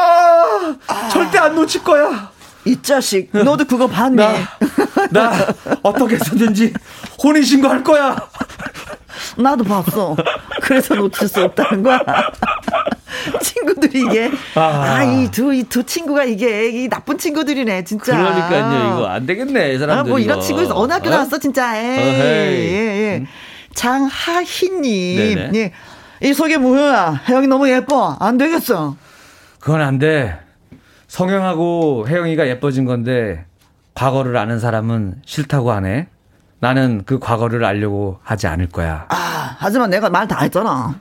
[0.86, 1.08] 아.
[1.10, 2.32] 절대 안 놓칠 거야.
[2.66, 4.16] 이 자식, 너도 그거 봤니?
[4.16, 4.32] 나,
[5.10, 5.32] 나
[5.82, 6.72] 어떻게 해서든지
[7.22, 8.16] 혼인신고 할 거야.
[9.36, 10.16] 나도 봤어.
[10.62, 12.00] 그래서 놓칠 수 없다는 거야.
[13.42, 18.16] 친구들이 이게 아이 두이두 친구가 이게 이 나쁜 친구들이네 진짜.
[18.16, 20.00] 그러니까요 이거 안 되겠네 이 사람들.
[20.00, 21.12] 아, 뭐 이런 친구 어느 학교 어?
[21.12, 21.76] 나왔어 진짜.
[21.76, 23.16] 에이, 예, 예.
[23.18, 23.26] 음.
[23.74, 25.72] 장하희님, 예.
[26.24, 27.20] 이 속에 뭐야?
[27.28, 28.16] 혜영이 너무 예뻐.
[28.18, 28.96] 안 되겠어.
[29.60, 30.38] 그건 안 돼.
[31.06, 33.44] 성형하고 혜영이가 예뻐진 건데
[33.94, 36.08] 과거를 아는 사람은 싫다고 하네.
[36.60, 39.04] 나는 그 과거를 알려고 하지 않을 거야.
[39.10, 40.94] 아, 하지만 내가 말 다 했잖아.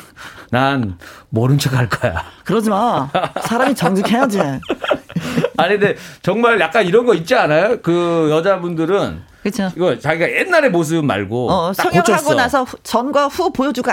[0.50, 0.98] 난
[1.30, 2.22] 모른 척 할 거야.
[2.44, 3.08] 그러지 마.
[3.42, 4.38] 사람이 정직해야지.
[5.56, 7.80] 아니, 근데 정말 약간 이런 거 있지 않아요?
[7.80, 9.22] 그 여자분들은.
[9.42, 9.72] 그렇죠.
[9.74, 11.50] 이거 자기가 옛날의 모습 말고.
[11.50, 12.34] 어, 성형하고 고쳤어.
[12.34, 13.90] 나서 전과 후 보여주고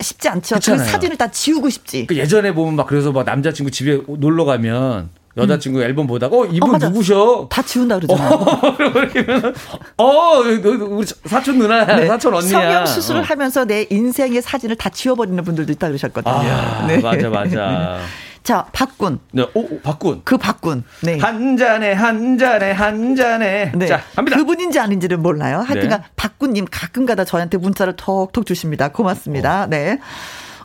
[0.00, 0.56] 쉽지 않죠.
[0.62, 2.06] 그 사진을 다 지우고 싶지.
[2.06, 5.84] 그 예전에 보면 막 그래서 막 남자친구 집에 놀러 가면 여자친구 음.
[5.84, 7.46] 앨범 보다가 어 이분 어, 누구셔?
[7.50, 8.30] 다 지운다 그러잖아.
[8.34, 8.76] 어,
[9.12, 9.54] 그러면
[9.96, 12.06] 어 우리 사촌 누나야, 네.
[12.06, 12.50] 사촌 언니야.
[12.50, 13.24] 성형 수술을 어.
[13.24, 16.34] 하면서 내 인생의 사진을 다 지워버리는 분들도 있다 그러셨거든요.
[16.34, 16.98] 아, 네.
[16.98, 17.98] 맞아 맞아.
[18.42, 19.20] 자, 박군.
[19.32, 20.22] 네, 오, 박군.
[20.24, 20.82] 그 박군.
[21.02, 21.18] 네.
[21.18, 23.70] 한 잔에, 한 잔에, 한 잔에.
[23.74, 23.86] 네.
[23.86, 24.36] 자, 갑니다.
[24.38, 25.58] 그분인지 아닌지는 몰라요.
[25.58, 26.06] 하여튼간 네.
[26.16, 28.88] 박군님 가끔 가다 저한테 문자를 톡톡 주십니다.
[28.88, 29.64] 고맙습니다.
[29.64, 29.66] 어.
[29.66, 29.98] 네.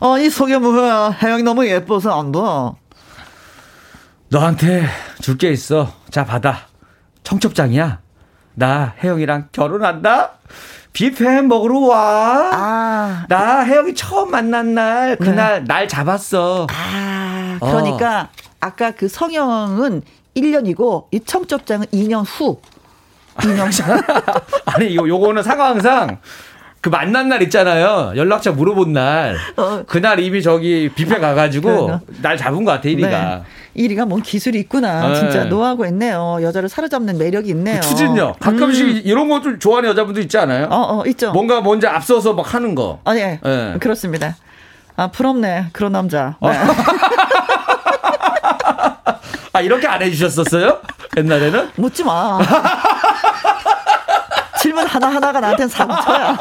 [0.00, 1.16] 어, 이 속에 뭐야.
[1.22, 2.38] 혜영이 너무 예뻐서 안 돼.
[4.28, 4.86] 너한테
[5.20, 5.92] 줄 게 있어.
[6.10, 6.66] 자, 받아.
[7.22, 8.00] 청첩장이야.
[8.54, 10.32] 나 혜영이랑 결혼한다?
[10.96, 12.50] 뷔페 먹으러 와.
[12.54, 13.26] 아.
[13.28, 15.64] 나 혜영이 처음 만난 날, 그날 네.
[15.66, 16.66] 날 잡았어.
[16.70, 18.28] 아, 그러니까 어.
[18.60, 20.00] 아까 그 성형은
[20.34, 22.62] 1년이고 이 청첩장은 2년 후.
[23.36, 24.02] 2년 후.
[24.64, 26.18] 아니, 요, 요거는 상황상
[26.80, 28.14] 그 만난 날 있잖아요.
[28.16, 29.36] 연락처 물어본 날.
[29.56, 29.82] 어.
[29.86, 33.10] 그날 이미 저기 뷔페 가가지고 날 잡은 것 같아, 1위가.
[33.10, 33.42] 네.
[33.76, 35.08] 1위가 뭔 기술이 있구나.
[35.08, 35.14] 네.
[35.16, 36.38] 진짜 노하고 있네요.
[36.40, 37.80] 여자를 사로잡는 매력이 있네요.
[37.80, 38.38] 그 추진력.
[38.40, 39.00] 가끔씩 음.
[39.04, 40.66] 이런 거 좀 좋아하는 여자분도 있지 않아요?
[40.70, 41.30] 어, 어, 있죠.
[41.32, 43.00] 뭔가 먼저 앞서서 막 하는 거.
[43.04, 43.38] 아, 예.
[43.42, 43.76] 네.
[43.78, 44.34] 그렇습니다.
[44.96, 45.66] 아, 부럽네.
[45.72, 46.36] 그런 남자.
[46.40, 46.48] 네.
[49.52, 50.80] 아, 이렇게 안 해주셨었어요?
[51.16, 51.70] 옛날에는?
[51.76, 52.38] 묻지 마.
[54.60, 56.36] 질문 하나하나가 나한테는 상처야.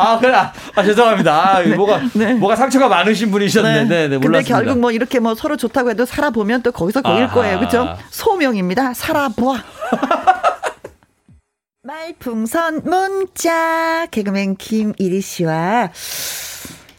[0.00, 0.32] 아, 그래.
[0.32, 1.56] 아, 아 죄송합니다.
[1.56, 2.34] 아, 네, 뭐가, 네.
[2.34, 4.28] 뭐가 상처가 많으신 분이셨는데, 네, 네, 몰랐습니다.
[4.28, 7.34] 근데 결국 뭐 이렇게 뭐 서로 좋다고 해도 살아보면 또 거기서 거길 아하.
[7.34, 7.60] 거예요.
[7.60, 7.96] 그죠?
[8.10, 8.94] 소명입니다.
[8.94, 9.62] 살아보아.
[11.82, 15.90] 말풍선 문자 개그맨 김일희 씨와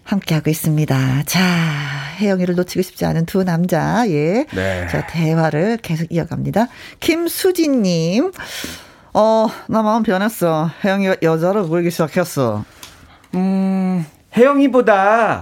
[0.03, 1.23] 함께하고 있습니다.
[1.25, 1.39] 자,
[2.19, 4.45] 혜영이를 놓치고 싶지 않은 두 남자, 예.
[4.53, 4.87] 네.
[4.89, 6.67] 자, 대화를 계속 이어갑니다.
[6.99, 8.31] 김수진님,
[9.13, 10.69] 어, 나 마음 변했어.
[10.83, 12.65] 혜영이가 여자로 보이기 시작했어.
[13.35, 14.05] 음,
[14.35, 15.41] 혜영이보다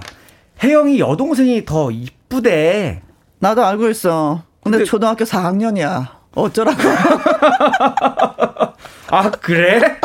[0.62, 3.02] 혜영이 여동생이 더 이쁘대.
[3.38, 4.42] 나도 알고 있어.
[4.62, 6.06] 근데, 근데 초등학교 4학년이야.
[6.34, 6.78] 어쩌라고.
[9.10, 9.98] 아, 그래?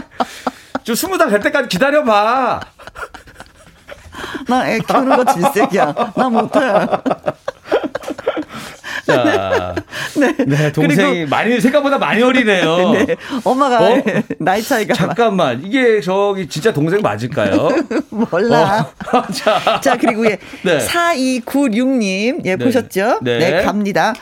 [0.84, 2.60] 좀 스무 살 될 때까지 기다려봐.
[4.48, 5.94] 나 애 키우는 거 질색이야.
[6.16, 6.60] 나 못해.
[9.06, 9.76] 자,
[10.18, 10.34] 네.
[10.46, 12.92] 네 동생이 많이 생각보다 많이 어리네요.
[12.92, 14.04] 네, 엄마가 어?
[14.40, 17.70] 나이 차이가 잠깐만 이게 저기 진짜 동생 맞을까요?
[18.10, 18.92] 몰라.
[19.12, 19.24] 어.
[19.32, 19.80] 자.
[19.82, 20.78] 자 그리고 예 네.
[20.80, 22.64] 4296님 예 네.
[22.64, 23.20] 보셨죠?
[23.22, 23.38] 네.
[23.38, 24.14] 네 갑니다.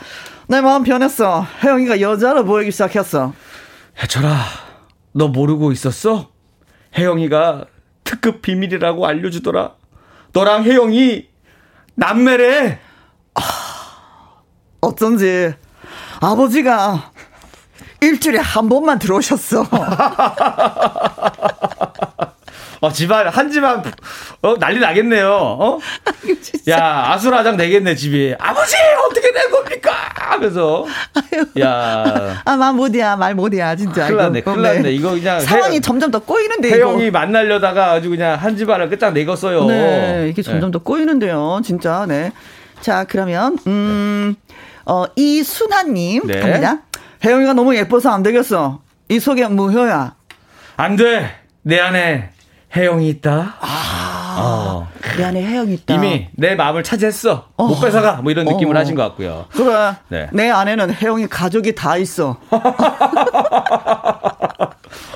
[0.48, 1.46] 내 마음 변했어.
[1.62, 3.32] 혜영이가 여자로 보이기 시작했어.
[4.02, 4.36] 해철아,
[5.12, 6.30] 너 모르고 있었어?
[6.96, 7.66] 혜영이가
[8.04, 9.74] 특급 비밀이라고 알려주더라.
[10.32, 11.28] 너랑 혜영이
[11.94, 12.78] 남매래.
[13.34, 13.40] 아,
[14.80, 15.54] 어쩐지
[16.24, 17.10] 아버지가
[18.00, 19.66] 일주일에 한 번만 들어오셨어.
[22.80, 23.82] 어, 집안, 한 집안,
[24.42, 25.30] 어, 난리 나겠네요.
[25.32, 25.78] 어?
[26.68, 28.34] 야, 아수라장 되겠네, 집이.
[28.38, 28.76] 아버지!
[29.08, 29.90] 어떻게 된 겁니까?
[30.14, 30.84] 하면서.
[31.60, 32.42] 야.
[32.44, 34.06] 아, 말 못이야, 말 못이야, 진짜.
[34.06, 34.92] 큰일 났네, 큰일 났네.
[34.92, 35.40] 이거 그냥.
[35.40, 36.68] 상황이 해, 점점 더 꼬이는데.
[36.68, 39.64] 태영이 만나려다가 아주 그냥 한 집안을 끝장 내겠어요.
[39.64, 40.78] 네, 이게 점점 네.
[40.78, 42.04] 더 꼬이는데요, 진짜.
[42.06, 42.32] 네.
[42.82, 44.36] 자, 그러면, 음,
[44.86, 46.26] 어, 이순하님.
[46.26, 46.40] 네.
[46.40, 46.82] 갑니다.
[47.24, 48.80] 혜영이가 너무 예뻐서 안 되겠어.
[49.08, 50.14] 이 속에 무효야.
[50.76, 51.30] 안 돼.
[51.62, 52.30] 내 안에
[52.76, 53.54] 혜영이 있다.
[53.60, 54.88] 아, 어.
[55.16, 55.94] 내 안에 혜영이 있다.
[55.94, 57.48] 이미 내 마음을 차지했어.
[57.56, 57.66] 어.
[57.66, 58.16] 못 뺏어가.
[58.16, 58.80] 뭐 이런 느낌을 어.
[58.80, 59.46] 하신 것 같고요.
[59.50, 59.94] 그래.
[60.08, 60.28] 네.
[60.32, 62.36] 내 안에는 혜영이 가족이 다 있어.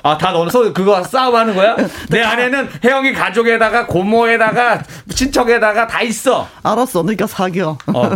[0.02, 1.76] 아, 다 넣어서 그거 싸움하는 거야?
[2.10, 4.82] 내 안에는 혜영이 가족에다가 고모에다가
[5.14, 6.48] 친척에다가 다 있어.
[6.62, 7.02] 알았어.
[7.02, 7.76] 그러니까 사겨.
[7.86, 8.10] 어.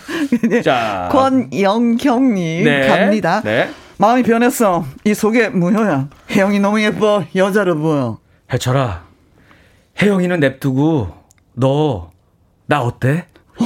[0.64, 1.08] 자.
[1.12, 2.88] 권영경님 네.
[2.88, 3.40] 갑니다.
[3.44, 3.70] 네.
[3.98, 4.84] 마음이 변했어.
[5.04, 6.08] 이 속에 무효야.
[6.30, 7.24] 혜영이 너무 예뻐.
[7.34, 8.18] 여자로 보여.
[8.52, 9.02] 해철아.
[10.00, 11.14] 혜영이는 냅두고
[11.54, 12.14] 너
[12.66, 13.26] 나 어때?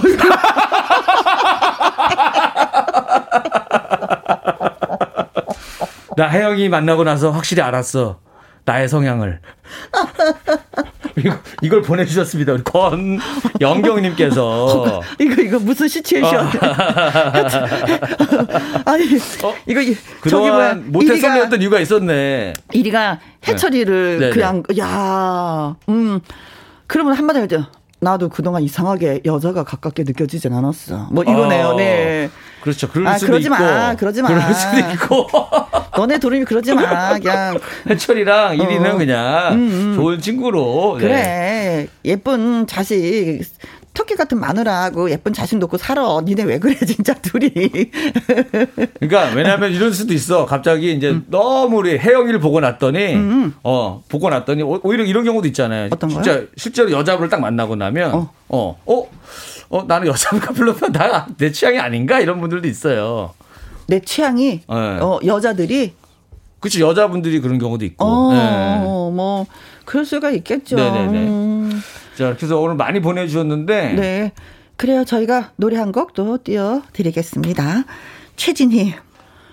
[6.18, 8.18] 나 혜영이 만나고 나서 확실히 알았어.
[8.64, 9.40] 나의 성향을.
[11.62, 12.54] 이걸 보내주셨습니다.
[12.54, 13.20] 우리 권
[13.60, 15.00] 영경님께서.
[15.20, 16.44] 이거, 이거 무슨 시츄에이션.
[16.44, 16.50] 어.
[18.84, 19.04] 아니,
[19.44, 19.54] 어?
[19.64, 19.80] 이거,
[20.28, 20.74] 저기 뭐야.
[20.74, 22.52] 못했었던 이유가 있었네.
[22.72, 24.30] 이리가 해철이를 네.
[24.30, 26.18] 그냥, 야 음.
[26.88, 27.66] 그러면 한마디 하죠.
[28.00, 31.08] 나도 그동안 이상하게 여자가 가깝게 느껴지진 않았어.
[31.10, 31.68] 뭐 이거네요.
[31.68, 32.30] 어, 네.
[32.60, 32.88] 그렇죠.
[32.88, 33.54] 그럴 아, 수도 그러지 있고.
[33.56, 33.94] 마.
[33.96, 34.28] 그러지 마.
[34.28, 35.26] 그럴 수도 있고.
[35.96, 37.18] 너네 둘이 그러지 마.
[37.18, 37.58] 그냥
[37.88, 38.96] 해철이랑 이리는 어.
[38.98, 39.94] 그냥 음, 음.
[39.96, 40.98] 좋은 친구로.
[41.00, 41.06] 네.
[41.06, 41.88] 그래.
[42.04, 43.40] 예쁜 자식
[43.98, 46.20] 토끼 같은 마누라하고 예쁜 자식 놓고 살아.
[46.24, 47.50] 니네 왜 그래 진짜 둘이.
[49.00, 50.46] 그러니까 왜냐하면 이럴 수도 있어.
[50.46, 51.26] 갑자기 이제 음.
[51.28, 53.54] 너무 우리 혜영이를 보고 났더니 음, 음.
[53.64, 55.88] 어 보고 났더니 오히려 이런 경우도 있잖아요.
[55.90, 56.46] 어떤 진짜 거요?
[56.56, 58.80] 실제로 여자분을 딱 만나고 나면 어 어.
[58.86, 59.10] 어?
[59.70, 63.34] 어 나는 여자분과 별로 다 내 취향이 아닌가 이런 분들도 있어요.
[63.88, 64.64] 내 취향이 네.
[64.68, 65.94] 어 여자들이
[66.60, 68.04] 그렇지 여자분들이 그런 경우도 있고.
[68.04, 68.78] 어, 네.
[68.78, 69.46] 뭐
[69.84, 70.76] 그럴 수가 있겠죠.
[70.76, 71.18] 네네네.
[71.18, 71.82] 음.
[72.18, 73.92] 자, 그래서 오늘 많이 보내주셨는데.
[73.94, 74.32] 네.
[74.76, 75.04] 그래요.
[75.04, 77.84] 저희가 노래 한 곡 또 띄워드리겠습니다.
[78.34, 78.92] 최진희.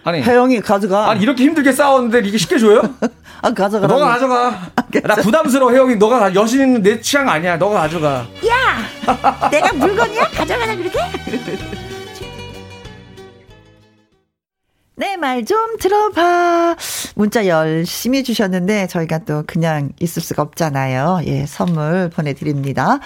[0.03, 0.21] 아니.
[0.23, 1.11] 혜영이 가져가.
[1.11, 2.81] 아니, 이렇게 힘들게 싸웠는데 이게 쉽게 줘요?
[3.43, 3.85] 아, 가져가.
[3.85, 4.71] 너가 가져가.
[5.03, 5.97] 나 부담스러워, 혜영이.
[5.97, 7.57] 너가 여신 있는 내 취향 아니야.
[7.57, 8.25] 너가 가져가.
[8.47, 9.49] 야!
[9.51, 10.29] 내가 물건이야?
[10.29, 10.99] 가져가라, 그렇게?
[14.97, 16.77] 내 말 좀 들어봐.
[17.15, 21.19] 문자 열심히 주셨는데 저희가 또 그냥 있을 수가 없잖아요.
[21.25, 22.99] 예, 선물 보내드립니다.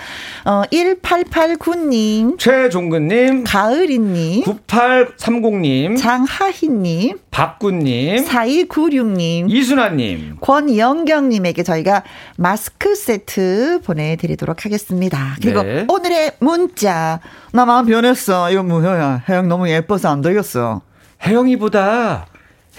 [0.46, 2.38] 어, 1889님.
[2.38, 3.44] 최종근님.
[3.44, 4.44] 가을이님.
[4.44, 5.98] 9830님.
[5.98, 7.18] 장하희님.
[7.32, 8.24] 박구님.
[8.24, 9.50] 4296님.
[9.50, 10.38] 이순아님.
[10.42, 12.04] 권영경님에게 저희가
[12.38, 15.36] 마스크 세트 보내드리도록 하겠습니다.
[15.42, 15.86] 그리고 네.
[15.88, 17.20] 오늘의 문자.
[17.52, 18.52] 나 마음 변했어.
[18.52, 19.24] 이거 뭐야.
[19.28, 20.82] 혜영 너무 예뻐서 안 되겠어.
[21.24, 22.26] 혜영이보다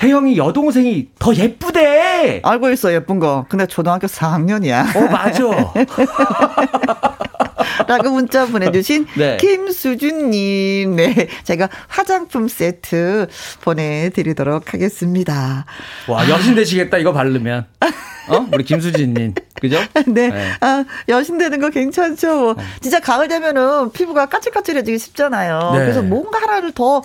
[0.03, 2.41] 혜영이 여동생이 더 예쁘대.
[2.43, 3.45] 알고 있어 예쁜 거.
[3.49, 4.97] 근데 초등학교 4학년이야.
[4.97, 5.43] 어 맞아.
[7.86, 9.36] 라고 문자 보내주신 네.
[9.39, 10.97] 김수준님.
[10.97, 11.28] 네.
[11.44, 13.28] 제가 화장품 세트
[13.62, 15.65] 보내드리도록 하겠습니다.
[16.09, 17.66] 와, 여신 되시겠다, 이거 바르면.
[18.28, 18.47] 어?
[18.52, 19.35] 우리 김수진님.
[19.61, 19.78] 그죠?
[20.07, 20.28] 네.
[20.28, 20.51] 네.
[20.61, 22.55] 아, 여신 되는 거 괜찮죠.
[22.57, 22.62] 네.
[22.81, 25.70] 진짜 가을 되면은 피부가 까칠까칠해지기 쉽잖아요.
[25.74, 25.78] 네.
[25.81, 27.02] 그래서 뭔가 하나를 더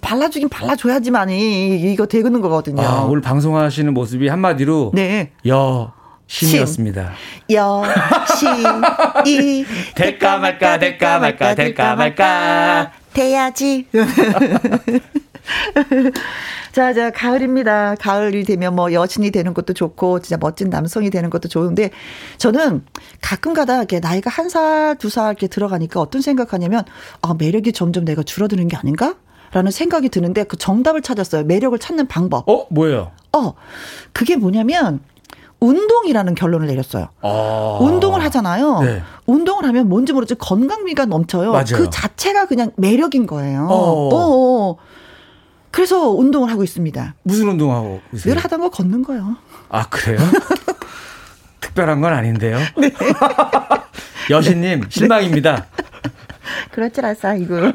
[0.00, 2.82] 발라주긴 발라줘야지만이 이거 되는 거거든요.
[2.82, 4.92] 아, 오늘 방송하시는 모습이 한마디로.
[4.94, 5.30] 네.
[5.48, 5.92] 여.
[6.30, 7.12] 신이었습니다.
[7.50, 8.62] 여신이
[9.96, 13.86] 될까 말까 될까 말까 될까 말까 돼야지.
[16.72, 17.96] 자, 자, 가을입니다.
[17.96, 21.90] 가을이 되면 뭐 여신이 되는 것도 좋고, 진짜 멋진 남성이 되는 것도 좋은데,
[22.38, 22.84] 저는
[23.20, 26.84] 가끔 가다 이렇게 나이가 한 살, 두 살 이렇게 들어가니까 어떤 생각하냐면,
[27.22, 29.16] 아, 매력이 점점 내가 줄어드는 게 아닌가?
[29.52, 31.42] 라는 생각이 드는데 그 정답을 찾았어요.
[31.42, 32.48] 매력을 찾는 방법.
[32.48, 33.10] 어, 뭐예요?
[33.32, 33.54] 어,
[34.12, 35.00] 그게 뭐냐면,
[35.60, 37.08] 운동이라는 결론을 내렸어요.
[37.20, 37.78] 아.
[37.80, 38.80] 운동을 하잖아요.
[38.80, 39.02] 네.
[39.26, 41.52] 운동을 하면 뭔지 모르지 건강미가 넘쳐요.
[41.52, 41.64] 맞아요.
[41.74, 43.66] 그 자체가 그냥 매력인 거예요.
[43.70, 44.08] 어.
[44.12, 44.76] 어.
[45.70, 47.14] 그래서 운동을 하고 있습니다.
[47.22, 48.34] 무슨 운동하고 있어요?
[48.34, 49.36] 늘 하던 거 걷는 거요.
[49.68, 50.18] 아 그래요?
[51.60, 52.58] 특별한 건 아닌데요.
[52.78, 52.90] 네.
[54.30, 55.66] 여신님 실망입니다.
[55.76, 55.84] 네.
[56.70, 57.72] 그럴 줄 알았어, 이거.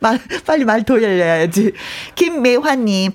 [0.00, 1.72] 말, 빨리 말 돌려야지.
[2.14, 3.12] 김매화님,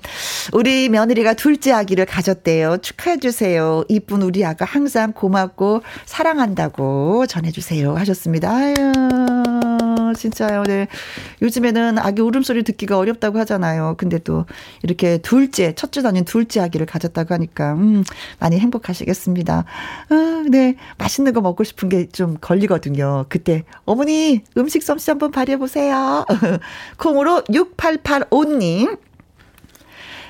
[0.52, 2.78] 우리 며느리가 둘째 아기를 가졌대요.
[2.78, 3.84] 축하해 주세요.
[3.88, 7.96] 이쁜 우리 아가 항상 고맙고 사랑한다고 전해주세요.
[7.96, 8.50] 하셨습니다.
[8.50, 8.74] 아유,
[10.14, 10.62] 진짜요.
[10.64, 10.88] 네.
[11.42, 13.94] 요즘에는 아기 울음소리 듣기가 어렵다고 하잖아요.
[13.98, 14.44] 근데 또
[14.82, 18.02] 이렇게 둘째, 첫 주 다닌 둘째 아기를 가졌다고 하니까, 음,
[18.38, 19.64] 많이 행복하시겠습니다.
[20.08, 20.76] 아, 네.
[20.98, 23.26] 맛있는 거 먹고 싶은 게 좀 걸리거든요.
[23.28, 26.24] 그때, 어머니, 음식 솜씨 한번 발휘해보세요.
[26.98, 28.98] 콩으로 6885님.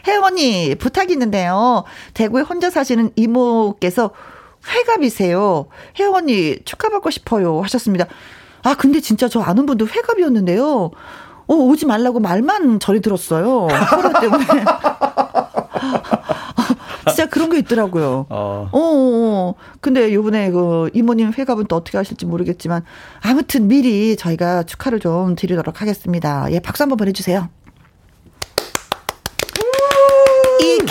[0.06, 1.84] 혜원이 부탁이 있는데요.
[2.14, 4.10] 대구에 혼자 사시는 이모께서
[4.68, 5.66] 회갑이세요.
[5.98, 7.60] 혜원이 축하받고 싶어요.
[7.62, 8.06] 하셨습니다.
[8.62, 10.90] 아, 근데 진짜 저 아는 분도 회갑이었는데요.
[11.46, 13.68] 어, 오지 말라고 말만 저리 들었어요.
[13.68, 14.44] 코로 때문에.
[17.08, 18.26] 진짜 그런 게 있더라고요.
[18.28, 18.68] 어.
[18.70, 19.54] 어, 어, 어.
[19.80, 22.84] 근데 요번에 그 이모님 회갑은 또 어떻게 하실지 모르겠지만
[23.22, 26.46] 아무튼 미리 저희가 축하를 좀 드리도록 하겠습니다.
[26.52, 27.48] 예, 박수 한번 보내주세요.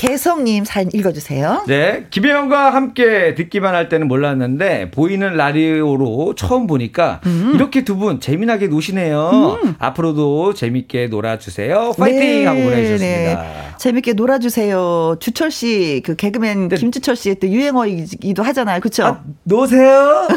[0.01, 1.65] 개성님 사연 읽어주세요.
[1.67, 2.07] 네.
[2.09, 7.51] 김혜영과 함께 듣기만 할 때는 몰랐는데, 보이는 라디오로 처음 보니까, 음.
[7.53, 9.59] 이렇게 두 분 재미나게 노시네요.
[9.63, 9.75] 음.
[9.77, 11.93] 앞으로도 재밌게 놀아주세요.
[11.99, 12.19] 파이팅!
[12.19, 13.41] 네, 하고 보내주셨습니다.
[13.43, 13.53] 네.
[13.77, 15.17] 재밌게 놀아주세요.
[15.19, 16.75] 주철 씨, 그 개그맨 네.
[16.77, 18.79] 김주철 씨의 또 유행어이기도 하잖아요.
[18.79, 19.05] 그쵸?
[19.05, 20.27] 아, 노세요?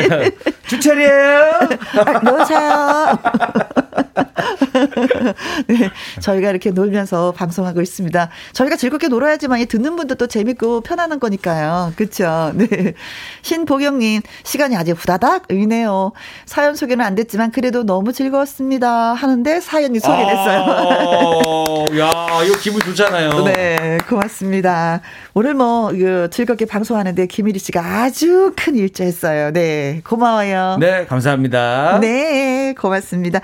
[0.68, 1.50] 주철이에요?
[1.98, 3.18] 아, 노세요?
[5.68, 5.90] 네,
[6.20, 8.28] 저희가 이렇게 놀면서 방송하고 있습니다.
[8.52, 11.92] 저희가 즐겁게 놀아야지만 듣는 분도 또 재밌고 편안한 거니까요.
[11.96, 12.52] 그렇죠.
[12.54, 12.94] 네.
[13.42, 16.12] 신보경님 시간이 아직 후다닥 의네요.
[16.46, 19.14] 사연 소개는 안 됐지만 그래도 너무 즐거웠습니다.
[19.14, 20.60] 하는데 사연이 소개됐어요.
[20.60, 23.44] 아, 야, 이거 기분 좋잖아요.
[23.44, 25.00] 네, 고맙습니다.
[25.34, 29.52] 오늘 뭐 그, 즐겁게 방송하는데 김일희 씨가 아주 큰 일조했어요.
[29.52, 30.76] 네, 고마워요.
[30.80, 31.98] 네, 감사합니다.
[32.00, 33.40] 네, 고맙습니다.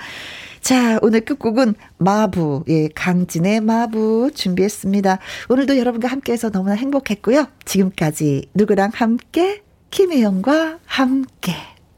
[0.61, 5.19] 자, 오늘 끝곡은 마부, 예, 강진의 마부 준비했습니다.
[5.49, 7.47] 오늘도 여러분과 함께해서 너무나 행복했고요.
[7.65, 9.63] 지금까지 누구랑 함께?
[9.91, 11.55] 김혜영과 함께.